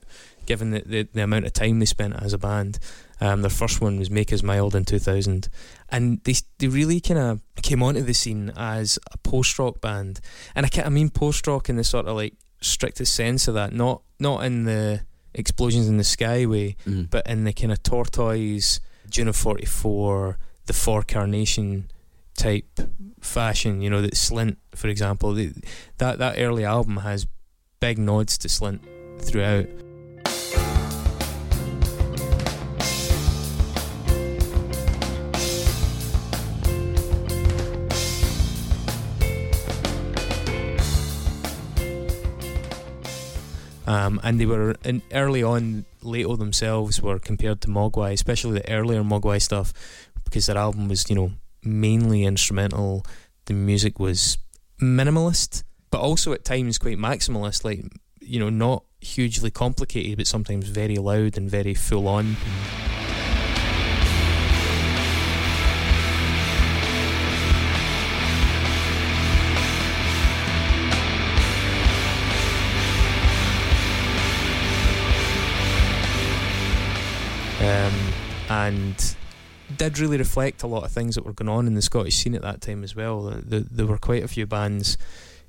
given 0.46 0.72
the, 0.72 0.82
the, 0.86 1.04
the 1.14 1.24
amount 1.24 1.46
of 1.46 1.54
time 1.54 1.80
they 1.80 1.86
spent 1.86 2.16
as 2.22 2.34
a 2.34 2.38
band. 2.38 2.80
Um, 3.22 3.42
their 3.42 3.50
first 3.52 3.82
one 3.82 4.00
was 4.00 4.10
Make 4.10 4.32
Us 4.34 4.42
Mild 4.44 4.76
in 4.76 4.86
2000. 4.86 5.50
And 5.90 6.24
they, 6.24 6.36
they 6.58 6.68
really 6.68 7.00
kind 7.02 7.20
of 7.20 7.42
came 7.62 7.84
onto 7.84 8.02
the 8.02 8.14
scene 8.14 8.52
as 8.56 8.98
a 9.14 9.18
post 9.20 9.60
rock 9.60 9.82
band. 9.82 10.22
And 10.56 10.66
I, 10.66 10.70
I 10.86 10.90
mean 10.90 11.10
post 11.10 11.46
rock 11.48 11.70
in 11.70 11.76
the 11.76 11.84
sort 11.84 12.08
of 12.08 12.16
like 12.16 12.34
strictest 12.62 13.14
sense 13.14 13.48
of 13.48 13.54
that, 13.56 13.74
not, 13.74 14.02
not 14.20 14.44
in 14.46 14.64
the 14.66 15.02
explosions 15.36 15.88
in 15.88 15.98
the 15.98 16.04
sky 16.04 16.46
way, 16.46 16.76
Mhm. 16.88 17.10
but 17.10 17.28
in 17.28 17.44
the 17.44 17.54
kind 17.54 17.72
of 17.72 17.84
tortoise, 17.84 18.80
June 19.10 19.28
of 19.28 19.36
44, 19.36 20.38
the 20.66 20.74
For 20.74 21.04
Carnation 21.04 21.92
type 22.40 22.80
fashion, 23.20 23.82
you 23.82 23.90
know, 23.90 24.02
that 24.02 24.14
Slint, 24.14 24.56
for 24.74 24.88
example, 24.88 25.34
that, 25.34 26.20
that 26.20 26.36
early 26.38 26.64
album 26.64 26.98
has 26.98 27.28
big 27.82 27.98
nods 27.98 28.38
to 28.40 28.48
Slint 28.48 28.80
throughout. 29.22 29.68
Um, 43.86 44.22
and 44.24 44.40
they 44.40 44.46
were 44.46 44.76
in 44.86 45.02
early 45.12 45.44
on. 45.44 45.86
Laeto 46.04 46.38
themselves 46.38 47.02
were 47.02 47.20
compared 47.20 47.60
to 47.62 47.68
Mogwai, 47.68 48.14
especially 48.14 48.60
the 48.60 48.72
earlier 48.72 49.04
Mogwai 49.04 49.42
stuff, 49.42 49.74
because 50.24 50.46
their 50.46 50.58
album 50.58 50.88
was, 50.88 51.10
you 51.10 51.16
know, 51.16 51.32
mainly 51.64 52.24
instrumental. 52.24 53.06
The 53.46 53.54
music 53.54 54.00
was 54.00 54.38
minimalist, 54.82 55.64
but 55.92 56.02
also 56.02 56.34
at 56.34 56.46
times 56.46 56.78
quite 56.78 56.98
maximalist. 56.98 57.64
Like, 57.64 57.84
you 58.22 58.40
know, 58.40 58.50
not 58.50 58.84
hugely 59.02 59.52
complicated, 59.52 60.18
but 60.18 60.28
sometimes 60.28 60.70
very 60.70 60.96
loud 60.96 61.38
and 61.38 61.50
very 61.50 61.74
full 61.74 62.08
on. 62.08 62.36
um, 77.62 77.94
and 78.50 79.16
did 79.80 79.98
really 79.98 80.18
reflect 80.18 80.62
a 80.62 80.68
lot 80.68 80.84
of 80.84 80.92
things 80.92 81.16
that 81.16 81.26
were 81.26 81.34
going 81.34 81.50
on 81.50 81.66
in 81.66 81.74
the 81.74 81.82
Scottish 81.82 82.18
scene 82.18 82.36
at 82.36 82.44
that 82.44 82.62
time 82.62 82.84
as 82.84 82.96
well. 82.96 83.34
There, 83.44 83.62
there 83.62 83.88
were 83.88 83.98
quite 83.98 84.24
a 84.24 84.28
few 84.28 84.46
bands. 84.46 84.98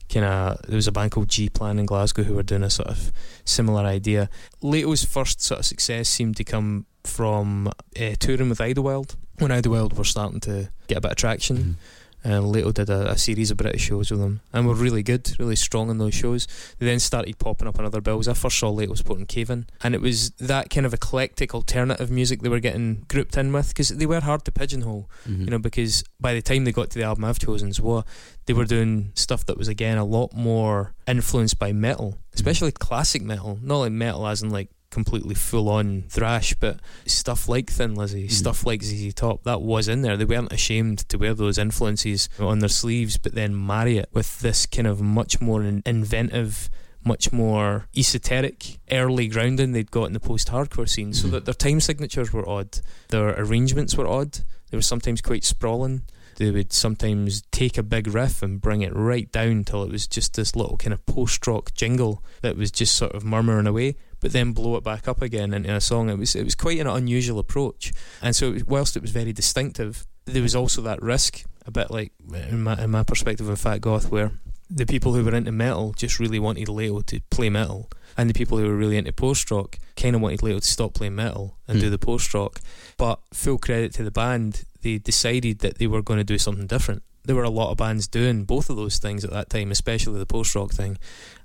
Kind 0.08 0.24
of, 0.24 0.62
there 0.62 0.76
was 0.76 0.86
a 0.86 0.92
band 0.92 1.10
called 1.10 1.28
G 1.28 1.48
Plan 1.48 1.78
in 1.78 1.86
Glasgow 1.86 2.22
who 2.22 2.34
were 2.34 2.42
doing 2.42 2.62
a 2.62 2.70
sort 2.70 2.88
of 2.88 3.12
similar 3.44 3.82
idea. 3.82 4.30
Laeto's 4.62 5.04
first 5.04 5.42
sort 5.42 5.60
of 5.60 5.66
success 5.66 6.08
seemed 6.08 6.36
to 6.36 6.44
come 6.44 6.86
from 7.04 7.68
uh, 7.68 8.14
touring 8.18 8.48
with 8.48 8.60
Idlewild 8.60 9.16
when 9.38 9.50
Idlewild 9.50 9.96
were 9.96 10.04
starting 10.04 10.40
to 10.40 10.70
get 10.86 10.98
a 10.98 11.00
bit 11.00 11.10
of 11.12 11.16
traction. 11.16 11.76
And 12.22 12.44
Laeto 12.54 12.72
did 12.74 12.90
a, 12.90 13.12
a 13.12 13.16
series 13.18 13.50
of 13.50 13.56
British 13.56 13.82
shows 13.82 14.10
with 14.10 14.20
them 14.20 14.40
and 14.52 14.66
were 14.66 14.74
really 14.74 15.02
good, 15.02 15.32
really 15.38 15.56
strong 15.56 15.88
in 15.88 15.96
those 15.98 16.12
shows. 16.14 16.46
They 16.78 16.84
then 16.86 17.00
started 17.00 17.38
popping 17.38 17.66
up 17.66 17.78
on 17.78 17.86
other 17.86 18.02
bills. 18.02 18.28
I 18.28 18.34
first 18.34 18.58
saw 18.58 18.70
Laeto 18.70 18.96
supporting 18.96 19.24
Cave 19.26 19.48
In, 19.48 19.66
and 19.82 19.94
it 19.94 20.02
was 20.02 20.30
that 20.32 20.68
kind 20.68 20.84
of 20.84 20.92
eclectic 20.92 21.54
alternative 21.54 22.10
music 22.10 22.42
they 22.42 22.50
were 22.50 22.60
getting 22.60 23.06
grouped 23.08 23.36
in 23.38 23.52
with 23.52 23.68
because 23.68 23.88
they 23.88 24.04
were 24.06 24.20
hard 24.20 24.44
to 24.44 24.52
pigeonhole, 24.52 25.08
Mhm. 25.26 25.40
you 25.40 25.46
know, 25.46 25.58
because 25.58 26.04
by 26.20 26.34
the 26.34 26.42
time 26.42 26.64
they 26.64 26.72
got 26.72 26.90
to 26.90 26.98
the 26.98 27.04
album 27.04 27.24
I've 27.24 27.38
chosen, 27.38 27.70
Zwa, 27.70 28.04
they 28.46 28.52
were 28.52 28.66
doing 28.66 29.12
stuff 29.14 29.46
that 29.46 29.56
was 29.56 29.68
again 29.68 29.96
a 29.96 30.04
lot 30.04 30.34
more 30.34 30.92
influenced 31.08 31.58
by 31.58 31.72
metal, 31.72 32.18
especially 32.34 32.72
classic 32.72 33.22
metal, 33.22 33.58
not 33.62 33.78
like 33.78 33.92
metal 33.92 34.26
as 34.26 34.42
in 34.42 34.50
like 34.50 34.68
completely 34.90 35.34
full 35.34 35.68
on 35.68 36.04
thrash, 36.08 36.54
but 36.58 36.80
stuff 37.06 37.48
like 37.48 37.70
Thin 37.70 37.94
Lizzy, 37.94 38.26
Mhm. 38.28 38.32
stuff 38.32 38.66
like 38.66 38.82
ZZ 38.82 39.12
Top, 39.14 39.44
that 39.44 39.62
was 39.62 39.88
in 39.88 40.02
there. 40.02 40.16
They 40.16 40.24
weren't 40.24 40.52
ashamed 40.52 41.08
to 41.08 41.16
wear 41.18 41.32
those 41.34 41.58
influences 41.58 42.28
on 42.38 42.58
their 42.58 42.68
sleeves, 42.68 43.16
but 43.16 43.34
then 43.34 43.66
marry 43.66 43.98
it 43.98 44.08
with 44.12 44.40
this 44.40 44.66
kind 44.66 44.86
of 44.88 45.00
much 45.00 45.40
more 45.40 45.62
inventive. 45.64 46.68
Much 47.02 47.32
more 47.32 47.86
esoteric 47.96 48.78
early 48.90 49.26
grounding 49.26 49.72
they'd 49.72 49.90
got 49.90 50.04
in 50.04 50.12
the 50.12 50.20
post 50.20 50.48
hardcore 50.48 50.86
scene, 50.86 51.14
so 51.14 51.28
Mhm. 51.28 51.30
that 51.30 51.44
their 51.46 51.54
time 51.54 51.80
signatures 51.80 52.30
were 52.30 52.46
odd, 52.46 52.80
their 53.08 53.30
arrangements 53.40 53.96
were 53.96 54.06
odd, 54.06 54.40
they 54.70 54.76
were 54.76 54.82
sometimes 54.82 55.22
quite 55.22 55.42
sprawling. 55.42 56.02
They 56.36 56.50
would 56.50 56.74
sometimes 56.74 57.42
take 57.52 57.78
a 57.78 57.82
big 57.82 58.06
riff 58.06 58.42
and 58.42 58.60
bring 58.60 58.82
it 58.82 58.94
right 58.94 59.30
down 59.32 59.64
till 59.64 59.82
it 59.82 59.90
was 59.90 60.06
just 60.06 60.34
this 60.34 60.54
little 60.54 60.76
kind 60.76 60.92
of 60.92 61.04
post 61.06 61.46
rock 61.46 61.72
jingle 61.74 62.22
that 62.42 62.56
was 62.58 62.70
just 62.70 62.94
sort 62.94 63.12
of 63.12 63.24
murmuring 63.24 63.66
away, 63.66 63.96
but 64.20 64.32
then 64.32 64.52
blow 64.52 64.76
it 64.76 64.84
back 64.84 65.08
up 65.08 65.22
again 65.22 65.52
into 65.54 65.74
a 65.74 65.80
song. 65.80 66.08
It 66.10 66.18
was 66.18 66.34
it 66.36 66.44
was 66.44 66.54
quite 66.54 66.78
an 66.80 66.86
unusual 66.86 67.38
approach, 67.38 67.92
and 68.22 68.34
so 68.36 68.54
whilst 68.66 68.96
it 68.96 69.02
was 69.02 69.10
very 69.10 69.32
distinctive, 69.32 70.06
there 70.26 70.42
was 70.42 70.54
also 70.54 70.82
that 70.82 71.02
risk, 71.02 71.44
a 71.66 71.70
bit 71.70 71.90
like 71.90 72.12
in 72.50 72.62
my 72.62 72.82
in 72.82 72.90
my 72.90 73.02
perspective 73.02 73.48
of 73.48 73.58
Fat 73.60 73.80
Goth, 73.80 74.10
where 74.10 74.32
the 74.72 74.86
people 74.86 75.14
who 75.14 75.24
were 75.24 75.34
into 75.34 75.50
metal 75.50 75.92
just 75.96 76.20
really 76.20 76.38
wanted 76.38 76.68
Leo 76.68 77.00
to 77.00 77.20
play 77.30 77.50
metal, 77.50 77.88
and 78.16 78.30
the 78.30 78.34
people 78.34 78.56
who 78.58 78.66
were 78.66 78.76
really 78.76 78.96
into 78.96 79.12
post 79.12 79.50
rock 79.50 79.78
kind 79.96 80.14
of 80.14 80.22
wanted 80.22 80.42
Leo 80.42 80.58
to 80.60 80.66
stop 80.66 80.94
playing 80.94 81.16
metal 81.16 81.56
and 81.66 81.78
Hmm. 81.78 81.84
do 81.84 81.90
the 81.90 81.98
post 81.98 82.32
rock. 82.34 82.60
But 82.96 83.18
full 83.32 83.58
credit 83.58 83.92
to 83.94 84.04
the 84.04 84.10
band, 84.12 84.64
they 84.82 84.98
decided 84.98 85.58
that 85.60 85.78
they 85.78 85.86
were 85.88 86.02
going 86.02 86.18
to 86.20 86.24
do 86.24 86.38
something 86.38 86.66
different. 86.68 87.02
There 87.24 87.34
were 87.36 87.42
a 87.44 87.50
lot 87.50 87.70
of 87.70 87.76
bands 87.78 88.06
doing 88.08 88.44
both 88.44 88.70
of 88.70 88.76
those 88.76 88.98
things 88.98 89.24
at 89.24 89.30
that 89.32 89.50
time, 89.50 89.70
especially 89.72 90.18
the 90.18 90.24
post 90.26 90.54
rock 90.54 90.72
thing, 90.72 90.98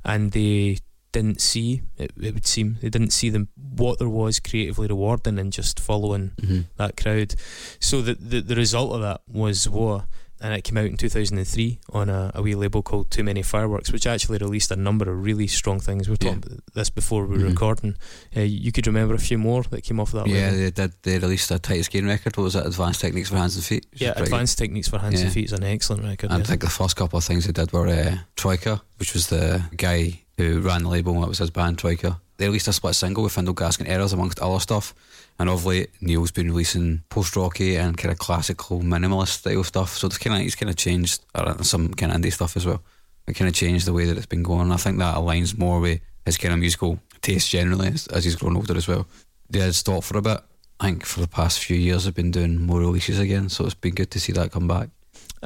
and 0.03 0.31
they 0.31 0.77
didn't 1.19 1.41
see 1.41 1.81
it, 1.97 2.11
it 2.21 2.33
would 2.33 2.45
seem 2.47 2.77
they 2.81 2.89
didn't 2.89 3.13
see 3.13 3.29
them 3.29 3.47
what 3.55 3.99
there 3.99 4.09
was 4.09 4.39
creatively 4.39 4.87
rewarding 4.87 5.37
in 5.39 5.51
just 5.51 5.79
following 5.79 6.31
Mhm. 6.41 6.65
that 6.77 6.97
crowd. 6.97 7.35
So 7.79 8.01
the, 8.01 8.15
the 8.15 8.41
the 8.41 8.55
result 8.55 8.93
of 8.93 9.01
that 9.01 9.21
was 9.27 9.67
War, 9.69 10.05
and 10.41 10.53
it 10.53 10.63
came 10.63 10.77
out 10.77 10.85
in 10.85 10.97
2003 10.97 11.79
on 11.93 12.09
a, 12.09 12.31
a 12.35 12.41
wee 12.41 12.55
label 12.55 12.81
called 12.83 13.09
Too 13.09 13.23
Many 13.23 13.41
Fireworks, 13.41 13.91
which 13.91 14.05
actually 14.05 14.37
released 14.39 14.69
a 14.71 14.75
number 14.75 15.09
of 15.09 15.23
really 15.23 15.47
strong 15.47 15.79
things. 15.79 16.07
We 16.07 16.13
were 16.13 16.17
talking 16.17 16.43
about 16.45 16.59
this 16.73 16.89
before 16.89 17.25
we 17.25 17.37
were 17.37 17.45
Mhm. 17.45 17.49
recording. 17.51 17.95
Uh, 18.35 18.41
you 18.41 18.71
could 18.73 18.85
remember 18.85 19.13
a 19.15 19.19
few 19.29 19.37
more 19.37 19.63
that 19.71 19.81
came 19.83 19.99
off 20.01 20.11
that 20.11 20.27
Yeah, 20.27 20.51
label. 20.51 20.57
they 20.57 20.71
did. 20.71 20.91
They 21.03 21.19
released 21.19 21.49
a 21.51 21.57
Titus 21.59 21.87
Gein 21.87 22.05
record. 22.07 22.35
What 22.37 22.43
was 22.43 22.55
it? 22.55 22.65
Advanced 22.65 22.99
Techniques 23.01 23.29
for 23.29 23.37
Hands 23.37 23.55
and 23.55 23.63
Feet. 23.63 23.85
Yeah, 23.93 24.11
pretty 24.11 24.19
good. 24.19 24.33
Advanced 24.33 24.57
Techniques 24.57 24.89
for 24.89 24.99
Hands 24.99 25.15
Yeah. 25.19 25.25
and 25.25 25.33
Feet 25.33 25.45
is 25.45 25.53
an 25.53 25.63
excellent 25.63 26.03
record. 26.03 26.31
And 26.31 26.43
I 26.43 26.45
think 26.45 26.61
the 26.61 26.69
first 26.69 26.95
couple 26.97 27.17
of 27.17 27.23
things 27.23 27.45
they 27.45 27.53
did 27.53 27.71
were 27.71 27.87
uh, 27.87 28.17
Troika, 28.35 28.81
which 28.97 29.13
was 29.13 29.27
the 29.27 29.63
guy 29.77 30.19
who 30.37 30.59
ran 30.61 30.83
the 30.83 30.89
label. 30.89 31.13
when 31.13 31.23
it 31.23 31.29
was 31.29 31.39
his 31.39 31.51
band, 31.51 31.77
Troika. 31.77 32.19
They 32.37 32.47
released 32.47 32.67
a 32.67 32.73
split 32.73 32.95
single 32.95 33.23
with 33.23 33.33
Findle 33.33 33.55
Gask 33.55 33.79
and 33.79 33.87
Errors, 33.87 34.13
amongst 34.13 34.39
other 34.39 34.59
stuff. 34.59 34.93
And 35.39 35.49
of 35.49 35.65
late, 35.65 35.89
Neil's 36.01 36.31
been 36.31 36.47
releasing 36.47 37.03
post 37.09 37.35
rocky 37.35 37.75
and 37.75 37.97
kind 37.97 38.11
of 38.11 38.19
classical 38.19 38.81
minimalist 38.81 39.39
style 39.39 39.63
stuff. 39.63 39.97
So 39.97 40.07
it's 40.07 40.17
kind 40.17 40.35
of 40.35 40.41
he's 40.41 40.55
kind 40.55 40.69
of 40.69 40.75
changed 40.75 41.23
uh, 41.33 41.61
some 41.63 41.93
kind 41.93 42.11
of 42.11 42.19
indie 42.19 42.33
stuff 42.33 42.55
as 42.55 42.65
well. 42.65 42.81
It 43.27 43.33
kind 43.33 43.49
of 43.49 43.55
changed 43.55 43.85
the 43.85 43.93
way 43.93 44.05
that 44.05 44.17
it's 44.17 44.25
been 44.25 44.43
going. 44.43 44.61
And 44.61 44.73
I 44.73 44.77
think 44.77 44.97
that 44.99 45.15
aligns 45.15 45.57
more 45.57 45.79
with 45.79 45.99
his 46.25 46.37
kind 46.37 46.53
of 46.53 46.59
musical 46.59 46.99
taste 47.21 47.49
generally 47.49 47.87
as, 47.87 48.07
as 48.07 48.23
he's 48.23 48.35
grown 48.35 48.55
older 48.55 48.77
as 48.77 48.87
well. 48.87 49.07
They 49.49 49.59
had 49.59 49.75
stopped 49.75 50.05
for 50.05 50.17
a 50.17 50.21
bit. 50.21 50.39
I 50.79 50.85
think 50.85 51.05
for 51.05 51.21
the 51.21 51.27
past 51.27 51.59
few 51.59 51.77
years, 51.77 52.03
they've 52.03 52.13
been 52.13 52.31
doing 52.31 52.61
more 52.61 52.79
releases 52.79 53.19
again. 53.19 53.49
So 53.49 53.65
it's 53.65 53.73
been 53.73 53.95
good 53.95 54.11
to 54.11 54.19
see 54.19 54.33
that 54.33 54.51
come 54.51 54.67
back. 54.67 54.89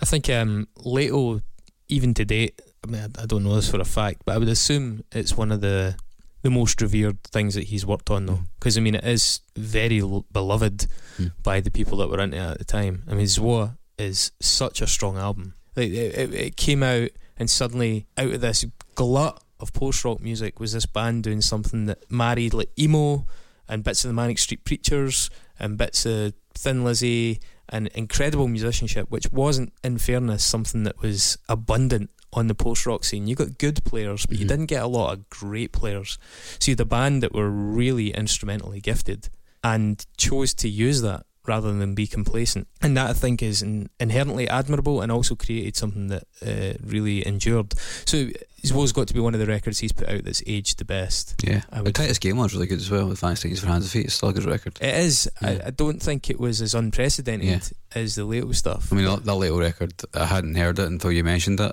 I 0.02 0.06
think 0.06 0.30
um, 0.30 0.68
Laeto, 0.78 1.42
even 1.88 2.14
to 2.16 2.26
date, 2.26 2.60
I 2.84 2.88
mean, 2.92 3.02
I, 3.18 3.24
I 3.24 3.26
don't 3.26 3.44
know 3.44 3.56
this 3.56 3.70
for 3.70 3.80
a 3.80 3.86
fact, 3.86 4.22
but 4.26 4.36
I 4.36 4.38
would 4.38 4.48
assume 4.48 5.04
it's 5.12 5.36
one 5.38 5.52
of 5.52 5.62
the 5.62 5.96
the 6.42 6.50
most 6.50 6.82
revered 6.82 7.22
things 7.24 7.54
that 7.56 7.66
he's 7.66 7.86
worked 7.86 8.10
on, 8.10 8.26
though. 8.26 8.40
Because 8.60 8.78
I 8.78 8.82
mean, 8.82 8.96
it 8.96 9.04
is 9.04 9.42
very 9.58 10.00
l- 10.02 10.26
beloved 10.32 10.88
Mm. 11.18 11.34
by 11.44 11.60
the 11.60 11.70
people 11.72 11.98
that 11.98 12.08
were 12.10 12.22
into 12.22 12.38
it 12.38 12.40
at 12.40 12.58
the 12.60 12.64
time. 12.64 13.04
I 13.10 13.14
mean, 13.14 13.26
Zwa 13.26 13.78
is 13.98 14.32
such 14.40 14.82
a 14.82 14.88
strong 14.88 15.18
album. 15.18 15.54
Like 15.76 15.90
it, 15.90 16.16
it, 16.18 16.34
it 16.34 16.56
came 16.56 16.82
out, 16.82 17.10
and 17.38 17.50
suddenly 17.50 18.08
out 18.18 18.32
of 18.32 18.40
this 18.40 18.66
glut 18.96 19.44
of 19.60 19.74
post 19.74 20.06
rock 20.06 20.22
music 20.22 20.62
was 20.62 20.72
this 20.72 20.86
band 20.86 21.24
doing 21.24 21.42
something 21.42 21.88
that 21.88 22.10
married 22.10 22.54
like 22.54 22.70
emo 22.80 23.26
and 23.68 23.84
bits 23.84 24.06
of 24.06 24.10
the 24.10 24.14
Manic 24.14 24.40
Street 24.40 24.64
Preachers 24.64 25.30
and 25.60 25.78
bits 25.78 26.06
of 26.06 26.34
Thin 26.54 26.86
Lizzy 26.86 27.42
and 27.68 27.88
incredible 27.90 28.48
musicianship, 28.48 29.08
which 29.12 29.30
wasn't, 29.34 29.74
in 29.84 29.98
fairness, 29.98 30.44
something 30.46 30.84
that 30.86 31.02
was 31.02 31.38
abundant 31.50 32.10
on 32.34 32.48
the 32.48 32.56
post 32.56 32.86
rock 32.86 33.04
scene. 33.04 33.28
You 33.28 33.36
got 33.36 33.58
good 33.58 33.84
players, 33.86 34.26
but 34.26 34.38
you 34.38 34.46
Mhm. 34.46 34.50
didn't 34.50 34.66
get 34.68 34.84
a 34.84 34.88
lot 34.88 35.14
of 35.14 35.30
great 35.30 35.72
players. 35.72 36.18
So 36.60 36.70
you 36.70 36.74
had 36.74 36.82
a 36.82 36.86
band 36.86 37.24
that 37.24 37.34
were 37.34 37.50
really 37.50 38.10
instrumentally 38.12 38.80
gifted 38.82 39.30
and 39.64 40.06
chose 40.18 40.54
to 40.56 40.70
use 40.70 41.02
that 41.02 41.26
rather 41.48 41.74
than 41.74 41.96
be 41.96 42.06
complacent. 42.06 42.68
And 42.82 42.96
that 42.96 43.10
I 43.10 43.14
think 43.14 43.42
is 43.42 43.64
in, 43.64 43.90
inherently 44.00 44.48
admirable 44.48 45.02
and 45.02 45.12
also 45.12 45.34
created 45.36 45.76
something 45.76 46.08
that 46.10 46.24
uh, 46.46 46.78
really 46.86 47.26
endured. 47.26 47.74
So 48.06 48.30
Zwo's 48.64 48.92
got 48.92 49.08
to 49.08 49.14
be 49.16 49.20
one 49.20 49.34
of 49.34 49.40
the 49.40 49.48
records 49.48 49.80
he's 49.80 49.94
put 49.94 50.08
out 50.10 50.24
that's 50.26 50.44
aged 50.46 50.78
the 50.78 50.86
best. 50.86 51.36
Yeah, 51.44 51.64
I 51.72 51.78
the 51.78 51.84
would- 51.86 51.96
Titus 51.96 52.20
Gein 52.20 52.36
one's 52.36 52.54
really 52.54 52.68
good 52.68 52.78
as 52.80 52.92
well. 52.92 53.10
Advanced 53.10 53.42
Techniques 53.42 53.62
for 53.62 53.68
Hands 53.68 53.84
and 53.84 53.90
Feet. 53.92 54.06
It's 54.06 54.14
still 54.16 54.30
a 54.30 54.34
good 54.34 54.46
record. 54.46 54.78
It 54.80 54.94
is. 54.94 55.28
Yeah. 55.42 55.62
I, 55.64 55.68
I 55.68 55.70
don't 55.72 56.00
think 56.04 56.30
it 56.30 56.40
was 56.40 56.62
as 56.62 56.76
unprecedented 56.76 57.48
Yeah. 57.48 57.60
as 58.00 58.14
the 58.16 58.28
Laeto 58.28 58.54
stuff. 58.54 58.92
I 58.92 58.96
mean, 58.98 59.06
that, 59.06 59.24
that 59.26 59.36
little 59.36 59.58
record, 59.60 59.94
I 60.14 60.26
hadn't 60.26 60.54
heard 60.56 60.78
it 60.78 60.86
until 60.88 61.12
you 61.12 61.24
mentioned 61.24 61.60
it. 61.62 61.72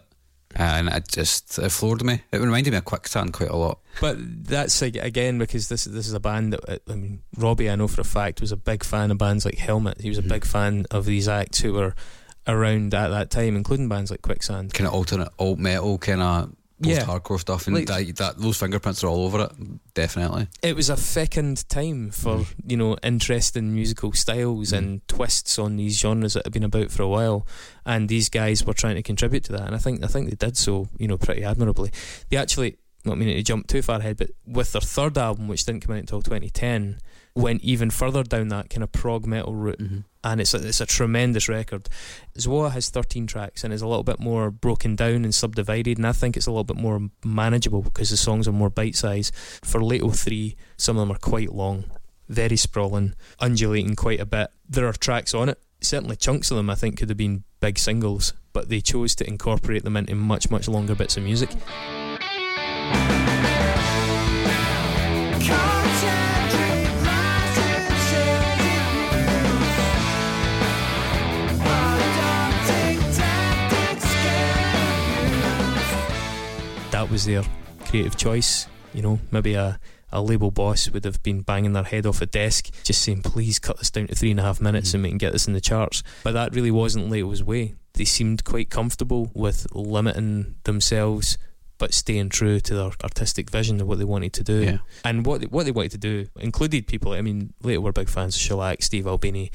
And 0.59 0.89
it 0.89 1.07
just 1.09 1.59
it 1.59 1.69
floored 1.71 2.03
me. 2.03 2.23
It 2.33 2.41
reminded 2.41 2.71
me 2.71 2.79
of 2.79 2.87
Quicksand 2.87 3.35
quite 3.35 3.51
a 3.51 3.57
lot. 3.57 3.79
But 4.01 4.17
that's 4.47 4.83
ag- 4.83 4.97
again 4.97 5.39
because 5.39 5.69
this 5.69 5.85
this 5.85 6.07
is 6.09 6.15
a 6.15 6.21
band 6.21 6.55
that 6.55 6.61
uh, 6.69 6.79
I 6.91 6.95
mean 6.95 7.21
Robbie 7.37 7.69
I 7.69 7.77
know 7.77 7.89
for 7.89 8.01
a 8.01 8.05
fact 8.05 8.41
was 8.41 8.53
a 8.53 8.57
big 8.57 8.83
fan 8.83 9.11
of 9.11 9.19
bands 9.19 9.45
like 9.45 9.59
Helmet. 9.59 10.01
He 10.01 10.09
was 10.09 10.17
a 10.19 10.23
Mhm. 10.23 10.29
big 10.29 10.45
fan 10.47 10.87
of 10.91 11.05
these 11.05 11.29
acts 11.29 11.61
who 11.61 11.75
were 11.75 11.95
around 12.47 12.95
at 12.95 13.09
that 13.09 13.31
time, 13.31 13.55
including 13.57 13.89
bands 13.89 14.11
like 14.11 14.23
Quicksand. 14.23 14.73
Kind 14.73 14.87
of 14.89 14.95
alternate, 14.95 15.29
alt 15.39 15.59
metal, 15.59 15.99
kind 15.99 16.23
of 16.23 16.53
Yeah. 16.79 17.05
post-hardcore 17.05 17.41
stuff. 17.41 17.67
And 17.67 17.77
Like- 17.77 17.87
that, 17.87 18.17
that 18.17 18.39
those 18.39 18.59
fingerprints 18.59 19.03
are 19.03 19.09
all 19.09 19.25
over 19.25 19.45
it. 19.45 19.53
Definitely. 19.95 20.49
It 20.63 20.77
was 20.77 20.91
a 20.91 20.97
fecund 20.97 21.67
time 21.69 22.11
for 22.11 22.39
Mhm. 22.41 22.47
you 22.69 22.77
know 22.77 22.97
interesting 23.03 23.75
musical 23.75 24.13
styles 24.13 24.73
Mhm. 24.73 24.79
and 24.79 25.09
twists 25.09 25.59
on 25.59 25.77
these 25.77 25.99
genres 25.99 26.35
that 26.35 26.45
have 26.45 26.53
been 26.53 26.65
about 26.65 26.91
for 26.91 27.03
a 27.03 27.09
while, 27.09 27.47
and 27.87 28.09
these 28.09 28.29
guys 28.29 28.65
were 28.65 28.75
trying 28.75 28.97
to 28.97 29.03
contribute 29.03 29.45
to 29.45 29.53
that, 29.53 29.63
and 29.67 29.75
I 29.75 29.79
think 29.79 30.05
I 30.05 30.07
think 30.09 30.29
they 30.29 30.37
did 30.37 30.57
so 30.57 30.89
you 30.99 31.09
know 31.09 31.17
pretty 31.17 31.45
admirably. 31.45 31.91
They 32.29 32.37
actually, 32.37 32.77
not 33.05 33.17
meaning 33.19 33.37
to 33.37 33.43
jump 33.43 33.69
too 33.69 33.81
far 33.83 34.01
ahead, 34.01 34.17
but 34.19 34.31
with 34.47 34.73
their 34.73 34.81
third 34.83 35.17
album, 35.17 35.49
which 35.49 35.65
didn't 35.65 35.81
come 35.85 35.95
out 35.95 36.01
until 36.01 36.21
2010, 36.23 36.99
went 37.35 37.63
even 37.63 37.91
further 37.91 38.23
down 38.23 38.49
that 38.49 38.69
kind 38.69 38.83
of 38.83 38.93
prog 38.93 39.27
metal 39.27 39.55
route, 39.55 39.79
Mm-hmm. 39.79 39.99
And 40.27 40.41
it's 40.41 40.55
a, 40.55 40.67
it's 40.67 40.81
a 40.81 40.87
tremendous 40.87 41.49
record. 41.49 41.89
Zwoa 42.37 42.73
has 42.73 42.91
13 42.91 43.29
tracks 43.29 43.63
and 43.63 43.73
is 43.73 43.81
a 43.81 43.87
little 43.87 44.03
bit 44.03 44.19
more 44.19 44.51
broken 44.51 44.97
down 44.97 45.25
and 45.25 45.33
subdivided, 45.33 45.99
and 45.99 46.07
I 46.07 46.11
think 46.11 46.37
it's 46.37 46.49
a 46.49 46.51
little 46.51 46.65
bit 46.65 46.77
more 46.77 47.01
manageable 47.25 47.83
because 47.83 48.11
the 48.11 48.17
songs 48.17 48.49
are 48.49 48.53
more 48.53 48.69
bite 48.69 48.97
sized. 48.97 49.33
For 49.63 49.81
Laeto 49.81 50.13
3, 50.17 50.57
some 50.77 50.97
of 50.97 51.07
them 51.07 51.15
are 51.15 51.21
quite 51.21 51.53
long, 51.53 51.85
very 52.29 52.57
sprawling, 52.57 53.15
undulating 53.39 53.95
quite 53.95 54.19
a 54.19 54.27
bit. 54.27 54.49
There 54.69 54.89
are 54.89 54.93
tracks 54.93 55.33
on 55.33 55.49
it, 55.49 55.63
certainly 55.81 56.17
chunks 56.17 56.51
of 56.51 56.57
them 56.57 56.71
I 56.71 56.75
think 56.75 56.99
could 56.99 57.09
have 57.09 57.19
been 57.19 57.45
big 57.61 57.79
singles, 57.79 58.33
but 58.53 58.69
they 58.69 58.81
chose 58.81 59.15
to 59.17 59.29
incorporate 59.29 59.85
them 59.85 59.97
into 59.97 60.17
much, 60.17 60.51
much 60.51 60.67
longer 60.67 60.97
bits 60.97 61.17
of 61.17 61.23
music. 61.23 61.51
That 77.07 77.13
was 77.13 77.25
their 77.25 77.45
creative 77.85 78.17
choice. 78.17 78.67
You 78.93 79.01
know, 79.01 79.21
maybe 79.31 79.55
a, 79.55 79.79
a 80.11 80.21
label 80.21 80.51
boss 80.51 80.91
would 80.91 81.05
have 81.05 81.23
been 81.23 81.43
banging 81.43 81.73
their 81.73 81.85
head 81.85 82.05
off 82.05 82.21
a 82.21 82.27
desk, 82.27 82.69
just 82.83 83.01
saying, 83.01 83.23
please 83.23 83.61
cut 83.61 83.79
this 83.79 83.93
down 83.93 84.09
to 84.09 84.17
three 84.17 84.33
and 84.33 84.41
a 84.41 84.43
half 84.43 84.61
minutes 84.61 84.93
and 84.93 85.05
we 85.05 85.11
can 85.11 85.19
get 85.19 85.33
this 85.33 85.47
in 85.47 85.53
the 85.53 85.61
charts. 85.61 86.03
But 86.25 86.33
that 86.33 86.53
really 86.53 86.73
wasn't 86.73 87.09
Laeto's 87.09 87.45
way. 87.45 87.77
They 87.95 88.05
seemed 88.05 88.43
quite 88.43 88.71
comfortable 88.71 89.31
with 89.35 89.69
limiting 89.73 90.57
themselves 90.65 91.39
but 91.79 91.95
staying 91.95 92.31
true 92.31 92.59
to 92.59 92.75
their 92.75 92.91
artistic 93.05 93.51
vision 93.51 93.81
of 93.81 93.87
what 93.87 93.99
they 93.99 94.05
wanted 94.05 94.33
to 94.33 94.43
do. 94.43 94.65
Yeah. 94.65 94.79
And 95.05 95.25
what 95.25 95.43
they, 95.43 95.47
what 95.47 95.65
they 95.65 95.71
wanted 95.71 95.93
to 95.93 95.99
do 95.99 96.27
included 96.41 96.89
people, 96.89 97.13
I 97.13 97.21
mean, 97.21 97.53
Leto 97.63 97.83
were 97.83 97.93
big 97.93 98.09
fans 98.09 98.35
of 98.35 98.41
Shellac, 98.43 98.83
Steve 98.83 99.07
Albini. 99.07 99.53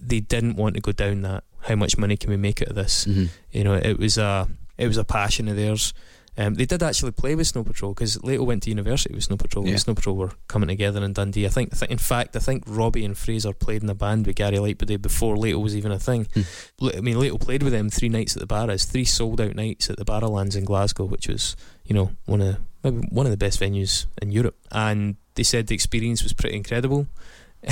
They 0.00 0.20
didn't 0.20 0.56
want 0.56 0.76
to 0.76 0.80
go 0.80 0.92
down 0.92 1.20
that 1.22 1.44
how 1.60 1.74
much 1.74 1.98
money 1.98 2.16
can 2.16 2.30
we 2.30 2.38
make 2.38 2.62
out 2.62 2.68
of 2.68 2.74
this. 2.74 3.04
Mhm. 3.04 3.28
You 3.52 3.64
know, 3.64 3.74
it 3.74 3.98
was 3.98 4.16
a 4.16 4.48
it 4.78 4.86
was 4.88 4.96
a 4.96 5.04
passion 5.04 5.48
of 5.48 5.56
theirs. 5.56 5.92
Um, 6.38 6.54
they 6.54 6.66
did 6.66 6.82
actually 6.82 7.12
play 7.12 7.34
with 7.34 7.46
Snow 7.46 7.64
Patrol 7.64 7.94
because 7.94 8.18
Laeto 8.18 8.44
went 8.44 8.62
to 8.64 8.70
university 8.70 9.14
with 9.14 9.24
Snow 9.24 9.36
Patrol. 9.36 9.64
Yeah. 9.64 9.72
and 9.72 9.80
Snow 9.80 9.94
Patrol 9.94 10.16
were 10.16 10.32
coming 10.48 10.68
together 10.68 11.02
in 11.02 11.12
Dundee. 11.14 11.46
I 11.46 11.48
think, 11.48 11.74
think, 11.74 11.90
in 11.90 11.98
fact, 11.98 12.36
I 12.36 12.40
think 12.40 12.64
Robbie 12.66 13.04
and 13.04 13.16
Fraser 13.16 13.52
played 13.52 13.82
in 13.82 13.88
a 13.88 13.94
band 13.94 14.26
with 14.26 14.36
Gary 14.36 14.58
Lightbody 14.58 15.00
before 15.00 15.36
Laeto 15.36 15.62
was 15.62 15.74
even 15.74 15.92
a 15.92 15.98
thing. 15.98 16.26
Hmm. 16.34 16.88
I 16.94 17.00
mean, 17.00 17.16
Laeto 17.16 17.40
played 17.40 17.62
with 17.62 17.72
them 17.72 17.88
three 17.88 18.10
nights 18.10 18.36
at 18.36 18.40
the 18.40 18.46
Barras, 18.46 18.84
three 18.84 19.04
sold 19.04 19.40
out 19.40 19.54
nights 19.54 19.88
at 19.88 19.96
the 19.96 20.04
Barrowlands 20.04 20.56
in 20.56 20.64
Glasgow, 20.64 21.04
which 21.04 21.28
was, 21.28 21.56
you 21.86 21.94
know, 21.94 22.10
one 22.26 22.42
of 22.42 22.58
maybe 22.84 23.06
one 23.10 23.26
of 23.26 23.30
the 23.30 23.38
best 23.38 23.60
venues 23.60 24.06
in 24.20 24.30
Europe. 24.30 24.56
And 24.70 25.16
they 25.34 25.42
said 25.42 25.66
the 25.66 25.74
experience 25.74 26.22
was 26.22 26.32
pretty 26.32 26.56
incredible. 26.56 27.06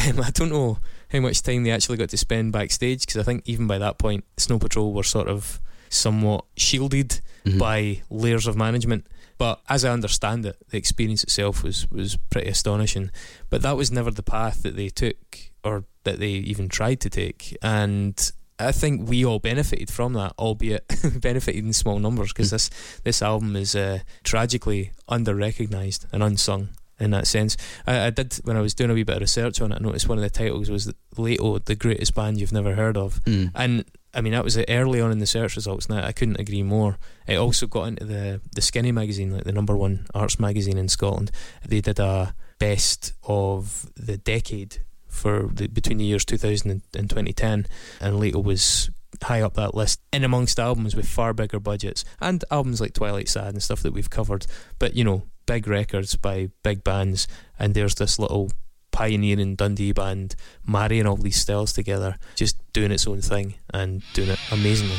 Um, 0.08 0.20
I 0.20 0.30
don't 0.30 0.50
know 0.50 0.78
how 1.12 1.20
much 1.20 1.42
time 1.42 1.62
they 1.62 1.70
actually 1.70 1.98
got 1.98 2.08
to 2.08 2.16
spend 2.16 2.52
backstage 2.52 3.06
because 3.06 3.18
I 3.18 3.22
think 3.22 3.42
even 3.44 3.68
by 3.68 3.78
that 3.78 3.96
point, 3.96 4.24
Snow 4.38 4.58
Patrol 4.58 4.92
were 4.92 5.04
sort 5.04 5.28
of 5.28 5.60
somewhat 5.88 6.46
shielded 6.56 7.20
Mhm. 7.46 7.58
by 7.58 8.02
layers 8.10 8.46
of 8.46 8.56
management. 8.56 9.06
But 9.36 9.60
as 9.68 9.84
I 9.84 9.90
understand 9.90 10.46
it, 10.46 10.56
the 10.70 10.76
experience 10.76 11.22
itself 11.24 11.62
was 11.62 11.90
was 11.90 12.16
pretty 12.30 12.48
astonishing. 12.48 13.10
But 13.50 13.62
that 13.62 13.76
was 13.76 13.90
never 13.90 14.10
the 14.10 14.22
path 14.22 14.62
that 14.62 14.76
they 14.76 14.88
took, 14.88 15.38
or 15.62 15.84
that 16.04 16.18
they 16.18 16.30
even 16.30 16.68
tried 16.68 17.00
to 17.00 17.10
take. 17.10 17.56
And 17.60 18.18
I 18.58 18.70
think 18.72 19.08
we 19.08 19.24
all 19.24 19.40
benefited 19.40 19.90
from 19.90 20.12
that, 20.14 20.32
albeit 20.38 20.84
benefited 21.20 21.64
in 21.64 21.72
small 21.72 21.98
numbers, 21.98 22.32
because 22.32 22.50
this 22.50 22.70
this 23.02 23.20
album 23.22 23.56
is 23.56 23.74
uh, 23.74 23.98
tragically 24.22 24.92
under 25.08 25.34
recognised 25.34 26.06
and 26.12 26.22
unsung 26.22 26.68
in 27.00 27.10
that 27.10 27.26
sense. 27.26 27.56
I, 27.88 28.06
I 28.06 28.10
did 28.10 28.34
when 28.44 28.56
I 28.56 28.60
was 28.60 28.72
doing 28.74 28.90
a 28.90 28.94
wee 28.94 29.02
bit 29.02 29.16
of 29.16 29.20
research 29.22 29.60
on 29.60 29.72
it. 29.72 29.78
I 29.80 29.82
noticed 29.82 30.08
one 30.08 30.18
of 30.18 30.22
the 30.22 30.30
titles 30.30 30.70
was 30.70 30.92
Laeto, 31.16 31.58
the 31.64 31.74
greatest 31.74 32.14
band 32.14 32.38
you've 32.38 32.52
never 32.52 32.76
heard 32.76 32.96
of. 32.96 33.20
Mm. 33.24 33.50
And 33.56 33.84
I 34.14 34.20
mean, 34.20 34.32
that 34.32 34.44
was 34.44 34.56
early 34.68 35.00
on 35.00 35.10
in 35.10 35.18
the 35.18 35.26
search 35.26 35.56
results. 35.56 35.88
Now 35.88 36.04
I 36.04 36.12
couldn't 36.12 36.40
agree 36.40 36.62
more. 36.62 36.98
It 37.26 37.36
also 37.36 37.66
got 37.66 37.88
into 37.88 38.04
the 38.04 38.40
the 38.54 38.62
Skinny 38.62 38.92
magazine, 38.92 39.32
like 39.32 39.44
the 39.44 39.52
number 39.52 39.76
one 39.76 40.06
arts 40.14 40.38
magazine 40.38 40.78
in 40.78 40.88
Scotland. 40.88 41.30
They 41.66 41.80
did 41.80 41.98
a 41.98 42.34
best 42.58 43.12
of 43.24 43.90
the 43.96 44.16
decade 44.16 44.78
for 45.08 45.48
the, 45.52 45.68
between 45.68 45.98
the 45.98 46.04
years 46.04 46.24
2000 46.24 46.70
and, 46.70 46.82
and 46.96 47.08
2010, 47.10 47.66
and 48.00 48.16
Laeto 48.16 48.42
was 48.42 48.90
high 49.22 49.40
up 49.40 49.54
that 49.54 49.74
list 49.74 50.00
in 50.12 50.24
amongst 50.24 50.58
albums 50.58 50.96
with 50.96 51.08
far 51.08 51.32
bigger 51.32 51.60
budgets 51.60 52.04
and 52.20 52.44
albums 52.50 52.80
like 52.80 52.92
Twilight 52.92 53.28
Sad 53.28 53.52
and 53.52 53.62
stuff 53.62 53.82
that 53.82 53.92
we've 53.92 54.10
covered. 54.10 54.46
But 54.78 54.94
you 54.94 55.04
know, 55.04 55.24
big 55.46 55.66
records 55.66 56.16
by 56.16 56.50
big 56.62 56.84
bands, 56.84 57.28
and 57.58 57.74
there's 57.74 57.94
this 57.94 58.18
little 58.18 58.50
pioneering 58.90 59.56
Dundee 59.56 59.92
band 59.92 60.36
marrying 60.66 61.06
all 61.06 61.16
these 61.16 61.36
styles 61.36 61.72
together, 61.72 62.16
just 62.36 62.56
doing 62.74 62.90
its 62.92 63.06
own 63.06 63.22
thing 63.22 63.54
and 63.72 64.02
doing 64.12 64.28
it 64.28 64.38
amazingly. 64.52 64.98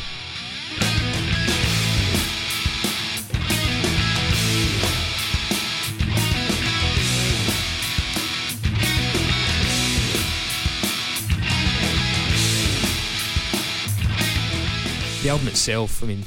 The 15.24 15.32
album 15.32 15.48
itself, 15.48 16.04
I 16.04 16.06
mean, 16.06 16.24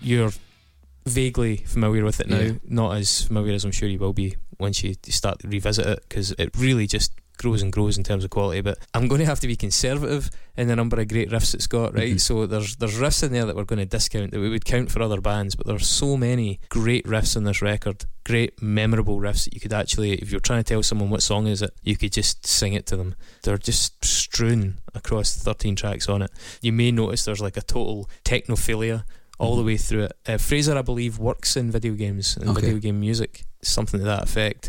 you're 0.00 0.30
vaguely 1.06 1.58
familiar 1.58 2.04
with 2.04 2.20
it 2.20 2.28
now, 2.28 2.38
Yeah. 2.40 2.52
not 2.66 2.96
as 2.96 3.22
familiar 3.24 3.52
as 3.52 3.64
I'm 3.66 3.70
sure 3.70 3.86
you 3.86 3.98
will 3.98 4.14
be 4.14 4.36
once 4.58 4.82
you 4.82 4.94
start 5.08 5.40
to 5.40 5.48
revisit 5.48 5.86
it, 5.86 6.04
because 6.08 6.32
it 6.32 6.50
really 6.56 6.86
just 6.86 7.12
grows 7.40 7.62
and 7.62 7.72
grows 7.72 7.96
in 7.98 8.04
terms 8.04 8.22
of 8.24 8.30
quality. 8.30 8.60
But 8.60 8.78
I'm 8.94 9.08
going 9.08 9.20
to 9.20 9.26
have 9.26 9.40
to 9.40 9.46
be 9.46 9.56
conservative 9.56 10.30
in 10.56 10.68
the 10.68 10.76
number 10.76 11.00
of 11.00 11.08
great 11.08 11.30
riffs 11.30 11.54
it's 11.54 11.66
got, 11.66 11.94
right? 11.94 12.14
Mhm. 12.14 12.20
So 12.20 12.46
there's 12.46 12.76
there's 12.76 12.94
riffs 12.98 13.22
in 13.22 13.32
there 13.32 13.46
that 13.46 13.56
we're 13.56 13.64
going 13.64 13.78
to 13.78 13.86
discount 13.86 14.30
that 14.32 14.40
we 14.40 14.48
would 14.50 14.64
count 14.64 14.90
for 14.90 15.00
other 15.02 15.20
bands, 15.20 15.56
but 15.56 15.66
there's 15.66 15.86
so 15.86 16.16
many 16.16 16.60
great 16.68 17.04
riffs 17.06 17.36
on 17.36 17.44
this 17.44 17.62
record, 17.62 18.04
great 18.24 18.60
memorable 18.62 19.18
riffs 19.18 19.44
that 19.44 19.54
you 19.54 19.60
could 19.60 19.72
actually, 19.72 20.12
if 20.22 20.30
you're 20.30 20.40
trying 20.40 20.62
to 20.62 20.68
tell 20.68 20.82
someone 20.82 21.10
what 21.10 21.22
song 21.22 21.46
is 21.46 21.62
it, 21.62 21.72
you 21.82 21.96
could 21.96 22.12
just 22.12 22.46
sing 22.46 22.74
it 22.74 22.86
to 22.86 22.96
them. 22.96 23.14
They're 23.42 23.58
just 23.58 24.04
strewn 24.04 24.78
across 24.94 25.34
13 25.34 25.74
tracks 25.76 26.08
on 26.08 26.22
it. 26.22 26.30
You 26.60 26.72
may 26.72 26.90
notice 26.92 27.24
there's 27.24 27.40
like 27.40 27.56
a 27.56 27.62
total 27.62 28.08
technophilia 28.24 29.04
all 29.38 29.56
the 29.56 29.62
Mhm. 29.62 29.66
way 29.66 29.76
through 29.78 30.02
it. 30.04 30.12
Uh, 30.26 30.36
Fraser, 30.36 30.76
I 30.76 30.82
believe, 30.82 31.18
works 31.18 31.56
in 31.56 31.70
video 31.70 31.94
games 31.94 32.36
and 32.36 32.50
Okay. 32.50 32.60
video 32.60 32.78
game 32.78 33.00
music, 33.00 33.44
something 33.62 33.98
to 34.00 34.04
that 34.06 34.22
effect. 34.24 34.68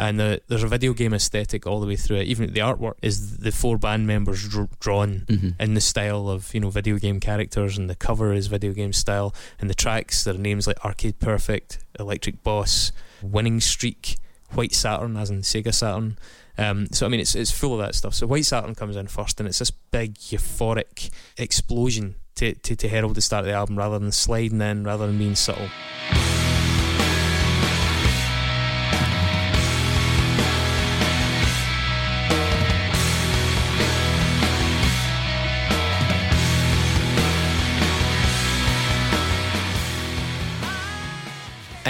And 0.00 0.18
uh, 0.20 0.38
there's 0.48 0.62
a 0.62 0.68
video 0.68 0.92
game 0.94 1.12
aesthetic 1.12 1.66
all 1.66 1.78
the 1.80 1.86
way 1.86 1.96
through 1.96 2.16
it. 2.22 2.26
Even 2.28 2.52
the 2.54 2.60
artwork 2.60 2.94
is 3.02 3.38
the 3.38 3.52
four 3.52 3.76
band 3.76 4.06
members 4.06 4.48
dr- 4.48 4.78
drawn 4.80 5.24
Mhm. 5.28 5.54
in 5.60 5.74
the 5.74 5.80
style 5.80 6.28
of 6.30 6.54
you 6.54 6.60
know 6.60 6.70
video 6.70 6.96
game 6.98 7.20
characters, 7.20 7.76
and 7.78 7.90
the 7.90 7.94
cover 7.94 8.32
is 8.32 8.46
video 8.46 8.72
game 8.72 8.92
style, 8.94 9.34
and 9.60 9.68
the 9.68 9.74
tracks 9.74 10.24
their 10.24 10.34
names 10.34 10.66
like 10.66 10.82
Arcade 10.84 11.18
Perfect, 11.20 11.78
Electric 11.98 12.42
Boss, 12.42 12.92
Winning 13.22 13.60
Streak, 13.60 14.16
White 14.54 14.74
Saturn, 14.74 15.16
as 15.18 15.28
in 15.28 15.42
Sega 15.42 15.74
Saturn. 15.74 16.16
Um, 16.56 16.86
so 16.92 17.04
I 17.04 17.08
mean, 17.10 17.20
it's 17.20 17.34
it's 17.34 17.50
full 17.50 17.74
of 17.74 17.80
that 17.80 17.94
stuff. 17.94 18.14
So 18.14 18.26
White 18.26 18.46
Saturn 18.46 18.74
comes 18.74 18.96
in 18.96 19.06
first, 19.06 19.38
and 19.38 19.46
it's 19.48 19.58
this 19.58 19.70
big 19.70 20.14
euphoric 20.14 21.10
explosion 21.36 22.14
to, 22.36 22.54
to, 22.54 22.74
to 22.74 22.88
herald 22.88 23.16
the 23.16 23.20
start 23.20 23.42
of 23.44 23.48
the 23.48 23.54
album, 23.54 23.76
rather 23.76 23.98
than 23.98 24.12
sliding 24.12 24.62
in, 24.62 24.84
rather 24.84 25.06
than 25.06 25.18
being 25.18 25.34
subtle. 25.34 25.68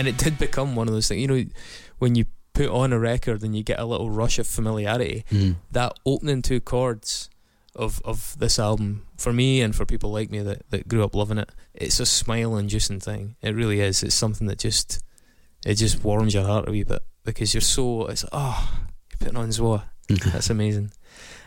And 0.00 0.08
it 0.08 0.16
did 0.18 0.38
become 0.38 0.74
one 0.74 0.88
of 0.88 0.94
those 0.94 1.08
things. 1.08 1.20
You 1.20 1.28
know, 1.28 1.44
when 1.98 2.14
you 2.14 2.24
put 2.54 2.68
on 2.68 2.92
a 2.92 2.98
record 2.98 3.42
and 3.42 3.54
you 3.56 3.62
get 3.62 3.78
a 3.78 3.84
little 3.84 4.10
rush 4.10 4.38
of 4.38 4.46
familiarity, 4.46 5.24
Mm. 5.30 5.56
that 5.70 5.92
opening 6.04 6.42
two 6.42 6.60
chords 6.60 7.28
of 7.76 8.00
of 8.04 8.34
this 8.38 8.58
album 8.58 9.06
for 9.16 9.32
me 9.32 9.60
and 9.62 9.76
for 9.76 9.84
people 9.86 10.10
like 10.10 10.28
me 10.30 10.40
that, 10.40 10.68
that 10.70 10.88
grew 10.88 11.04
up 11.04 11.14
loving 11.14 11.38
it, 11.38 11.50
it's 11.74 12.00
a 12.00 12.06
smile 12.06 12.56
inducing 12.56 12.98
thing. 13.00 13.36
It 13.42 13.54
really 13.54 13.80
is. 13.80 14.02
It's 14.02 14.14
something 14.16 14.48
that 14.48 14.58
just 14.58 15.00
it 15.64 15.74
just 15.76 16.02
warms 16.02 16.34
your 16.34 16.44
heart 16.44 16.68
a 16.68 16.72
wee 16.72 16.82
bit 16.84 17.02
because 17.24 17.54
you're 17.54 17.60
so 17.60 18.06
it's 18.06 18.24
oh 18.32 18.68
you're 19.10 19.18
putting 19.18 19.36
on 19.36 19.48
Zoa. 19.50 19.82
That's 20.32 20.50
amazing. 20.50 20.90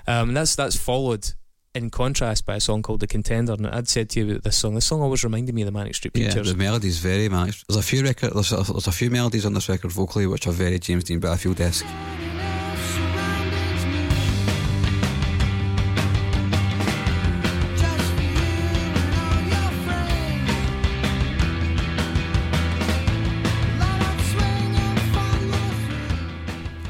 Um, 0.07 0.33
that's 0.33 0.55
that's 0.55 0.77
followed 0.77 1.33
in 1.75 1.89
contrast 1.89 2.45
by 2.45 2.55
a 2.55 2.59
song 2.59 2.81
called 2.81 2.99
The 2.99 3.07
Contender. 3.07 3.53
And 3.53 3.67
I'd 3.67 3.87
said 3.87 4.09
to 4.11 4.19
you 4.19 4.31
about 4.31 4.43
this 4.43 4.55
song. 4.57 4.75
This 4.75 4.85
song 4.85 5.01
always 5.01 5.23
reminded 5.23 5.55
me 5.55 5.61
of 5.63 5.65
the 5.67 5.71
Manic 5.71 5.95
Street 5.95 6.15
Yeah, 6.15 6.27
Preachers. 6.31 6.51
the 6.51 6.57
melody's 6.57 6.99
very 6.99 7.29
matched. 7.29 7.65
There's 7.67 7.77
a 7.77 7.81
few 7.83 8.03
record, 8.03 8.33
there's 8.33 8.51
a, 8.51 8.57
there's 8.71 8.87
a 8.87 8.91
few 8.91 9.09
melodies 9.09 9.45
on 9.45 9.53
this 9.53 9.69
record 9.69 9.91
vocally 9.91 10.27
which 10.27 10.47
are 10.47 10.51
very 10.51 10.79
James 10.79 11.03
Dean 11.03 11.19
Bradfield 11.19 11.59
esque. 11.59 11.85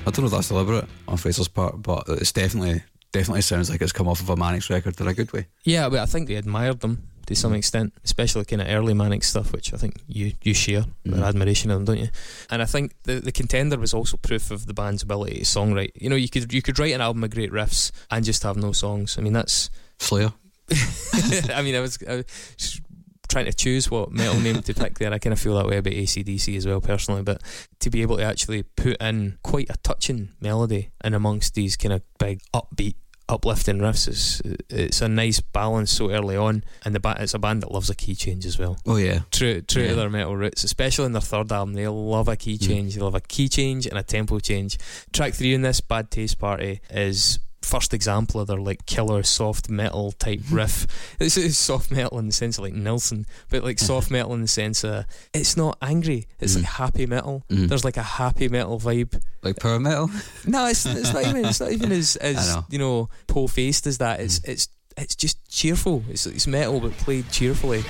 I 0.06 0.12
don't 0.12 0.20
know 0.20 0.26
if 0.26 0.32
that's 0.34 0.50
deliberate 0.50 0.86
on 1.08 1.18
Fraser's 1.18 1.48
part, 1.48 1.82
but 1.82 2.04
it's 2.10 2.34
definitely 2.34 2.84
definitely 3.14 3.42
sounds 3.42 3.70
like 3.70 3.82
it's 3.82 3.94
come 3.94 4.10
off 4.10 4.20
of 4.20 4.30
a 4.30 4.36
Manics 4.36 4.70
record 4.70 5.00
in 5.00 5.08
a 5.08 5.14
good 5.14 5.32
way. 5.32 5.48
Yeah, 5.64 5.88
but 5.88 6.00
I 6.00 6.06
think 6.06 6.28
they 6.28 6.36
admired 6.36 6.82
them 6.82 7.08
to 7.28 7.36
some 7.36 7.54
extent, 7.54 7.94
especially 8.04 8.44
kind 8.44 8.62
of 8.62 8.68
early 8.68 8.94
Manic 8.94 9.24
stuff, 9.24 9.54
which 9.54 9.74
I 9.74 9.78
think 9.78 9.96
you 10.08 10.34
you 10.42 10.54
share 10.54 10.82
Mhm. 11.06 11.16
their 11.16 11.24
admiration 11.24 11.72
of 11.72 11.78
them, 11.78 11.86
don't 11.86 12.04
you? 12.04 12.10
And 12.50 12.62
I 12.62 12.66
think 12.66 12.92
the 13.04 13.22
the 13.22 13.32
contender 13.32 13.78
was 13.80 13.94
also 13.94 14.18
proof 14.18 14.52
of 14.52 14.66
the 14.66 14.74
band's 14.74 15.04
ability 15.04 15.36
to 15.40 15.46
songwrite. 15.46 15.92
You 15.96 16.10
know, 16.10 16.18
you 16.18 16.28
could 16.28 16.52
you 16.52 16.62
could 16.62 16.78
write 16.80 16.94
an 16.94 17.00
album 17.02 17.24
of 17.24 17.30
great 17.30 17.52
riffs 17.52 17.92
and 18.12 18.26
just 18.26 18.44
have 18.44 18.58
no 18.58 18.74
songs. 18.74 19.18
I 19.18 19.22
mean, 19.22 19.34
that's. 19.34 19.70
Slayer. 20.00 20.34
I 21.54 21.62
mean, 21.62 21.76
I 21.76 21.80
was, 21.80 21.98
I 22.10 22.16
was 22.16 22.82
trying 23.30 23.46
to 23.46 23.54
choose 23.54 23.90
what 23.92 24.12
metal 24.12 24.40
name 24.40 24.62
to 24.62 24.74
pick 24.74 25.00
there. 25.00 25.14
I 25.14 25.20
kind 25.20 25.34
of 25.34 25.40
feel 25.40 25.56
that 25.56 25.66
way 25.68 25.78
about 25.78 25.94
ACDC 25.94 26.58
as 26.58 26.66
well, 26.66 26.82
personally. 26.82 27.22
But 27.24 27.42
to 27.80 27.90
be 27.90 28.02
able 28.02 28.18
to 28.18 28.24
actually 28.24 28.64
put 28.64 28.98
in 29.02 29.38
quite 29.44 29.70
a 29.70 29.78
touching 29.84 30.30
melody 30.42 30.90
in 31.04 31.14
amongst 31.14 31.54
these 31.56 31.78
kind 31.78 31.94
of 31.94 32.02
big 32.20 32.42
upbeat 32.54 32.96
uplifting 33.34 33.80
riffs. 33.80 34.08
Is 34.08 34.42
it's 34.70 35.02
a 35.02 35.08
nice 35.10 35.40
balance 35.42 35.92
so 35.92 36.12
early 36.12 36.38
on 36.38 36.64
and 36.86 36.94
the 36.96 37.00
ba- 37.00 37.18
it's 37.20 37.34
a 37.34 37.40
band 37.40 37.64
that 37.64 37.72
loves 37.72 37.90
a 37.90 37.96
key 37.96 38.16
change 38.16 38.46
as 38.46 38.58
well. 38.60 38.78
Oh 38.86 38.98
yeah. 38.98 39.22
true 39.32 39.62
true 39.62 39.88
to 39.90 39.96
their 39.96 40.10
metal 40.10 40.36
roots 40.38 40.64
especially 40.64 41.06
in 41.06 41.12
their 41.14 41.22
third 41.22 41.52
album. 41.52 41.74
They 41.74 41.88
love 41.88 42.28
a 42.28 42.36
key 42.38 42.58
Mm. 42.58 42.68
change. 42.68 42.96
They 42.96 43.02
love 43.02 43.16
a 43.16 43.22
key 43.22 43.50
change 43.50 43.86
and 43.88 43.98
a 43.98 44.04
tempo 44.04 44.40
change. 44.40 44.78
Track 45.12 45.34
three 45.34 45.54
in 45.54 45.62
this 45.64 45.82
bad 45.82 46.12
taste 46.12 46.40
party 46.40 46.80
is 46.90 47.40
first 47.74 47.94
example 47.94 48.40
of 48.42 48.48
their 48.48 48.60
like 48.70 48.86
killer 48.86 49.24
soft 49.24 49.68
metal 49.70 50.12
type 50.14 50.42
riff 50.52 50.86
this 51.20 51.38
is 51.38 51.58
soft 51.58 51.90
metal 51.92 52.20
in 52.20 52.28
the 52.28 52.32
sense 52.34 52.58
of 52.60 52.64
like 52.64 52.74
Nilsson 52.74 53.26
but 53.50 53.64
like 53.64 53.80
soft 53.80 54.12
metal 54.12 54.34
in 54.36 54.42
the 54.42 54.48
sense 54.48 54.84
of 54.84 55.06
it's 55.34 55.58
not 55.58 55.78
angry 55.82 56.28
it's 56.40 56.54
Mm. 56.54 56.58
like 56.62 56.66
happy 56.66 57.06
metal 57.08 57.44
Mhm. 57.50 57.68
there's 57.70 57.84
like 57.84 57.98
a 57.98 58.04
happy 58.04 58.48
metal 58.48 58.80
vibe 58.80 59.20
Like 59.42 59.58
power 59.60 59.80
metal. 59.80 60.08
no, 60.48 60.68
it's, 60.68 60.86
it's 60.86 61.12
not 61.14 61.24
even 61.26 61.46
it's 61.46 61.60
not 61.60 61.72
even 61.72 61.92
as 61.92 62.16
as 62.32 62.54
know. 62.56 62.66
you 62.70 62.78
know 62.80 63.10
po 63.28 63.48
faced 63.48 63.88
as 63.88 63.98
that. 63.98 64.20
It's 64.22 64.40
it's 64.46 64.68
it's 64.96 65.16
just 65.16 65.38
cheerful. 65.50 66.04
It's 66.10 66.26
it's 66.28 66.46
metal 66.48 66.80
but 66.80 66.92
played 67.04 67.26
cheerfully. 67.32 67.84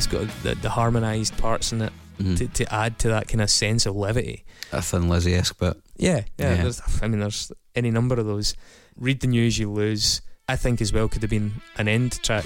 It's 0.00 0.06
got 0.06 0.26
the, 0.42 0.54
the 0.54 0.70
harmonised 0.70 1.36
parts 1.38 1.72
in 1.72 1.82
it 1.82 1.92
Mhm. 2.18 2.36
to, 2.38 2.48
to 2.48 2.74
add 2.74 2.98
to 3.00 3.08
that 3.08 3.28
kind 3.28 3.40
of 3.40 3.48
sense 3.50 3.86
of 3.86 3.96
levity. 3.96 4.44
A 4.72 4.82
Thin 4.82 5.08
Lizzy 5.08 5.34
esque 5.34 5.58
bit. 5.58 5.76
Yeah, 5.96 6.24
yeah. 6.38 6.54
Yeah. 6.56 6.62
There's, 6.62 6.80
I 7.02 7.08
mean, 7.08 7.20
there's 7.20 7.50
any 7.74 7.90
number 7.90 8.14
of 8.20 8.26
those. 8.26 8.54
Read 8.96 9.20
the 9.20 9.26
news, 9.26 9.58
you 9.58 9.70
lose. 9.70 10.20
I 10.48 10.56
think 10.56 10.80
as 10.82 10.92
well 10.92 11.08
could 11.08 11.22
have 11.22 11.30
been 11.30 11.52
an 11.78 11.88
end 11.88 12.22
track. 12.22 12.44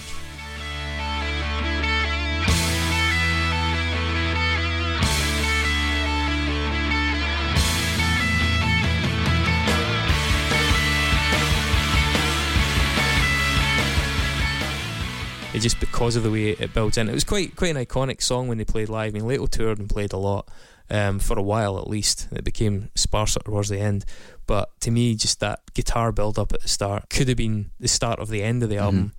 It 15.55 15.61
just 15.61 15.79
because 15.79 16.17
of 16.17 16.25
the 16.25 16.31
way 16.31 16.51
it 16.51 16.75
builds 16.75 16.99
in. 16.99 17.09
It 17.09 17.15
was 17.15 17.25
quite 17.25 17.55
quite 17.55 17.75
an 17.77 17.85
iconic 17.85 18.21
song 18.23 18.49
when 18.49 18.59
they 18.59 18.65
played 18.65 18.89
live. 18.89 19.13
I 19.13 19.15
mean, 19.15 19.27
Leto 19.27 19.47
toured 19.47 19.79
and 19.79 19.89
played 19.89 20.13
a 20.13 20.17
lot 20.17 20.49
um, 20.91 21.19
for 21.19 21.39
a 21.39 21.43
while 21.43 21.79
at 21.79 21.89
least. 21.89 22.29
It 22.33 22.45
became 22.45 22.91
sparser 22.95 23.41
towards 23.41 23.69
the 23.69 23.79
end. 23.79 24.05
But 24.47 24.79
to 24.81 24.91
me, 24.91 25.15
just 25.15 25.41
that 25.41 25.61
guitar 25.73 26.13
build 26.13 26.39
up 26.39 26.53
at 26.53 26.61
the 26.61 26.69
start 26.69 27.09
could 27.09 27.29
have 27.29 27.37
been 27.37 27.71
the 27.79 27.89
start 27.89 28.19
of 28.19 28.29
the 28.29 28.43
end 28.43 28.63
of 28.63 28.69
the 28.69 28.79
album, 28.79 29.13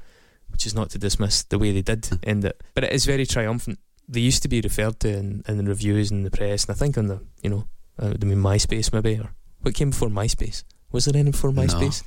which 0.50 0.66
is 0.66 0.76
not 0.76 0.90
to 0.92 0.98
dismiss 0.98 1.44
the 1.44 1.58
way 1.58 1.72
they 1.72 1.82
did 1.82 2.08
end 2.24 2.46
it. 2.46 2.62
But 2.74 2.84
it 2.84 2.92
is 2.92 3.06
very 3.06 3.26
triumphant. 3.26 3.80
They 4.08 4.20
used 4.20 4.44
to 4.44 4.48
be 4.48 4.62
referred 4.62 5.00
to 5.00 5.10
in, 5.18 5.44
in 5.48 5.58
the 5.58 5.64
reviews 5.64 6.12
and 6.12 6.26
the 6.26 6.32
press, 6.32 6.66
and 6.66 6.76
I 6.76 6.78
think 6.78 6.96
on 6.98 7.08
the, 7.08 7.22
you 7.42 7.50
know, 7.50 7.68
uh, 7.98 8.14
I 8.22 8.26
mean, 8.26 8.38
MySpace 8.38 8.94
maybe, 8.94 9.20
or 9.20 9.34
what 9.62 9.74
came 9.74 9.90
before 9.90 10.10
MySpace? 10.10 10.64
Was 10.92 11.06
there 11.06 11.20
any 11.20 11.32
before 11.32 11.52
No. 11.52 11.64
MySpace? 11.64 12.04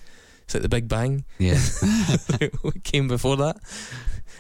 Is 0.49 0.55
it 0.55 0.63
the 0.63 0.69
Big 0.69 0.89
Bang? 0.89 1.25
Yeah. 1.39 1.59
what 2.63 2.85
came 2.85 3.09
before 3.09 3.37
that? 3.39 3.57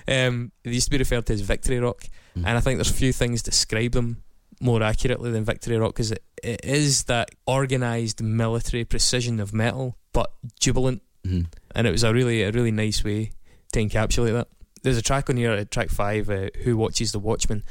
Um, 0.08 0.52
they 0.62 0.70
used 0.72 0.86
to 0.86 0.90
be 0.90 0.98
referred 0.98 1.26
to 1.26 1.32
as 1.34 1.40
Victory 1.42 1.78
Rock, 1.78 2.08
Mm. 2.36 2.44
and 2.46 2.56
I 2.58 2.60
think 2.60 2.78
there's 2.78 2.90
a 2.90 2.94
few 2.94 3.12
things 3.12 3.42
describe 3.42 3.92
them 3.92 4.22
more 4.60 4.82
accurately 4.82 5.30
than 5.30 5.44
Victory 5.44 5.76
Rock 5.76 5.94
because 5.94 6.12
it, 6.12 6.22
it 6.42 6.64
is 6.64 7.04
that 7.04 7.30
organised 7.46 8.22
military 8.22 8.84
precision 8.84 9.40
of 9.40 9.52
metal, 9.52 9.96
but 10.12 10.32
jubilant, 10.60 11.02
Mhm. 11.26 11.46
and 11.74 11.86
it 11.86 11.90
was 11.90 12.04
a 12.04 12.12
really 12.12 12.42
a 12.42 12.50
really 12.52 12.70
nice 12.70 13.02
way 13.04 13.32
to 13.72 13.80
encapsulate 13.80 14.32
that. 14.32 14.48
There's 14.82 14.96
a 14.96 15.02
track 15.02 15.28
on 15.28 15.36
here, 15.36 15.52
uh, 15.52 15.64
track 15.70 15.90
five, 15.90 16.30
uh, 16.30 16.48
"Who 16.64 16.76
Watches 16.76 17.12
the 17.12 17.18
Watchman." 17.18 17.64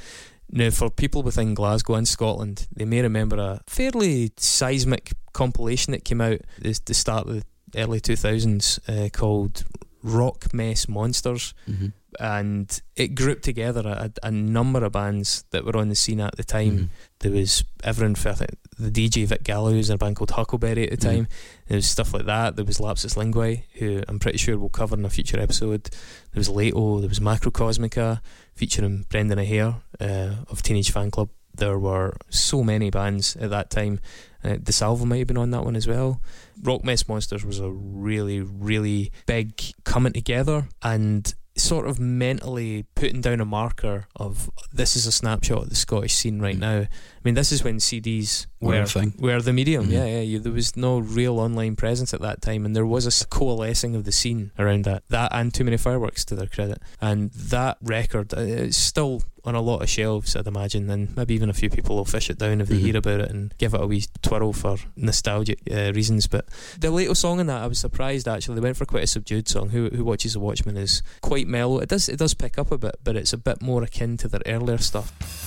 Now, 0.51 0.69
for 0.69 0.89
people 0.89 1.23
within 1.23 1.53
Glasgow 1.53 1.95
and 1.95 2.07
Scotland, 2.07 2.67
they 2.75 2.85
may 2.85 3.01
remember 3.01 3.37
a 3.37 3.61
fairly 3.67 4.31
seismic 4.37 5.11
compilation 5.33 5.91
that 5.91 6.05
came 6.05 6.21
out 6.21 6.39
at 6.63 6.85
the 6.85 6.93
start 6.93 7.27
of 7.27 7.35
the 7.35 7.43
early 7.81 7.99
2000s 7.99 8.79
uh, 8.87 9.09
called 9.11 9.65
Rock 10.07 10.53
Mess 10.53 10.87
Monsters 10.87 11.53
Mhm. 11.69 11.91
and 12.19 12.81
it 12.95 13.09
grouped 13.15 13.43
together 13.43 13.81
a, 13.85 14.11
a 14.23 14.31
number 14.31 14.83
of 14.83 14.91
bands 14.93 15.43
that 15.51 15.65
were 15.65 15.77
on 15.77 15.89
the 15.89 15.95
scene 15.95 16.19
at 16.21 16.35
the 16.37 16.43
time. 16.43 16.77
Mhm. 16.77 16.89
There 17.19 17.31
was 17.31 17.63
everyone 17.83 18.15
for 18.15 18.29
I 18.29 18.33
think, 18.33 18.51
the 18.79 18.89
DJ 18.91 19.25
Vic 19.25 19.43
Galloway, 19.43 19.77
was 19.77 19.89
in 19.89 19.95
a 19.95 19.97
band 19.97 20.15
called 20.15 20.31
Huckleberry 20.31 20.83
at 20.89 20.91
the 20.91 20.97
Mhm. 20.97 21.11
time. 21.11 21.27
There 21.67 21.75
was 21.77 21.87
stuff 21.87 22.13
like 22.13 22.25
that. 22.25 22.55
There 22.55 22.65
was 22.65 22.79
Lapsus 22.79 23.15
Linguae, 23.15 23.63
who 23.73 24.03
I'm 24.07 24.19
pretty 24.19 24.37
sure 24.37 24.57
we'll 24.57 24.69
cover 24.69 24.95
in 24.95 25.05
a 25.05 25.09
future 25.09 25.39
episode. 25.39 25.83
There 25.83 26.39
was 26.39 26.49
Leto. 26.49 26.99
There 26.99 27.09
was 27.09 27.19
Macrocosmica, 27.19 28.21
featuring 28.55 29.05
Brendan 29.09 29.39
O'Hare 29.39 29.75
uh, 29.99 30.35
of 30.49 30.61
Teenage 30.63 30.93
Fanclub. 30.93 31.29
There 31.55 31.79
were 31.79 32.15
so 32.29 32.63
many 32.63 32.89
bands 32.91 33.35
at 33.37 33.49
that 33.49 33.69
time. 33.71 33.99
Uh, 34.47 34.57
the 34.61 34.71
Salvo 34.71 35.05
might 35.05 35.17
have 35.19 35.27
been 35.27 35.37
on 35.37 35.51
that 35.51 35.63
one 35.65 35.75
as 35.75 35.87
well. 35.87 36.21
Rock 36.63 36.83
Mess 36.83 37.07
Monsters 37.07 37.43
was 37.45 37.59
a 37.59 37.69
really, 37.69 38.39
really 38.41 39.11
big 39.25 39.61
coming 39.83 40.13
together 40.13 40.67
and 40.81 41.33
sort 41.55 41.87
of 41.87 41.99
mentally 41.99 42.85
putting 42.93 43.19
down 43.19 43.41
a 43.41 43.45
marker 43.45 44.05
of 44.15 44.47
this 44.71 44.95
is 44.95 45.07
a 45.07 45.11
snapshot 45.11 45.63
of 45.63 45.69
the 45.69 45.75
Scottish 45.75 46.13
scene 46.13 46.39
right 46.39 46.55
Mm. 46.55 46.59
now. 46.59 46.77
I 46.81 46.87
mean, 47.23 47.33
this 47.33 47.51
is 47.51 47.63
when 47.63 47.79
CDs 47.79 48.45
Were 48.61 48.79
were 48.81 48.85
thing. 48.85 49.15
were 49.17 49.41
the 49.41 49.53
medium. 49.53 49.87
Mhm. 49.87 49.91
Yeah, 49.91 50.05
yeah. 50.05 50.19
You, 50.21 50.37
there 50.39 50.51
was 50.51 50.77
no 50.77 50.99
real 50.99 51.39
online 51.39 51.75
presence 51.75 52.13
at 52.13 52.21
that 52.21 52.43
time, 52.43 52.63
and 52.63 52.75
there 52.75 52.85
was 52.85 53.07
a 53.07 53.25
coalescing 53.25 53.95
of 53.95 54.03
the 54.03 54.11
scene 54.11 54.51
around 54.59 54.85
that. 54.85 55.01
That 55.09 55.31
and 55.33 55.51
Too 55.51 55.63
Many 55.63 55.77
Fireworks 55.77 56.23
to 56.25 56.35
their 56.35 56.45
credit, 56.45 56.77
and 57.01 57.31
that 57.31 57.77
record 57.81 58.35
uh, 58.35 58.41
it's 58.41 58.77
still 58.77 59.23
on 59.47 59.55
a 59.55 59.61
lot 59.61 59.81
of 59.81 59.89
shelves, 59.89 60.35
I'd 60.35 60.45
imagine, 60.45 60.89
and 60.89 61.15
maybe 61.15 61.33
even 61.33 61.49
a 61.49 61.53
few 61.53 61.69
people 61.69 61.95
will 61.95 62.05
fish 62.05 62.29
it 62.29 62.37
down 62.37 62.59
if 62.61 62.67
they 62.67 62.75
Mhm. 62.75 62.81
hear 62.81 62.97
about 62.97 63.21
it 63.21 63.31
and 63.31 63.53
give 63.57 63.73
it 63.73 63.81
a 63.81 63.87
wee 63.87 64.03
twirl 64.21 64.51
for 64.53 64.77
nostalgic 64.95 65.59
uh, 65.71 65.91
reasons. 65.93 66.27
But 66.27 66.45
the 66.79 66.89
Laeto 66.89 67.15
song 67.15 67.39
in 67.39 67.47
that, 67.47 67.63
I 67.63 67.67
was 67.67 67.79
surprised 67.79 68.27
actually. 68.27 68.55
They 68.55 68.61
went 68.61 68.77
for 68.77 68.85
quite 68.85 69.03
a 69.03 69.07
subdued 69.07 69.47
song. 69.47 69.69
Who 69.69 69.89
Who 69.89 70.03
Watches 70.03 70.33
the 70.33 70.39
Watchmen 70.41 70.75
is 70.77 71.01
quite 71.21 71.47
mellow. 71.47 71.79
It 71.79 71.89
does 71.89 72.09
it 72.09 72.17
does 72.19 72.33
pick 72.33 72.57
up 72.59 72.71
a 72.71 72.77
bit, 72.77 72.97
but 73.03 73.15
it's 73.15 73.33
a 73.33 73.37
bit 73.37 73.61
more 73.61 73.81
akin 73.83 74.17
to 74.17 74.27
their 74.27 74.41
earlier 74.45 74.77
stuff. 74.77 75.46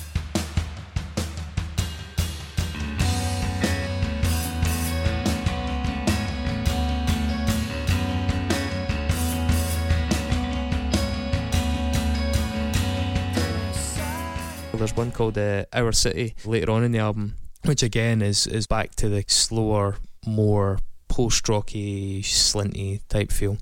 There's 14.81 14.97
one 14.97 15.13
called 15.13 15.37
uh, 15.37 15.67
Our 15.75 15.93
City 15.93 16.35
later 16.47 16.71
on 16.71 16.85
in 16.85 16.91
the 16.91 17.01
album, 17.01 17.35
which 17.67 17.83
again 17.83 18.23
is 18.23 18.47
is 18.47 18.67
back 18.67 18.95
to 18.95 19.11
the 19.11 19.23
slower, 19.29 19.97
more 20.27 20.79
post 21.07 21.51
rocky, 21.51 22.23
slinty 22.23 23.03
type 23.11 23.31
feel. 23.31 23.59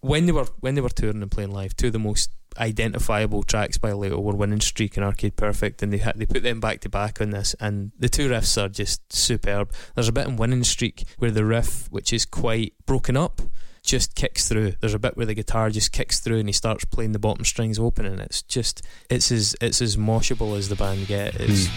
When 0.00 0.26
they 0.26 0.32
were 0.32 0.44
when 0.60 0.74
they 0.74 0.82
were 0.82 0.90
touring 0.90 1.22
and 1.22 1.30
playing 1.30 1.52
live, 1.52 1.74
two 1.74 1.86
of 1.86 1.94
the 1.94 1.98
most 1.98 2.30
identifiable 2.58 3.44
tracks 3.44 3.78
by 3.78 3.92
Laeto 3.92 4.22
were 4.22 4.34
Winning 4.34 4.60
Streak 4.60 4.98
and 4.98 5.06
Arcade 5.06 5.36
Perfect, 5.36 5.82
and 5.82 5.90
they 5.90 5.96
had 5.96 6.18
they 6.18 6.26
put 6.26 6.42
them 6.42 6.60
back 6.60 6.80
to 6.80 6.90
back 6.90 7.18
on 7.22 7.30
this, 7.30 7.54
and 7.58 7.92
the 7.98 8.10
two 8.10 8.28
riffs 8.28 8.62
are 8.62 8.68
just 8.68 9.10
superb. 9.10 9.72
There's 9.94 10.08
a 10.08 10.12
bit 10.12 10.26
in 10.26 10.36
Winning 10.36 10.64
Streak 10.64 11.04
where 11.16 11.30
the 11.30 11.46
riff, 11.46 11.90
which 11.90 12.12
is 12.12 12.26
quite 12.26 12.74
broken 12.84 13.16
up, 13.16 13.40
just 13.88 14.14
kicks 14.14 14.46
through. 14.46 14.74
There's 14.80 14.92
a 14.92 14.98
bit 14.98 15.16
where 15.16 15.24
the 15.24 15.34
guitar 15.34 15.70
just 15.70 15.92
kicks 15.92 16.20
through 16.20 16.38
and 16.38 16.48
he 16.48 16.52
starts 16.52 16.84
playing 16.84 17.12
the 17.12 17.18
bottom 17.18 17.44
strings 17.44 17.78
open, 17.78 18.04
and 18.04 18.20
it's 18.20 18.42
just 18.42 18.82
it's 19.08 19.32
as 19.32 19.56
it's 19.62 19.80
as 19.80 19.96
moshable 19.96 20.58
as 20.58 20.68
the 20.68 20.76
band 20.76 21.06
get. 21.06 21.34
It's 21.36 21.68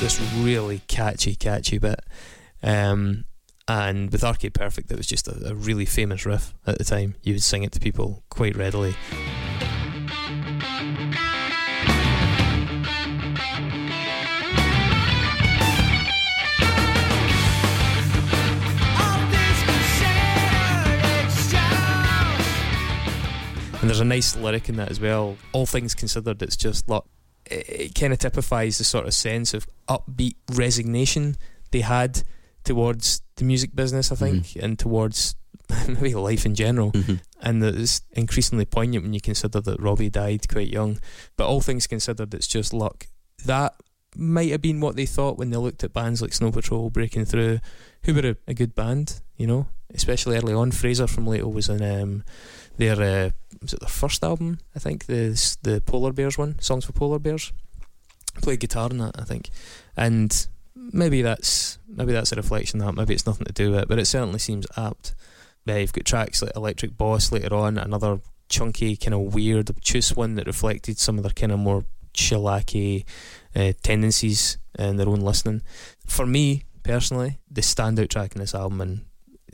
this 0.00 0.20
really 0.38 0.80
catchy, 0.88 1.34
catchy 1.34 1.76
bit. 1.76 2.00
Um, 2.62 3.26
and 3.66 4.12
with 4.12 4.22
Arcade 4.22 4.54
Perfect, 4.54 4.88
that 4.88 4.98
was 4.98 5.06
just 5.06 5.26
a, 5.26 5.50
a 5.50 5.54
really 5.54 5.86
famous 5.86 6.26
riff 6.26 6.54
at 6.66 6.78
the 6.78 6.84
time. 6.84 7.14
You 7.22 7.34
would 7.34 7.42
sing 7.42 7.62
it 7.62 7.72
to 7.72 7.80
people 7.80 8.22
quite 8.28 8.56
readily. 8.56 8.94
And 23.80 23.90
there's 23.90 24.00
a 24.00 24.04
nice 24.04 24.34
lyric 24.34 24.70
in 24.70 24.76
that 24.76 24.90
as 24.90 24.98
well. 24.98 25.36
All 25.52 25.66
things 25.66 25.94
considered, 25.94 26.40
it's 26.40 26.56
just 26.56 26.88
like 26.88 27.02
it, 27.46 27.68
it 27.68 27.94
kind 27.94 28.12
of 28.14 28.18
typifies 28.18 28.78
the 28.78 28.84
sort 28.84 29.06
of 29.06 29.12
sense 29.12 29.52
of 29.52 29.66
upbeat 29.88 30.36
resignation 30.52 31.36
they 31.70 31.80
had 31.80 32.22
towards 32.64 33.22
the 33.36 33.44
music 33.44 33.74
business, 33.74 34.10
I 34.10 34.14
think, 34.16 34.56
and 34.56 34.78
towards 34.78 35.36
maybe 35.88 36.14
life 36.14 36.46
in 36.46 36.54
general. 36.54 36.92
Mhm. 36.92 37.20
And 37.40 37.62
that 37.62 37.74
it's 37.76 38.00
increasingly 38.12 38.64
poignant 38.64 39.04
when 39.04 39.12
you 39.12 39.20
consider 39.20 39.60
that 39.60 39.80
Robbie 39.80 40.10
died 40.10 40.48
quite 40.48 40.68
young. 40.68 40.98
But 41.36 41.46
all 41.46 41.60
things 41.60 41.86
considered, 41.86 42.32
it's 42.34 42.46
just 42.46 42.72
luck. 42.72 43.06
That 43.44 43.74
might 44.16 44.50
have 44.50 44.62
been 44.62 44.80
what 44.80 44.96
they 44.96 45.06
thought 45.06 45.36
when 45.38 45.50
they 45.50 45.56
looked 45.56 45.84
at 45.84 45.92
bands 45.92 46.22
like 46.22 46.32
Snow 46.32 46.50
Patrol 46.52 46.88
breaking 46.90 47.26
through, 47.26 47.58
who 48.04 48.14
were 48.14 48.30
a, 48.30 48.36
a 48.48 48.54
good 48.54 48.74
band, 48.74 49.20
you 49.36 49.46
know, 49.46 49.66
especially 49.92 50.36
early 50.36 50.54
on. 50.54 50.70
Fraser 50.70 51.06
from 51.06 51.26
Laeto 51.26 51.52
was 51.52 51.68
in 51.68 51.82
um, 51.82 52.24
their 52.78 52.94
uh, 52.94 53.30
was 53.60 53.74
it 53.74 53.80
their 53.80 53.88
first 53.88 54.22
album? 54.24 54.58
I 54.74 54.78
think 54.78 55.06
the 55.06 55.56
the 55.62 55.80
Polar 55.84 56.12
Bears 56.12 56.38
one, 56.38 56.58
Songs 56.60 56.84
for 56.84 56.92
Polar 56.92 57.18
Bears. 57.18 57.52
Played 58.42 58.60
guitar 58.60 58.90
in 58.90 58.98
that, 58.98 59.14
I 59.20 59.24
think, 59.24 59.50
and 59.96 60.48
maybe 60.74 61.22
that's 61.22 61.78
maybe 61.88 62.12
that's 62.12 62.32
a 62.32 62.36
reflection 62.36 62.78
that. 62.80 62.94
Maybe 62.94 63.14
it's 63.14 63.26
nothing 63.26 63.46
to 63.46 63.52
do 63.52 63.70
with 63.70 63.80
it, 63.80 63.88
but 63.88 63.98
it 63.98 64.06
certainly 64.06 64.38
seems 64.38 64.66
apt. 64.76 65.14
Yeah, 65.66 65.78
you've 65.78 65.92
got 65.92 66.04
tracks 66.04 66.42
like 66.42 66.54
Electric 66.54 66.96
Boss 66.96 67.32
later 67.32 67.54
on, 67.54 67.78
another 67.78 68.20
chunky, 68.48 68.96
kind 68.96 69.14
of 69.14 69.34
weird, 69.34 69.70
obtuse 69.70 70.14
one 70.14 70.34
that 70.34 70.46
reflected 70.46 70.98
some 70.98 71.16
of 71.16 71.22
their 71.22 71.32
kind 71.32 71.52
of 71.52 71.58
more 71.58 71.86
shellacky 72.12 73.04
uh, 73.56 73.72
tendencies 73.82 74.58
in 74.78 74.96
their 74.96 75.08
own 75.08 75.20
listening. 75.20 75.62
For 76.06 76.26
me 76.26 76.64
personally, 76.82 77.38
the 77.50 77.62
standout 77.62 78.10
track 78.10 78.34
in 78.34 78.40
this 78.40 78.54
album 78.54 78.80
and 78.80 79.04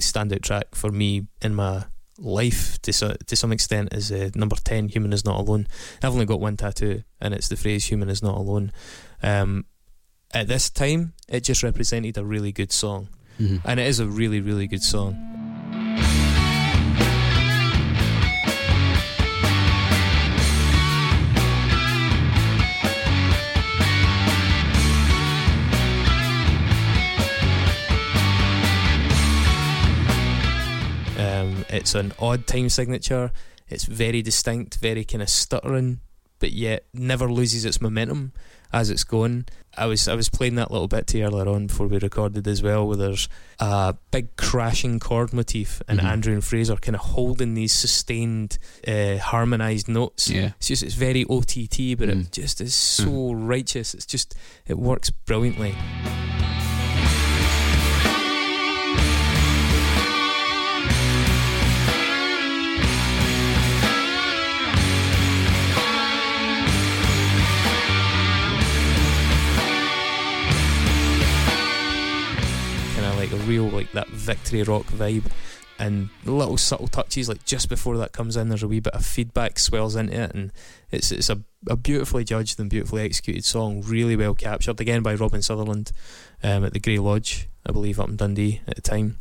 standout 0.00 0.42
track 0.42 0.74
for 0.74 0.90
me 0.90 1.26
in 1.42 1.54
my 1.54 1.84
life 2.18 2.80
to 2.82 2.92
so, 2.92 3.14
to 3.26 3.36
some 3.36 3.52
extent 3.52 3.94
is 3.94 4.12
uh, 4.12 4.30
number 4.34 4.56
10 4.56 4.88
human 4.88 5.10
is 5.10 5.24
not 5.24 5.40
alone 5.40 5.66
i've 6.02 6.12
only 6.12 6.26
got 6.26 6.38
one 6.38 6.54
tattoo 6.54 7.02
and 7.18 7.32
it's 7.32 7.48
the 7.48 7.56
phrase 7.56 7.86
human 7.86 8.10
is 8.10 8.22
not 8.22 8.36
alone 8.36 8.70
um, 9.22 9.64
at 10.32 10.48
this 10.48 10.70
time 10.70 11.12
it 11.28 11.40
just 11.40 11.62
represented 11.62 12.16
a 12.16 12.24
really 12.24 12.52
good 12.52 12.72
song 12.72 13.08
Mhm. 13.40 13.60
and 13.64 13.80
it 13.80 13.86
is 13.86 14.00
a 14.00 14.06
really 14.06 14.40
really 14.40 14.66
good 14.66 14.82
song 14.82 15.16
Um, 31.18 31.66
it's 31.68 31.94
an 31.94 32.12
odd 32.18 32.46
time 32.46 32.70
signature. 32.70 33.30
It's 33.68 33.84
very 33.84 34.22
distinct, 34.22 34.78
very 34.78 35.04
kind 35.04 35.20
of 35.22 35.28
stuttering, 35.28 36.00
but 36.38 36.52
yet 36.52 36.86
never 36.94 37.30
loses 37.30 37.64
its 37.66 37.80
momentum 37.80 38.32
as 38.72 38.88
it's 38.88 39.04
going. 39.04 39.44
I 39.76 39.86
was 39.86 40.08
I 40.08 40.14
was 40.14 40.28
playing 40.28 40.56
that 40.56 40.70
little 40.70 40.88
bit 40.88 41.06
to 41.08 41.18
you 41.18 41.24
earlier 41.24 41.48
on 41.48 41.68
before 41.68 41.86
we 41.86 41.98
recorded 41.98 42.46
as 42.48 42.62
well, 42.62 42.86
where 42.86 42.96
there's 42.96 43.28
a 43.60 43.94
big 44.10 44.34
crashing 44.36 44.98
chord 44.98 45.32
motif 45.32 45.80
and 45.88 46.00
Mhm. 46.00 46.04
Andrew 46.04 46.32
and 46.34 46.44
Fraser 46.44 46.76
kind 46.76 46.96
of 46.96 47.02
holding 47.02 47.54
these 47.54 47.72
sustained, 47.72 48.58
uh, 48.86 49.18
harmonized 49.18 49.88
notes. 49.88 50.28
Yeah. 50.28 50.52
It's 50.58 50.66
just 50.68 50.82
it's 50.82 50.94
very 50.94 51.24
OTT, 51.24 51.94
but 51.94 52.08
it 52.08 52.18
Mm. 52.18 52.30
just 52.32 52.60
is 52.60 52.74
so 52.74 53.32
righteous. 53.32 53.94
It's 53.94 54.06
just 54.06 54.34
it 54.66 54.78
works 54.78 55.10
brilliantly. 55.10 55.74
Real 73.50 73.68
like 73.68 73.90
that 73.92 74.08
victory 74.08 74.62
rock 74.62 74.84
vibe 74.86 75.24
and 75.80 76.10
little 76.26 76.58
subtle 76.58 76.86
touches 76.86 77.28
like 77.28 77.44
just 77.46 77.68
before 77.68 77.96
that 77.96 78.12
comes 78.12 78.36
in 78.36 78.48
there's 78.48 78.62
a 78.62 78.68
wee 78.68 78.80
bit 78.80 78.92
of 78.92 79.04
feedback 79.04 79.58
swells 79.58 79.96
into 79.96 80.12
it 80.12 80.34
and 80.34 80.52
it's 80.90 81.10
it's 81.10 81.30
a, 81.30 81.42
a 81.68 81.74
beautifully 81.74 82.22
judged 82.22 82.60
and 82.60 82.68
beautifully 82.68 83.02
executed 83.02 83.44
song 83.44 83.82
really 83.82 84.14
well 84.14 84.34
captured 84.34 84.78
again 84.78 85.02
by 85.02 85.14
Robin 85.14 85.40
Sutherland 85.40 85.90
um, 86.42 86.64
at 86.64 86.74
the 86.74 86.78
Grey 86.78 86.98
Lodge 86.98 87.48
I 87.66 87.72
believe 87.72 87.98
up 87.98 88.08
in 88.08 88.16
Dundee 88.16 88.60
at 88.66 88.76
the 88.76 88.82
time. 88.82 89.16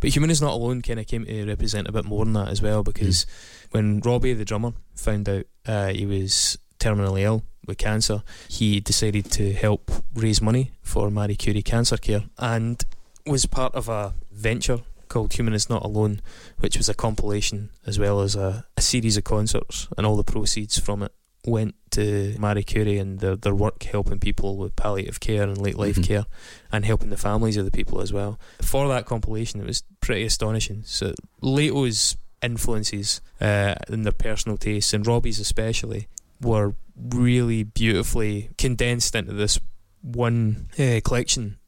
But 0.00 0.10
Human 0.10 0.30
is 0.30 0.42
Not 0.42 0.54
Alone 0.54 0.82
kind 0.82 0.98
of 0.98 1.06
came 1.06 1.24
to 1.26 1.46
represent 1.46 1.88
a 1.88 1.92
bit 1.92 2.04
more 2.04 2.24
than 2.24 2.34
that 2.34 2.48
as 2.48 2.60
well 2.60 2.82
because 2.82 3.26
when 3.70 4.00
Robbie 4.00 4.34
the 4.34 4.44
drummer 4.44 4.72
found 4.94 5.28
out 5.28 5.46
uh, 5.66 5.88
he 5.88 6.06
was 6.06 6.58
terminally 6.78 7.22
ill 7.22 7.42
with 7.66 7.78
cancer 7.78 8.22
he 8.48 8.78
decided 8.78 9.30
to 9.32 9.52
help 9.52 9.90
raise 10.14 10.42
money 10.42 10.72
for 10.82 11.10
Marie 11.10 11.36
Curie 11.36 11.62
Cancer 11.62 11.96
Care 11.96 12.24
and 12.38 12.84
was 13.26 13.46
part 13.46 13.74
of 13.74 13.88
a 13.88 14.14
venture 14.32 14.80
called 15.08 15.32
Human 15.34 15.54
is 15.54 15.68
Not 15.70 15.84
Alone, 15.84 16.20
which 16.58 16.76
was 16.76 16.88
a 16.88 16.94
compilation 16.94 17.70
as 17.86 17.98
well 17.98 18.20
as 18.20 18.34
a, 18.36 18.66
a 18.76 18.80
series 18.80 19.16
of 19.16 19.24
concerts, 19.24 19.88
and 19.96 20.06
all 20.06 20.16
the 20.16 20.24
proceeds 20.24 20.78
from 20.78 21.02
it 21.02 21.12
went 21.46 21.74
to 21.90 22.34
Marie 22.38 22.62
Curie 22.62 22.96
and 22.98 23.20
their, 23.20 23.36
their 23.36 23.54
work 23.54 23.82
helping 23.82 24.18
people 24.18 24.56
with 24.56 24.74
palliative 24.76 25.20
care 25.20 25.42
and 25.42 25.58
late 25.58 25.76
life 25.76 25.96
Mhm. 25.96 26.04
care 26.04 26.26
and 26.72 26.86
helping 26.86 27.10
the 27.10 27.18
families 27.18 27.58
of 27.58 27.66
the 27.66 27.70
people 27.70 28.00
as 28.00 28.12
well. 28.14 28.40
For 28.62 28.88
that 28.88 29.04
compilation, 29.04 29.60
it 29.60 29.66
was 29.66 29.82
pretty 30.00 30.24
astonishing. 30.24 30.82
So, 30.86 31.14
Laeto's 31.42 32.16
influences 32.42 33.20
uh, 33.40 33.74
and 33.88 34.04
their 34.06 34.12
personal 34.12 34.56
tastes, 34.56 34.94
and 34.94 35.06
Robbie's 35.06 35.38
especially, 35.38 36.08
were 36.40 36.74
really 36.96 37.62
beautifully 37.62 38.50
condensed 38.56 39.14
into 39.14 39.32
this 39.34 39.60
one 40.00 40.68
uh, 40.78 41.00
collection 41.04 41.58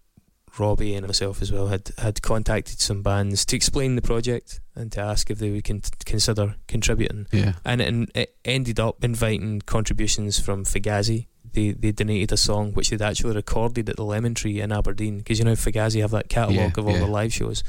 Robbie 0.58 0.94
and 0.94 1.06
myself 1.06 1.42
as 1.42 1.50
well 1.52 1.68
had 1.68 1.90
had 1.98 2.22
contacted 2.22 2.80
some 2.80 3.02
bands 3.02 3.44
to 3.46 3.56
explain 3.56 3.96
the 3.96 4.02
project 4.02 4.60
and 4.74 4.90
to 4.92 5.00
ask 5.00 5.30
if 5.30 5.38
they 5.38 5.50
would 5.50 5.64
con- 5.64 5.82
consider 6.04 6.56
contributing. 6.68 7.26
Yeah. 7.32 7.54
And 7.64 7.80
it, 7.80 8.10
it 8.14 8.36
ended 8.44 8.78
up 8.80 9.02
inviting 9.04 9.60
contributions 9.62 10.38
from 10.38 10.64
Fugazi. 10.64 11.26
They 11.52 11.70
they 11.70 11.92
donated 11.92 12.32
a 12.32 12.36
song 12.36 12.72
which 12.72 12.90
they'd 12.90 13.00
actually 13.00 13.34
recorded 13.34 13.88
at 13.88 13.96
the 13.96 14.04
Lemon 14.04 14.34
Tree 14.34 14.60
in 14.60 14.72
Aberdeen 14.72 15.18
because 15.18 15.38
you 15.38 15.44
know 15.44 15.52
Fugazi 15.52 16.00
have 16.02 16.10
that 16.10 16.28
catalogue 16.28 16.76
Yeah, 16.76 16.80
of 16.82 16.86
all 16.86 16.92
yeah. 16.92 16.98
their 16.98 17.08
live 17.08 17.32
shows. 17.32 17.62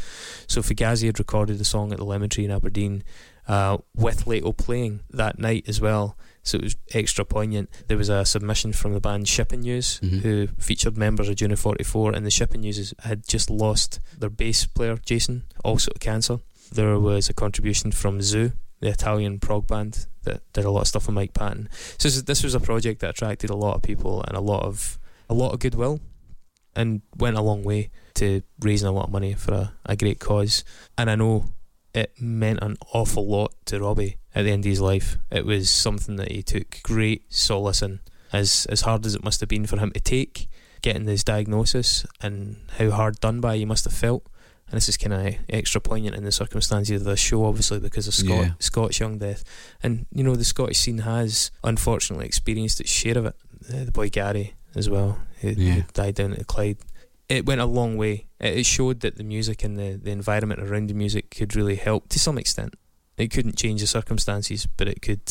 So 0.47 0.61
Fugazi 0.61 1.05
had 1.05 1.19
recorded 1.19 1.57
the 1.57 1.65
song 1.65 1.91
at 1.93 1.97
the 1.97 2.05
Lemon 2.05 2.29
Tree 2.29 2.45
in 2.45 2.51
Aberdeen 2.51 3.03
uh, 3.47 3.77
with 3.95 4.25
Laeto 4.25 4.55
playing 4.57 5.01
that 5.11 5.39
night 5.39 5.65
as 5.69 5.79
well. 5.79 6.17
So 6.47 6.57
it 6.57 6.63
was 6.63 6.75
extra 6.93 7.25
poignant. 7.25 7.69
There 7.87 7.97
was 7.97 8.09
a 8.09 8.25
submission 8.25 8.73
from 8.73 8.93
the 8.93 8.99
band 9.01 9.27
Shipping 9.27 9.61
News, 9.61 9.99
Mhm. 10.01 10.21
who 10.21 10.47
featured 10.57 10.97
members 10.97 11.27
of 11.29 11.35
June 11.35 11.51
of 11.51 11.59
44, 11.59 12.13
and 12.13 12.25
the 12.25 12.31
Shipping 12.31 12.61
News 12.61 12.93
had 12.99 13.27
just 13.27 13.49
lost 13.49 13.99
their 14.17 14.29
bass 14.29 14.65
player, 14.65 14.97
Jason, 15.05 15.43
also 15.63 15.91
to 15.91 15.99
cancer. 15.99 16.39
There 16.71 16.99
was 16.99 17.29
a 17.29 17.33
contribution 17.33 17.91
from 17.91 18.21
Zu, 18.21 18.53
the 18.79 18.89
Italian 18.89 19.39
prog 19.39 19.67
band 19.67 20.07
that 20.23 20.41
did 20.53 20.65
a 20.65 20.71
lot 20.71 20.81
of 20.81 20.87
stuff 20.87 21.07
with 21.07 21.15
Mike 21.15 21.33
Patton. 21.33 21.69
So 21.97 22.09
this, 22.09 22.21
this 22.23 22.43
was 22.43 22.53
a 22.55 22.59
project 22.59 22.99
that 23.01 23.11
attracted 23.11 23.49
a 23.49 23.55
lot 23.55 23.75
of 23.75 23.81
people 23.81 24.23
and 24.27 24.35
a 24.37 24.41
lot 24.41 24.63
of 24.63 24.99
a 25.29 25.33
lot 25.33 25.53
of 25.53 25.59
goodwill, 25.59 25.99
and 26.75 27.01
went 27.17 27.35
a 27.37 27.41
long 27.41 27.63
way 27.63 27.89
to 28.15 28.41
raising 28.59 28.87
a 28.87 28.91
lot 28.91 29.05
of 29.07 29.11
money 29.11 29.33
for 29.33 29.53
a, 29.53 29.73
a 29.85 29.95
great 29.95 30.19
cause. 30.19 30.63
And 30.97 31.09
I 31.09 31.15
know 31.15 31.45
it 31.93 32.11
meant 32.19 32.59
an 32.61 32.77
awful 32.93 33.25
lot 33.27 33.53
to 33.65 33.79
Robbie 33.79 34.17
at 34.35 34.43
the 34.43 34.51
end 34.51 34.65
of 34.65 34.69
his 34.69 34.81
life. 34.81 35.17
It 35.31 35.45
was 35.45 35.69
something 35.69 36.15
that 36.17 36.31
he 36.31 36.43
took 36.43 36.81
great 36.83 37.23
solace 37.33 37.81
in, 37.81 37.99
as 38.31 38.65
as 38.69 38.81
hard 38.81 39.05
as 39.05 39.15
it 39.15 39.23
must 39.23 39.39
have 39.39 39.49
been 39.49 39.65
for 39.65 39.77
him 39.79 39.91
to 39.91 39.99
take, 39.99 40.47
getting 40.81 41.05
this 41.05 41.23
diagnosis 41.23 42.05
and 42.21 42.57
how 42.77 42.91
hard 42.91 43.19
done 43.19 43.39
by 43.41 43.57
he 43.57 43.65
must 43.65 43.85
have 43.85 43.93
felt. 43.93 44.23
And 44.69 44.75
this 44.75 44.89
is 44.89 44.97
kind 44.97 45.13
of 45.13 45.35
extra 45.49 45.79
poignant 45.79 46.15
in 46.17 46.25
the 46.25 46.31
circumstances 46.31 46.99
of 47.01 47.05
the 47.05 47.15
show, 47.15 47.45
obviously, 47.45 47.79
because 47.79 48.05
of 48.05 48.13
Scott, 48.13 48.29
Yeah. 48.43 48.51
Scott's 48.59 48.99
young 48.99 49.17
death. 49.17 49.45
And, 49.81 50.05
you 50.11 50.25
know, 50.25 50.35
the 50.35 50.43
Scottish 50.43 50.79
scene 50.79 50.97
has 50.99 51.51
unfortunately 51.63 52.25
experienced 52.25 52.81
its 52.81 52.91
share 52.91 53.17
of 53.17 53.27
it. 53.27 53.35
Uh, 53.73 53.85
the 53.85 53.91
boy 53.93 54.09
Gary 54.09 54.55
as 54.75 54.89
well, 54.89 55.19
who, 55.39 55.51
who 55.51 55.81
died 55.93 56.15
down 56.15 56.33
at 56.33 56.47
Clyde. 56.47 56.77
It 57.29 57.45
went 57.45 57.59
a 57.61 57.65
long 57.65 57.97
way. 57.97 58.27
It, 58.39 58.65
showed 58.65 59.01
that 59.01 59.17
the 59.17 59.23
music 59.23 59.63
and 59.63 59.77
the, 59.77 59.99
the 60.01 60.11
environment 60.11 60.61
around 60.61 60.87
the 60.89 60.93
music 60.93 61.29
could 61.31 61.55
really 61.55 61.75
help 61.75 62.07
to 62.09 62.19
some 62.19 62.37
extent. 62.37 62.75
It 63.17 63.29
couldn't 63.31 63.57
change 63.57 63.81
the 63.81 63.87
circumstances, 63.87 64.67
but 64.77 64.87
it 64.87 65.01
could 65.01 65.21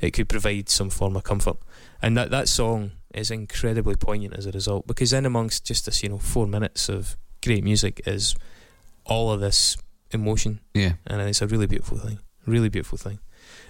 it 0.00 0.10
could 0.10 0.28
provide 0.28 0.68
some 0.68 0.90
form 0.90 1.16
of 1.16 1.22
comfort. 1.22 1.56
And 2.02 2.16
that, 2.16 2.30
that 2.30 2.48
song 2.48 2.90
is 3.14 3.30
incredibly 3.30 3.94
poignant 3.94 4.34
as 4.34 4.44
a 4.44 4.50
result 4.50 4.86
because 4.86 5.12
in 5.12 5.24
amongst 5.24 5.64
just 5.64 5.86
this, 5.86 6.02
you 6.02 6.08
know, 6.08 6.18
four 6.18 6.46
minutes 6.46 6.88
of 6.88 7.16
great 7.42 7.62
music 7.64 8.02
is 8.06 8.34
all 9.06 9.30
of 9.30 9.40
this 9.40 9.76
emotion 10.10 10.60
Yeah. 10.74 10.94
and 11.06 11.20
it's 11.22 11.40
a 11.40 11.46
really 11.46 11.66
beautiful 11.66 11.96
thing. 11.98 12.18
Really 12.44 12.68
beautiful 12.68 12.98
thing. 12.98 13.20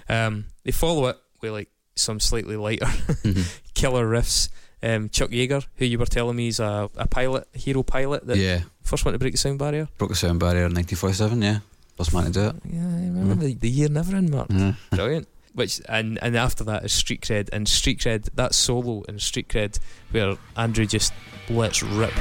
Um, 0.08 0.46
they 0.64 0.72
follow 0.72 1.06
it 1.08 1.16
with 1.42 1.52
like 1.52 1.68
some 1.94 2.18
slightly 2.20 2.56
lighter 2.56 2.86
Mhm. 3.22 3.60
killer 3.74 4.06
riffs. 4.08 4.48
Um, 4.84 5.08
Chuck 5.08 5.30
Yeager, 5.30 5.64
who 5.76 5.86
you 5.86 5.98
were 5.98 6.04
telling 6.04 6.36
me 6.36 6.48
is 6.48 6.60
a, 6.60 6.90
a 6.96 7.06
pilot, 7.08 7.48
hero 7.54 7.82
pilot 7.82 8.26
that 8.26 8.36
yeah. 8.36 8.60
first 8.82 9.04
one 9.06 9.12
to 9.12 9.18
break 9.18 9.32
the 9.32 9.38
sound 9.38 9.58
barrier. 9.58 9.88
Broke 9.96 10.10
the 10.10 10.16
sound 10.16 10.40
barrier 10.40 10.66
in 10.66 10.74
1947, 10.74 11.40
yeah. 11.40 11.58
First 11.96 12.12
man 12.12 12.24
to 12.24 12.30
do 12.30 12.46
it. 12.48 12.56
Yeah, 12.70 12.80
I 12.80 13.06
remember 13.06 13.46
the, 13.46 13.54
the 13.54 13.70
year 13.70 13.88
never 13.88 14.14
in 14.14 14.30
Mark. 14.30 14.48
Mhm. 14.48 14.76
Brilliant. 14.90 15.28
Which 15.54 15.80
and 15.88 16.18
and 16.20 16.36
after 16.36 16.64
that 16.64 16.84
is 16.84 16.92
Street 16.92 17.22
Cred 17.22 17.48
and 17.52 17.66
Street 17.68 18.00
Cred 18.00 18.28
that 18.34 18.54
solo 18.54 19.02
in 19.02 19.20
Street 19.20 19.48
Cred 19.48 19.78
where 20.10 20.36
Andrew 20.56 20.84
just 20.84 21.12
lets 21.48 21.82
rip. 21.82 22.12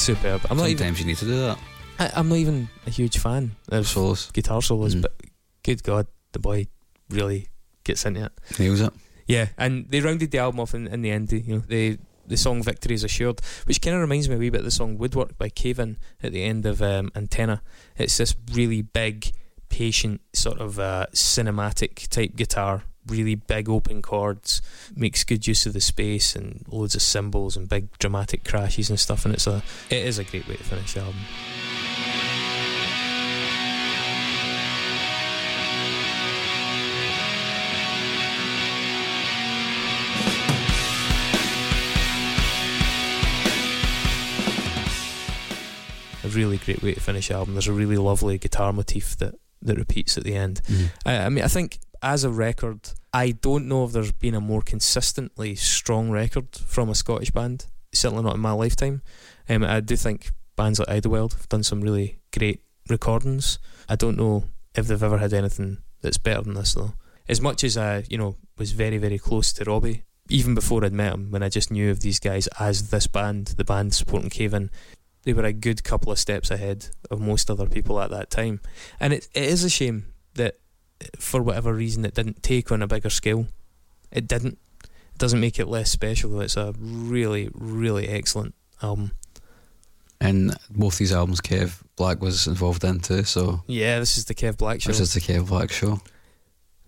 Superb. 0.00 0.40
I'm 0.50 0.56
not 0.56 0.68
even. 0.68 0.78
Sometimes 0.78 1.00
you 1.00 1.06
need 1.06 1.18
to 1.18 1.24
do 1.26 1.36
that. 1.46 1.58
I, 1.98 2.10
I'm 2.16 2.28
not 2.28 2.36
even 2.36 2.68
a 2.86 2.90
huge 2.90 3.18
fan 3.18 3.52
of 3.68 3.86
Solos. 3.86 4.30
guitar 4.32 4.62
solos, 4.62 4.94
Mm. 4.94 5.02
but 5.02 5.14
good 5.62 5.82
God, 5.82 6.06
the 6.32 6.38
boy 6.38 6.66
really 7.10 7.48
gets 7.84 8.04
into 8.06 8.24
it. 8.24 8.32
Nails 8.58 8.80
it. 8.80 8.92
Yeah, 9.26 9.48
and 9.58 9.86
they 9.90 10.00
rounded 10.00 10.30
the 10.30 10.38
album 10.38 10.60
off 10.60 10.74
in, 10.74 10.86
in 10.88 11.02
the 11.02 11.10
end. 11.10 11.30
You 11.32 11.56
know, 11.56 11.62
the 11.68 11.98
the 12.26 12.36
song 12.36 12.62
"Victory 12.62 12.94
Is 12.94 13.04
Assured," 13.04 13.40
which 13.66 13.80
kind 13.82 13.94
of 13.94 14.00
reminds 14.00 14.28
me 14.28 14.36
a 14.36 14.38
wee 14.38 14.50
bit 14.50 14.60
of 14.60 14.64
the 14.64 14.70
song 14.70 14.96
"Woodwork" 14.98 15.36
by 15.36 15.48
Cave 15.50 15.78
In 15.78 15.98
at 16.22 16.32
the 16.32 16.42
end 16.44 16.64
of 16.66 16.80
um, 16.80 17.10
Antenna. 17.14 17.60
It's 17.96 18.16
this 18.16 18.34
really 18.52 18.82
big, 18.82 19.32
patient, 19.68 20.20
sort 20.32 20.58
of 20.60 20.78
uh, 20.78 21.06
cinematic 21.12 22.08
type 22.08 22.34
guitar. 22.36 22.84
Really 23.06 23.34
big 23.34 23.68
open 23.68 24.02
chords, 24.02 24.60
makes 24.94 25.24
good 25.24 25.46
use 25.46 25.66
of 25.66 25.72
the 25.72 25.80
space 25.80 26.36
and 26.36 26.64
loads 26.68 26.94
of 26.94 27.02
cymbals 27.02 27.56
and 27.56 27.68
big 27.68 27.96
dramatic 27.98 28.44
crashes 28.44 28.90
and 28.90 29.00
stuff. 29.00 29.24
And 29.24 29.34
it's 29.34 29.46
a, 29.46 29.62
it 29.88 30.04
is 30.04 30.18
a 30.18 30.24
great 30.24 30.46
way 30.46 30.56
to 30.56 30.64
finish 30.64 30.94
the 30.94 31.00
album. 31.00 31.16
A 46.22 46.28
really 46.28 46.58
great 46.58 46.82
way 46.82 46.94
to 46.94 47.00
finish 47.00 47.28
the 47.28 47.34
album. 47.34 47.54
There's 47.54 47.66
a 47.66 47.72
really 47.72 47.96
lovely 47.96 48.38
guitar 48.38 48.72
motif 48.72 49.16
that 49.16 49.34
that 49.62 49.76
repeats 49.76 50.16
at 50.16 50.24
the 50.24 50.34
end. 50.34 50.62
Mm-hmm. 50.64 51.08
I, 51.08 51.18
I 51.18 51.28
mean, 51.28 51.44
I 51.44 51.48
think 51.48 51.80
as 52.02 52.24
a 52.24 52.30
record, 52.30 52.90
I 53.12 53.32
don't 53.32 53.68
know 53.68 53.84
if 53.84 53.92
there's 53.92 54.12
been 54.12 54.34
a 54.34 54.40
more 54.40 54.62
consistently 54.62 55.54
strong 55.54 56.10
record 56.10 56.54
from 56.56 56.88
a 56.88 56.94
Scottish 56.94 57.30
band. 57.30 57.66
Certainly 57.92 58.24
not 58.24 58.36
in 58.36 58.40
my 58.40 58.52
lifetime. 58.52 59.02
Um, 59.48 59.64
I 59.64 59.80
do 59.80 59.96
think 59.96 60.30
bands 60.56 60.78
like 60.78 60.88
Idlewild 60.88 61.34
have 61.34 61.48
done 61.48 61.62
some 61.62 61.80
really 61.80 62.20
great 62.32 62.62
recordings. 62.88 63.58
I 63.88 63.96
don't 63.96 64.16
know 64.16 64.44
if 64.74 64.86
they've 64.86 65.02
ever 65.02 65.18
had 65.18 65.32
anything 65.32 65.78
that's 66.02 66.18
better 66.18 66.42
than 66.42 66.54
this 66.54 66.74
though. 66.74 66.94
As 67.28 67.40
much 67.40 67.64
as 67.64 67.76
I, 67.76 68.04
you 68.08 68.18
know, 68.18 68.36
was 68.58 68.72
very 68.72 68.98
very 68.98 69.18
close 69.18 69.52
to 69.54 69.64
Robbie, 69.64 70.04
even 70.28 70.54
before 70.54 70.84
I'd 70.84 70.92
met 70.92 71.14
him, 71.14 71.30
when 71.30 71.42
I 71.42 71.48
just 71.48 71.70
knew 71.70 71.90
of 71.90 72.00
these 72.00 72.20
guys 72.20 72.46
as 72.58 72.90
this 72.90 73.06
band, 73.06 73.48
the 73.56 73.64
band 73.64 73.94
supporting 73.94 74.30
Cave 74.30 74.54
In, 74.54 74.70
they 75.24 75.32
were 75.32 75.44
a 75.44 75.52
good 75.52 75.82
couple 75.82 76.12
of 76.12 76.18
steps 76.18 76.50
ahead 76.50 76.88
of 77.10 77.20
most 77.20 77.50
other 77.50 77.66
people 77.66 78.00
at 78.00 78.10
that 78.10 78.30
time. 78.30 78.60
And 79.00 79.12
it, 79.12 79.28
it 79.34 79.44
is 79.44 79.64
a 79.64 79.70
shame 79.70 80.06
that 80.34 80.59
for 81.18 81.42
whatever 81.42 81.72
reason 81.72 82.04
it 82.04 82.14
didn't 82.14 82.42
take 82.42 82.70
on 82.72 82.82
a 82.82 82.86
bigger 82.86 83.10
scale. 83.10 83.46
It 84.12 84.26
didn't. 84.28 84.58
It 84.84 85.18
doesn't 85.18 85.40
make 85.40 85.58
it 85.58 85.66
less 85.66 85.90
special 85.90 86.30
though. 86.30 86.40
It's 86.40 86.56
a 86.56 86.74
really, 86.78 87.48
really 87.54 88.08
excellent 88.08 88.54
album. 88.82 89.12
And 90.20 90.54
both 90.70 90.98
these 90.98 91.12
albums, 91.12 91.40
Kev 91.40 91.80
Black 91.96 92.20
was 92.20 92.46
involved 92.46 92.84
in 92.84 93.00
too. 93.00 93.24
So 93.24 93.62
Yeah, 93.66 93.98
this 94.00 94.18
is 94.18 94.26
the 94.26 94.34
Kev 94.34 94.56
Black 94.58 94.80
show. 94.82 94.88
this 94.90 95.00
is 95.00 95.14
the 95.14 95.20
Kev 95.20 95.48
Black 95.48 95.70
show. 95.70 96.00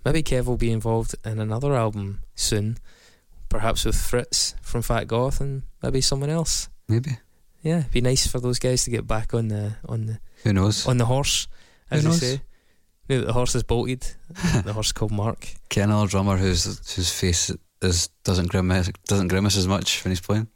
Maybe 0.04 0.22
Kev 0.22 0.46
will 0.46 0.56
be 0.56 0.70
involved 0.72 1.14
in 1.24 1.38
another 1.38 1.74
album 1.74 2.20
soon. 2.34 2.76
Perhaps 3.48 3.84
with 3.84 3.96
Fritz 3.96 4.54
from 4.62 4.82
Fat 4.82 5.06
Goth 5.08 5.40
and 5.40 5.62
maybe 5.82 6.00
someone 6.00 6.30
else. 6.30 6.68
Maybe 6.88 7.18
Yeah, 7.62 7.80
it'd 7.80 7.90
be 7.92 8.00
nice 8.00 8.26
for 8.26 8.40
those 8.40 8.58
guys 8.58 8.84
to 8.84 8.90
get 8.90 9.06
back 9.06 9.32
on 9.34 9.48
the 9.48 9.76
on 9.88 10.06
the 10.06 10.18
who 10.42 10.52
knows? 10.52 10.86
on 10.86 10.96
the 10.98 11.04
horse, 11.06 11.46
Who 11.90 11.96
as 11.96 12.02
they 12.02 12.08
knows? 12.08 12.20
say. 12.20 12.40
Now 13.12 13.20
that 13.20 13.26
the 13.26 13.32
horse 13.32 13.54
is 13.54 13.62
bolted, 13.62 14.06
the 14.64 14.72
horse 14.72 14.92
called 14.92 15.12
Mark. 15.12 15.48
Get 15.68 15.84
another 15.84 16.06
drummer 16.06 16.36
whose 16.36 16.64
whose 16.94 17.12
face 17.12 17.50
is 17.82 18.08
doesn't 18.24 18.48
grimace 18.50 18.90
doesn't 19.06 19.28
grimace 19.28 19.56
as 19.56 19.66
much 19.68 20.02
when 20.04 20.12
he's 20.12 20.20
playing. 20.20 20.48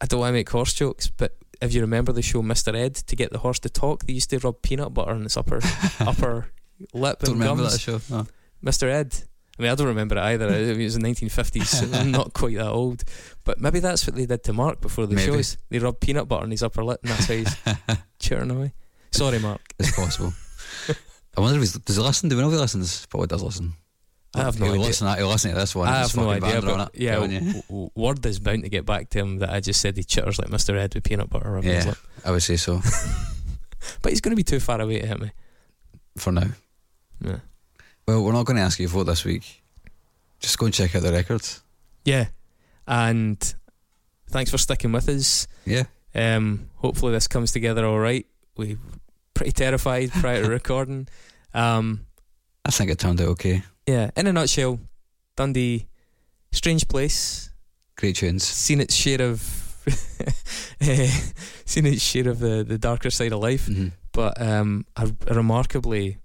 I 0.00 0.06
don't 0.06 0.20
want 0.20 0.30
to 0.30 0.34
make 0.34 0.48
horse 0.48 0.72
jokes, 0.74 1.08
but 1.08 1.36
if 1.60 1.74
you 1.74 1.80
remember 1.80 2.12
the 2.12 2.22
show 2.22 2.40
Mr. 2.42 2.74
Ed, 2.74 2.94
to 2.94 3.16
get 3.16 3.32
the 3.32 3.38
horse 3.38 3.58
to 3.60 3.68
talk, 3.68 4.04
they 4.06 4.12
used 4.12 4.30
to 4.30 4.38
rub 4.38 4.62
peanut 4.62 4.94
butter 4.94 5.10
on 5.12 5.24
its 5.24 5.36
upper 5.36 5.60
upper 6.00 6.46
lip 6.94 7.18
Don't 7.20 7.32
and 7.32 7.40
remember 7.40 7.62
gums. 7.64 7.72
that 7.72 7.80
show. 7.80 8.00
No. 8.14 8.26
Mr. 8.64 8.84
Ed. 8.88 9.14
I 9.58 9.62
mean, 9.62 9.72
I 9.72 9.74
don't 9.74 9.88
remember 9.88 10.16
it 10.16 10.22
either. 10.22 10.48
It 10.48 10.76
was 10.78 10.96
in 10.96 11.02
the 11.02 11.08
1950s, 11.10 11.66
so 11.66 11.98
I'm 11.98 12.10
not 12.12 12.32
quite 12.32 12.56
that 12.56 12.70
old. 12.70 13.04
But 13.44 13.60
maybe 13.60 13.80
that's 13.80 14.06
what 14.06 14.16
they 14.16 14.24
did 14.24 14.42
to 14.44 14.54
Mark 14.54 14.80
before 14.80 15.06
the 15.06 15.16
Maybe. 15.16 15.32
shows. 15.32 15.58
They 15.68 15.78
rubbed 15.78 16.00
peanut 16.00 16.28
butter 16.28 16.44
on 16.44 16.50
his 16.50 16.62
upper 16.62 16.82
lip, 16.82 17.00
and 17.02 17.10
that's 17.12 17.26
how 17.26 17.34
he's 17.34 17.56
cheering 18.18 18.50
away. 18.50 18.72
Sorry, 19.10 19.38
Mark. 19.38 19.60
It's 19.78 19.94
possible. 19.94 20.32
I 21.36 21.40
wonder 21.40 21.56
if 21.56 21.62
he's 21.62 21.72
does 21.78 21.96
he 21.96 22.02
listen? 22.02 22.28
Do 22.28 22.36
we 22.36 22.42
know 22.42 22.48
if 22.48 22.54
he 22.54 22.60
listens? 22.60 23.06
Probably 23.06 23.26
does 23.28 23.42
listen. 23.42 23.74
I 24.34 24.42
have 24.42 24.60
no 24.60 24.66
he'll 24.66 24.74
idea. 24.74 24.86
Listen, 24.86 25.16
he'll 25.16 25.28
listen 25.28 25.50
to 25.52 25.56
this 25.56 25.74
one. 25.74 25.88
I 25.88 25.98
have 25.98 26.16
no 26.16 26.30
idea, 26.30 26.62
but 26.62 26.90
it. 26.94 27.00
yeah, 27.00 27.14
w- 27.16 27.62
w- 27.68 27.90
word 27.96 28.24
is 28.26 28.38
bound 28.38 28.62
to 28.62 28.68
get 28.68 28.86
back 28.86 29.10
to 29.10 29.18
him 29.18 29.38
that 29.38 29.50
I 29.50 29.58
just 29.60 29.80
said 29.80 29.96
he 29.96 30.04
chitters 30.04 30.38
like 30.38 30.48
Mr. 30.50 30.76
Ed 30.78 30.94
with 30.94 31.02
peanut 31.02 31.28
butter 31.30 31.56
on 31.56 31.64
his 31.64 31.84
Yeah. 31.84 31.90
lip. 31.90 31.98
I 32.24 32.30
would 32.30 32.42
say 32.42 32.56
so 32.56 32.80
But 34.02 34.12
he's 34.12 34.20
going 34.20 34.30
to 34.32 34.36
be 34.36 34.44
too 34.44 34.60
far 34.60 34.80
away 34.80 35.00
to 35.00 35.06
hit 35.06 35.20
me. 35.20 35.30
for 36.16 36.30
now. 36.32 36.48
Yeah. 37.24 37.38
Well, 38.06 38.22
we're 38.22 38.32
not 38.32 38.46
going 38.46 38.56
to 38.56 38.62
ask 38.62 38.78
you 38.78 38.86
to 38.86 38.92
vote 38.92 39.04
this 39.04 39.24
week. 39.24 39.62
Just 40.38 40.58
go 40.58 40.66
and 40.66 40.74
check 40.74 40.94
out 40.94 41.02
the 41.02 41.12
records. 41.12 41.62
Yeah. 42.04 42.26
And 42.86 43.54
thanks 44.28 44.50
for 44.50 44.58
sticking 44.58 44.92
with 44.92 45.08
us. 45.08 45.48
Yeah, 45.64 45.84
Um, 46.14 46.70
hopefully 46.76 47.12
this 47.12 47.26
comes 47.28 47.52
together 47.52 47.84
all 47.84 47.98
right. 47.98 48.26
We 48.56 48.78
pretty 49.40 49.52
terrified 49.52 50.10
prior 50.12 50.42
to 50.42 50.50
recording. 50.60 51.08
Um, 51.54 52.04
I 52.62 52.70
think 52.70 52.90
it 52.90 52.98
turned 52.98 53.22
out 53.22 53.28
okay. 53.28 53.62
yeah, 53.86 54.10
in 54.14 54.26
a 54.26 54.32
nutshell, 54.34 54.78
Dundee, 55.34 55.86
strange 56.52 56.86
place. 56.86 57.48
Great 57.96 58.16
tunes. 58.16 58.44
Seen 58.44 58.82
its 58.82 58.94
share 58.94 59.22
of, 59.22 59.40
eh, 60.82 61.10
seen 61.64 61.86
its 61.86 62.02
share 62.02 62.28
of 62.28 62.38
the, 62.38 62.62
the 62.68 62.76
darker 62.76 63.08
side 63.08 63.32
of 63.32 63.40
life, 63.40 63.66
hmm 63.66 63.88
but 64.12 64.42
um, 64.42 64.84
a, 64.96 65.08
a 65.28 65.34
remarkably 65.34 66.18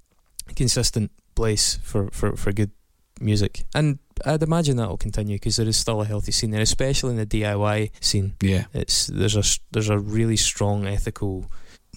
consistent 0.55 1.11
place 1.36 1.78
for, 1.84 2.09
for, 2.11 2.36
for 2.36 2.51
good 2.51 2.72
music. 3.22 3.63
And 3.76 3.99
I'd 4.26 4.41
imagine 4.41 4.78
that 4.78 4.89
will 4.89 4.97
continue 4.97 5.36
because 5.36 5.57
there 5.57 5.68
is 5.68 5.78
still 5.78 6.01
a 6.01 6.05
healthy 6.05 6.32
scene 6.32 6.49
there, 6.49 6.61
especially 6.61 7.11
in 7.11 7.18
the 7.18 7.28
DIY 7.28 7.91
scene. 8.01 8.34
Yeah, 8.41 8.66
It's 8.74 9.05
there's 9.05 9.36
a 9.38 9.43
there's 9.72 9.89
a 9.89 9.99
really 9.99 10.36
strong 10.36 10.88
ethical 10.88 11.45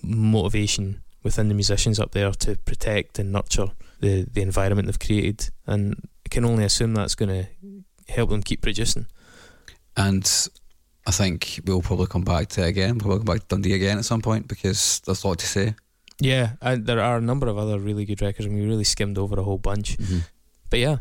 motivation 0.02 1.00
within 1.28 1.48
the 1.48 1.54
musicians 1.54 2.00
up 2.00 2.10
there 2.12 2.32
to 2.44 2.56
protect 2.64 3.18
and 3.18 3.30
nurture 3.32 3.70
the 4.00 4.26
the 4.34 4.42
environment 4.42 4.86
they've 4.86 5.06
created, 5.08 5.50
and 5.66 5.94
I 6.24 6.28
can 6.34 6.44
only 6.44 6.64
assume 6.64 6.94
that's 6.94 7.14
going 7.16 7.34
to 7.38 7.44
help 8.14 8.30
them 8.30 8.42
keep 8.42 8.60
producing. 8.62 9.06
and 9.96 10.24
I 11.06 11.10
think 11.10 11.60
we'll 11.64 11.82
probably 11.82 12.06
come 12.06 12.24
back 12.24 12.48
to 12.48 12.60
it 12.64 12.68
again. 12.68 12.98
We'll 12.98 13.18
come 13.18 13.24
back 13.32 13.40
to 13.40 13.46
Dundee 13.48 13.74
again 13.74 13.98
at 13.98 14.04
some 14.04 14.20
point 14.22 14.46
because 14.46 15.00
there's 15.04 15.24
a 15.24 15.28
lot 15.28 15.38
to 15.38 15.46
say. 15.46 15.74
Yeah, 16.20 16.48
and 16.60 16.84
there 16.86 17.00
are 17.00 17.16
a 17.18 17.20
number 17.30 17.48
of 17.48 17.56
other 17.56 17.78
really 17.78 18.04
good 18.04 18.20
records, 18.20 18.46
and 18.46 18.54
we 18.54 18.66
really 18.66 18.84
skimmed 18.84 19.18
over 19.18 19.38
a 19.40 19.42
whole 19.42 19.58
bunch. 19.58 19.96
Mm-hmm. 19.98 20.18
But 20.70 20.80
yeah, 20.80 20.96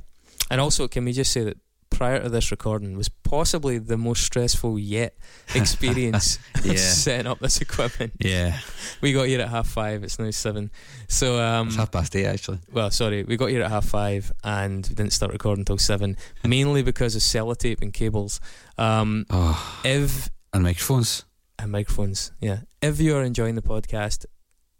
and 0.49 0.61
also 0.61 0.87
can 0.87 1.05
we 1.05 1.11
just 1.11 1.31
say 1.31 1.43
that 1.43 1.57
prior 1.97 2.21
to 2.21 2.29
this 2.29 2.51
recording 2.51 2.95
was 2.95 3.09
possibly 3.09 3.79
the 3.79 3.97
most 3.97 4.23
stressful 4.23 4.77
yet 4.77 5.17
experience 5.55 6.37
Yeah. 6.63 6.75
setting 6.75 7.25
up 7.27 7.39
this 7.39 7.59
equipment. 7.59 8.13
Yeah, 8.19 8.59
We 9.01 9.13
got 9.13 9.27
here 9.27 9.41
at 9.41 9.49
half 9.49 9.67
five. 9.67 10.03
It's 10.03 10.19
now 10.19 10.29
seven. 10.31 10.69
So 11.07 11.41
um, 11.41 11.67
it's 11.67 11.75
half 11.77 11.91
past 11.91 12.15
eight 12.15 12.25
actually. 12.27 12.59
well, 12.71 12.91
sorry, 12.91 13.23
we 13.23 13.35
got 13.35 13.47
here 13.47 13.63
at 13.63 13.71
half 13.71 13.85
five 13.85 14.31
and 14.43 14.85
we 14.87 14.93
didn't 14.95 15.13
start 15.13 15.31
recording 15.33 15.61
until 15.61 15.77
seven, 15.79 16.17
mainly 16.45 16.83
because 16.83 17.15
of 17.15 17.21
sellotape 17.23 17.81
and 17.81 17.91
cables. 17.93 18.39
Um, 18.77 19.25
Oh, 19.31 19.81
if 19.83 20.29
and 20.53 20.63
microphones. 20.63 21.25
and 21.59 21.71
microphones, 21.71 22.31
yeah. 22.39 22.59
If 22.81 23.01
you 23.01 23.15
are 23.15 23.23
enjoying 23.23 23.55
the 23.55 23.61
podcast, 23.63 24.25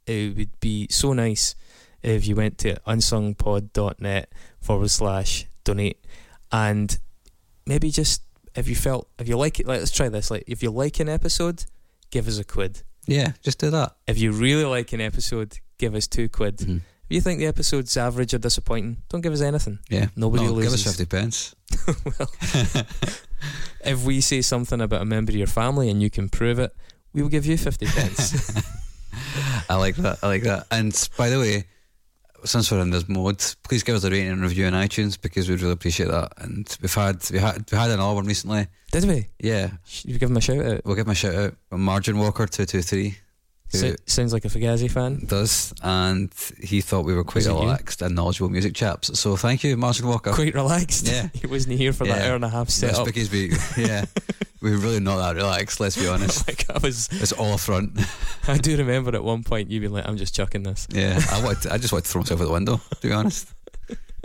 it 0.06 0.38
would 0.38 0.60
be 0.60 0.88
so 0.92 1.14
nice 1.14 1.56
if 2.04 2.28
you 2.28 2.36
went 2.36 2.60
to 2.60 2.76
unsungpod.net 2.88 4.32
forward 4.62 4.90
slash 4.92 5.48
donate 5.64 6.06
and 6.52 7.00
maybe 7.68 7.92
just 7.92 8.24
if 8.56 8.68
you 8.68 8.76
felt 8.76 9.08
if 9.20 9.28
you 9.28 9.38
like 9.38 9.60
it, 9.60 9.68
like, 9.68 9.80
let's 9.80 9.92
try 9.92 10.10
this. 10.10 10.32
Like 10.32 10.44
if 10.48 10.64
you 10.64 10.72
like 10.72 11.00
an 11.00 11.10
episode, 11.10 11.66
give 12.10 12.28
us 12.28 12.40
a 12.40 12.44
quid. 12.44 12.82
Yeah, 13.06 13.34
just 13.44 13.60
do 13.60 13.70
that. 13.70 13.96
If 14.08 14.18
you 14.18 14.32
really 14.32 14.66
like 14.66 14.92
an 14.94 15.02
episode, 15.02 15.60
give 15.78 15.96
us 15.96 16.08
two 16.08 16.30
quid. 16.30 16.58
Mhm. 16.58 16.82
If 17.10 17.16
you 17.16 17.22
think 17.22 17.40
the 17.40 17.46
episode's 17.46 17.96
average 17.96 18.34
or 18.34 18.38
disappointing, 18.40 18.98
don't 19.08 19.22
give 19.22 19.32
us 19.32 19.40
anything. 19.42 19.80
Yeah, 19.90 20.08
Nobody 20.16 20.46
no, 20.46 20.60
give 20.60 20.74
us 20.74 20.84
fifty 20.84 21.06
pence. 21.06 21.56
well, 21.88 22.30
if 23.86 24.04
we 24.04 24.22
say 24.22 24.42
something 24.42 24.82
about 24.82 25.02
a 25.02 25.06
member 25.06 25.32
of 25.32 25.38
your 25.38 25.48
family 25.48 25.90
and 25.90 26.02
you 26.02 26.10
can 26.10 26.28
prove 26.30 26.60
it, 26.60 26.76
we 27.14 27.22
will 27.22 27.30
give 27.30 27.46
you 27.46 27.58
50 27.58 27.86
pence. 27.86 28.52
I 29.70 29.76
like 29.76 29.96
that. 29.98 30.20
I 30.22 30.28
like 30.28 30.44
that. 30.44 30.68
And 30.72 31.10
by 31.18 31.30
the 31.30 31.40
way, 31.40 31.66
since 32.44 32.72
we're 32.72 32.80
in 32.82 32.90
this 32.92 33.08
mode, 33.10 33.44
please 33.64 33.84
give 33.84 33.96
us 33.96 34.04
a 34.04 34.10
rating 34.10 34.30
and 34.30 34.42
review 34.42 34.66
on 34.68 34.74
iTunes 34.74 35.20
because 35.20 35.50
we'd 35.50 35.62
really 35.62 35.74
appreciate 35.74 36.10
that. 36.10 36.34
And 36.38 36.68
we've 36.82 36.94
had 36.94 37.22
we 37.32 37.40
had 37.40 37.70
we 37.72 37.78
had 37.78 37.92
another 37.92 38.14
one 38.16 38.26
recently. 38.26 38.68
Did 38.92 39.06
we? 39.06 39.28
Yeah, 39.40 39.72
Should 39.86 40.12
we 40.12 40.18
give 40.18 40.30
him 40.30 40.38
a 40.38 40.42
shout 40.42 40.66
out? 40.66 40.82
we'll 40.86 40.96
give 40.96 41.06
him 41.08 41.12
a 41.12 41.16
shout 41.16 41.36
out. 41.36 41.56
Margin 41.72 42.18
Walker 42.18 42.46
two 42.48 42.66
two 42.66 42.82
three 42.82 43.18
So, 43.70 43.96
sounds 44.06 44.32
like 44.32 44.46
a 44.46 44.48
Fugazi 44.48 44.90
fan. 44.90 45.26
does, 45.26 45.74
and 45.84 46.32
he 46.64 46.80
thought 46.82 47.04
we 47.06 47.14
were 47.14 47.24
quite 47.26 47.46
Was 47.46 47.50
relaxed 47.50 48.02
and 48.02 48.16
knowledgeable 48.16 48.50
music 48.50 48.74
chaps. 48.74 49.20
So 49.20 49.36
thank 49.36 49.64
you, 49.64 49.76
Margin 49.76 50.08
Walker. 50.08 50.32
Quite 50.32 50.54
relaxed. 50.56 51.06
Yeah. 51.08 51.28
he 51.34 51.48
wasn't 51.48 51.78
here 51.78 51.92
for 51.92 52.06
that 52.08 52.26
hour 52.26 52.36
and 52.36 52.46
a 52.46 52.50
half 52.50 52.70
set 52.70 52.88
That's 52.88 53.00
up. 53.00 53.06
because 53.06 53.30
we 53.30 53.52
yeah 53.78 54.06
we're 54.62 54.78
really 54.78 55.02
not 55.02 55.18
that 55.18 55.36
relaxed. 55.36 55.80
Let's 55.82 55.98
be 55.98 56.08
honest. 56.14 56.48
like 56.48 56.66
I 56.74 56.78
was, 56.80 57.10
It's 57.12 57.34
all 57.34 57.58
front. 57.58 58.00
I 58.48 58.58
do 58.58 58.78
remember 58.78 59.14
at 59.16 59.24
one 59.24 59.44
point 59.44 59.70
you 59.70 59.82
being 59.82 59.92
like, 59.92 60.08
"I'm 60.08 60.18
just 60.18 60.34
chucking 60.34 60.64
this." 60.64 60.88
Yeah, 60.90 61.20
I 61.32 61.44
want. 61.44 61.66
I 61.70 61.78
just 61.78 61.92
want 61.92 62.06
to 62.06 62.12
throw 62.12 62.22
myself 62.22 62.40
out 62.42 62.46
the 62.46 62.54
window. 62.54 62.78
To 63.02 63.08
be 63.08 63.12
honest, 63.14 63.50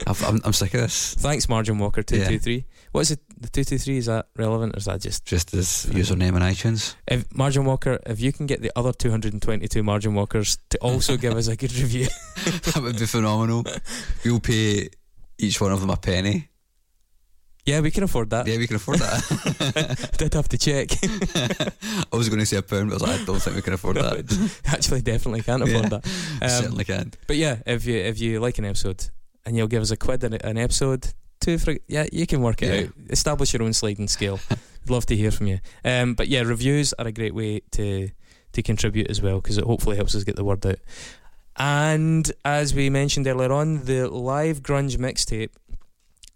I've, 0.07 0.23
I'm, 0.25 0.41
I'm 0.45 0.53
sick 0.53 0.73
of 0.75 0.83
this. 0.83 1.15
Thanks, 1.15 1.49
Margin 1.49 1.79
Walker 1.79 2.03
two 2.05 2.25
two 2.25 2.39
three. 2.39 2.65
What 2.93 3.01
is 3.03 3.11
it? 3.13 3.21
The 3.41 3.49
two 3.49 3.65
two 3.65 3.79
three 3.79 3.97
is 3.97 4.07
that 4.07 4.27
relevant 4.37 4.75
or 4.75 4.79
is 4.79 4.85
that 4.85 5.01
just 5.01 5.25
Just 5.25 5.55
as 5.55 5.87
username 5.91 6.35
on 6.35 6.43
iTunes. 6.43 6.95
if 7.09 7.25
Margin 7.35 7.65
Walker? 7.65 7.99
If 8.07 8.21
you 8.21 8.33
can 8.33 8.47
get 8.47 8.61
the 8.63 8.71
other 8.77 8.93
two 8.93 9.11
hundred 9.11 9.33
and 9.33 9.41
twenty 9.43 9.67
two 9.67 9.83
Margin 9.83 10.15
Walkers 10.15 10.59
to 10.71 10.79
also 10.79 11.17
give 11.17 11.35
us 11.37 11.49
a 11.49 11.57
good 11.57 11.73
review, 11.75 12.07
that 12.45 12.81
would 12.83 12.99
be 12.99 13.07
phenomenal. 13.07 13.65
You'll 14.23 14.41
pay 14.41 14.89
each 15.39 15.61
one 15.61 15.73
of 15.73 15.81
them 15.81 15.91
a 15.91 15.97
penny. 15.97 16.49
yeah, 17.65 17.81
we 17.81 17.91
can 17.91 18.03
afford 18.05 18.29
that. 18.31 18.47
Yeah, 18.47 18.59
we 18.59 18.67
can 18.67 18.77
afford 18.77 18.99
that. 18.99 20.15
Did 20.19 20.35
have 20.35 20.49
to 20.51 20.59
check. 20.59 20.91
I 22.13 22.17
was 22.17 22.29
going 22.29 22.41
to 22.41 22.47
say 22.47 22.59
a 22.59 22.63
pound, 22.63 22.91
but 22.91 22.95
I 22.95 22.95
was 22.95 23.03
like, 23.03 23.21
I 23.21 23.25
don't 23.25 23.41
think 23.41 23.57
we 23.57 23.63
can 23.63 23.73
afford 23.73 23.97
No, 23.97 24.03
that. 24.03 24.61
Actually, 24.67 25.01
definitely 25.03 25.43
can't 25.43 25.63
afford 25.63 25.85
Yeah. 25.85 25.99
that. 26.01 26.07
Um, 26.43 26.49
Certainly 26.63 26.85
can. 26.85 27.13
But 27.27 27.37
yeah, 27.37 27.57
if 27.67 27.87
you 27.87 27.97
if 27.97 28.21
you 28.21 28.39
like 28.41 28.59
an 28.59 28.65
episode 28.67 29.09
and 29.47 29.57
you'll 29.57 29.69
give 29.69 29.81
us 29.83 29.91
a 29.91 29.97
quid 29.97 30.23
an, 30.25 30.35
an 30.35 30.59
episode, 30.59 31.07
two 31.43 31.59
for 31.59 31.77
yeah, 31.89 32.07
you 32.13 32.27
can 32.27 32.41
work 32.41 32.63
it 32.63 32.67
Yeah. 32.69 32.87
out. 32.87 32.93
Establish 33.11 33.53
your 33.53 33.63
own 33.63 33.73
sliding 33.75 34.09
scale. 34.09 34.41
We'd 34.51 34.91
love 34.91 35.07
to 35.07 35.17
hear 35.17 35.31
from 35.31 35.47
you. 35.49 35.59
Um, 35.85 36.15
but 36.15 36.29
yeah, 36.29 36.41
reviews 36.43 36.93
are 36.95 37.07
a 37.07 37.13
great 37.13 37.35
way 37.35 37.61
to 37.73 38.09
to 38.53 38.63
contribute 38.63 39.11
as 39.11 39.21
well 39.23 39.41
because 39.41 39.59
it 39.59 39.65
hopefully 39.65 39.97
helps 39.97 40.15
us 40.15 40.25
get 40.25 40.37
the 40.37 40.45
word 40.45 40.65
out. 40.67 40.79
And 41.57 42.31
as 42.45 42.75
we 42.75 42.89
mentioned 42.91 43.27
earlier 43.27 43.53
on, 43.53 43.85
the 43.85 44.09
live 44.09 44.63
grunge 44.63 44.97
mixtape 44.97 45.51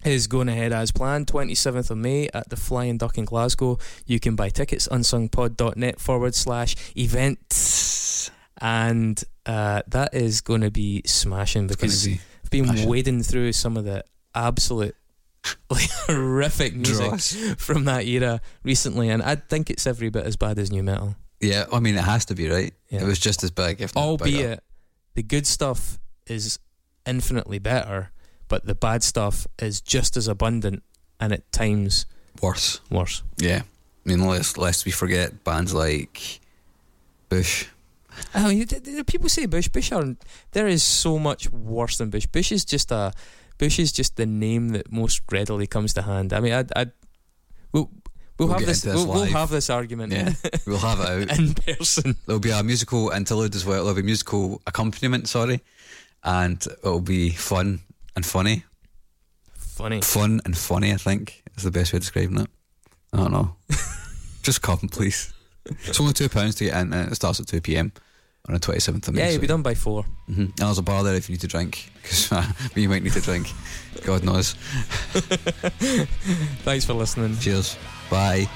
is 0.04 0.26
going 0.26 0.48
ahead 0.48 0.72
as 0.72 0.92
planned 0.92 1.26
27th 1.26 1.90
of 1.90 1.96
May 1.98 2.28
at 2.34 2.48
the 2.50 2.56
Flying 2.56 2.98
Duck 2.98 3.16
in 3.18 3.24
Glasgow. 3.24 3.78
You 4.06 4.20
can 4.20 4.36
buy 4.36 4.50
tickets 4.50 4.86
unsungpod.net 4.88 5.98
forward 6.00 6.34
slash 6.34 6.76
events. 6.96 8.30
And 8.60 9.22
uh, 9.46 9.82
that 9.88 10.14
is 10.14 10.40
going 10.40 10.60
to 10.62 10.70
be 10.70 11.02
smashing 11.06 11.66
because 11.66 12.06
be 12.06 12.20
I've 12.44 12.50
been 12.50 12.88
wading 12.88 13.22
through 13.22 13.52
some 13.52 13.76
of 13.76 13.84
the 13.84 14.04
absolute 14.36 14.94
like 15.70 15.88
horrific 16.06 16.74
music 16.74 17.08
dross. 17.08 17.36
from 17.58 17.84
that 17.84 18.04
era 18.06 18.40
recently, 18.62 19.08
and 19.10 19.22
I 19.22 19.36
think 19.36 19.70
it's 19.70 19.86
every 19.86 20.10
bit 20.10 20.26
as 20.26 20.36
bad 20.36 20.58
as 20.58 20.70
nu 20.70 20.82
metal. 20.82 21.16
Yeah, 21.40 21.66
I 21.72 21.80
mean, 21.80 21.96
it 21.96 22.04
has 22.04 22.24
to 22.26 22.34
be, 22.34 22.48
right? 22.48 22.72
Yeah. 22.88 23.02
It 23.02 23.06
was 23.06 23.18
just 23.18 23.44
as 23.44 23.50
big, 23.50 23.80
if 23.80 23.94
not 23.94 24.18
bigger. 24.18 24.38
Albeit 24.38 24.62
the 25.14 25.22
good 25.22 25.46
stuff 25.46 25.98
is 26.26 26.58
infinitely 27.04 27.58
better, 27.58 28.10
but 28.48 28.66
the 28.66 28.74
bad 28.74 29.02
stuff 29.02 29.46
is 29.58 29.80
just 29.80 30.16
as 30.16 30.28
abundant 30.28 30.82
and 31.20 31.32
at 31.32 31.50
times 31.52 32.06
worse. 32.42 32.80
worse. 32.90 33.22
Yeah. 33.38 33.62
I 33.64 34.08
mean, 34.08 34.24
lest, 34.24 34.56
lest 34.56 34.84
we 34.84 34.92
forget 34.92 35.42
bands 35.42 35.74
like 35.74 36.40
Bush. 37.28 37.66
Oh, 38.34 38.48
th- 38.50 38.82
th- 38.82 39.06
people 39.06 39.28
say 39.28 39.46
Bush. 39.46 39.68
Bush 39.68 39.92
are 39.92 40.16
there 40.52 40.66
is 40.66 40.82
so 40.82 41.18
much 41.18 41.50
worse 41.50 41.98
than 41.98 42.10
Bush. 42.10 42.26
Bush 42.26 42.52
is 42.52 42.64
just 42.64 42.90
a 42.90 43.12
Bush 43.58 43.78
is 43.78 43.92
just 43.92 44.16
the 44.16 44.26
name 44.26 44.70
that 44.70 44.92
most 44.92 45.22
readily 45.30 45.66
comes 45.66 45.94
to 45.94 46.02
hand. 46.02 46.32
I 46.32 46.40
mean, 46.40 46.52
I, 46.52 46.64
I 46.74 46.86
we'll, 47.72 47.90
we'll, 48.38 48.48
We'll 48.48 48.58
have 48.58 48.66
this, 48.66 48.82
this 48.82 48.94
we'll, 48.94 49.06
we'll 49.06 49.24
have 49.24 49.50
this 49.50 49.70
argument 49.70 50.12
Yeah. 50.12 50.32
We'll 50.66 50.78
have 50.78 51.00
it 51.00 51.30
out. 51.30 51.38
in 51.38 51.54
person. 51.54 52.16
There'll 52.26 52.40
be 52.40 52.50
a 52.50 52.62
musical 52.62 53.10
interlude 53.10 53.54
as 53.54 53.64
well. 53.64 53.84
There'll 53.84 53.96
be 53.96 54.02
musical 54.02 54.60
accompaniment, 54.66 55.28
sorry. 55.28 55.62
And 56.22 56.62
it'll 56.82 57.00
be 57.00 57.30
fun 57.30 57.80
and 58.14 58.26
funny. 58.26 58.64
Funny. 59.54 60.00
Fun 60.02 60.40
and 60.44 60.56
funny, 60.56 60.92
I 60.92 60.96
think, 60.96 61.42
is 61.56 61.62
the 61.62 61.70
best 61.70 61.92
way 61.92 61.98
of 61.98 62.02
describing 62.02 62.40
it. 62.40 62.50
I 63.12 63.18
don't 63.18 63.32
know. 63.32 63.56
Just 64.42 64.62
come, 64.62 64.88
please. 64.90 65.32
It's 65.84 66.00
only 66.00 66.12
£2 66.12 66.56
to 66.58 66.64
get 66.64 66.74
in, 66.80 66.92
and 66.92 67.12
it 67.12 67.14
starts 67.14 67.40
at 67.40 67.46
2 67.46 67.60
pm 67.60 67.92
on 68.48 68.54
the 68.54 68.60
27th 68.60 69.08
of 69.08 69.14
May. 69.14 69.20
Yeah, 69.22 69.30
you'll 69.30 69.40
be 69.40 69.46
done 69.46 69.62
by 69.62 69.74
four. 69.74 70.04
Mhm. 70.30 70.36
And 70.38 70.52
there's 70.56 70.78
a 70.78 70.82
bar 70.82 71.02
there 71.04 71.14
if 71.14 71.28
you 71.28 71.34
need 71.34 71.40
to 71.40 71.46
drink, 71.48 71.90
because 72.02 72.30
you 72.74 72.88
might 72.92 73.02
need 73.02 73.12
to 73.14 73.20
drink. 73.20 73.50
God 74.04 74.22
knows. 74.24 74.52
Thanks 76.64 76.84
for 76.84 76.94
listening. 76.94 77.36
Cheers. 77.38 77.76
Bye. 78.10 78.48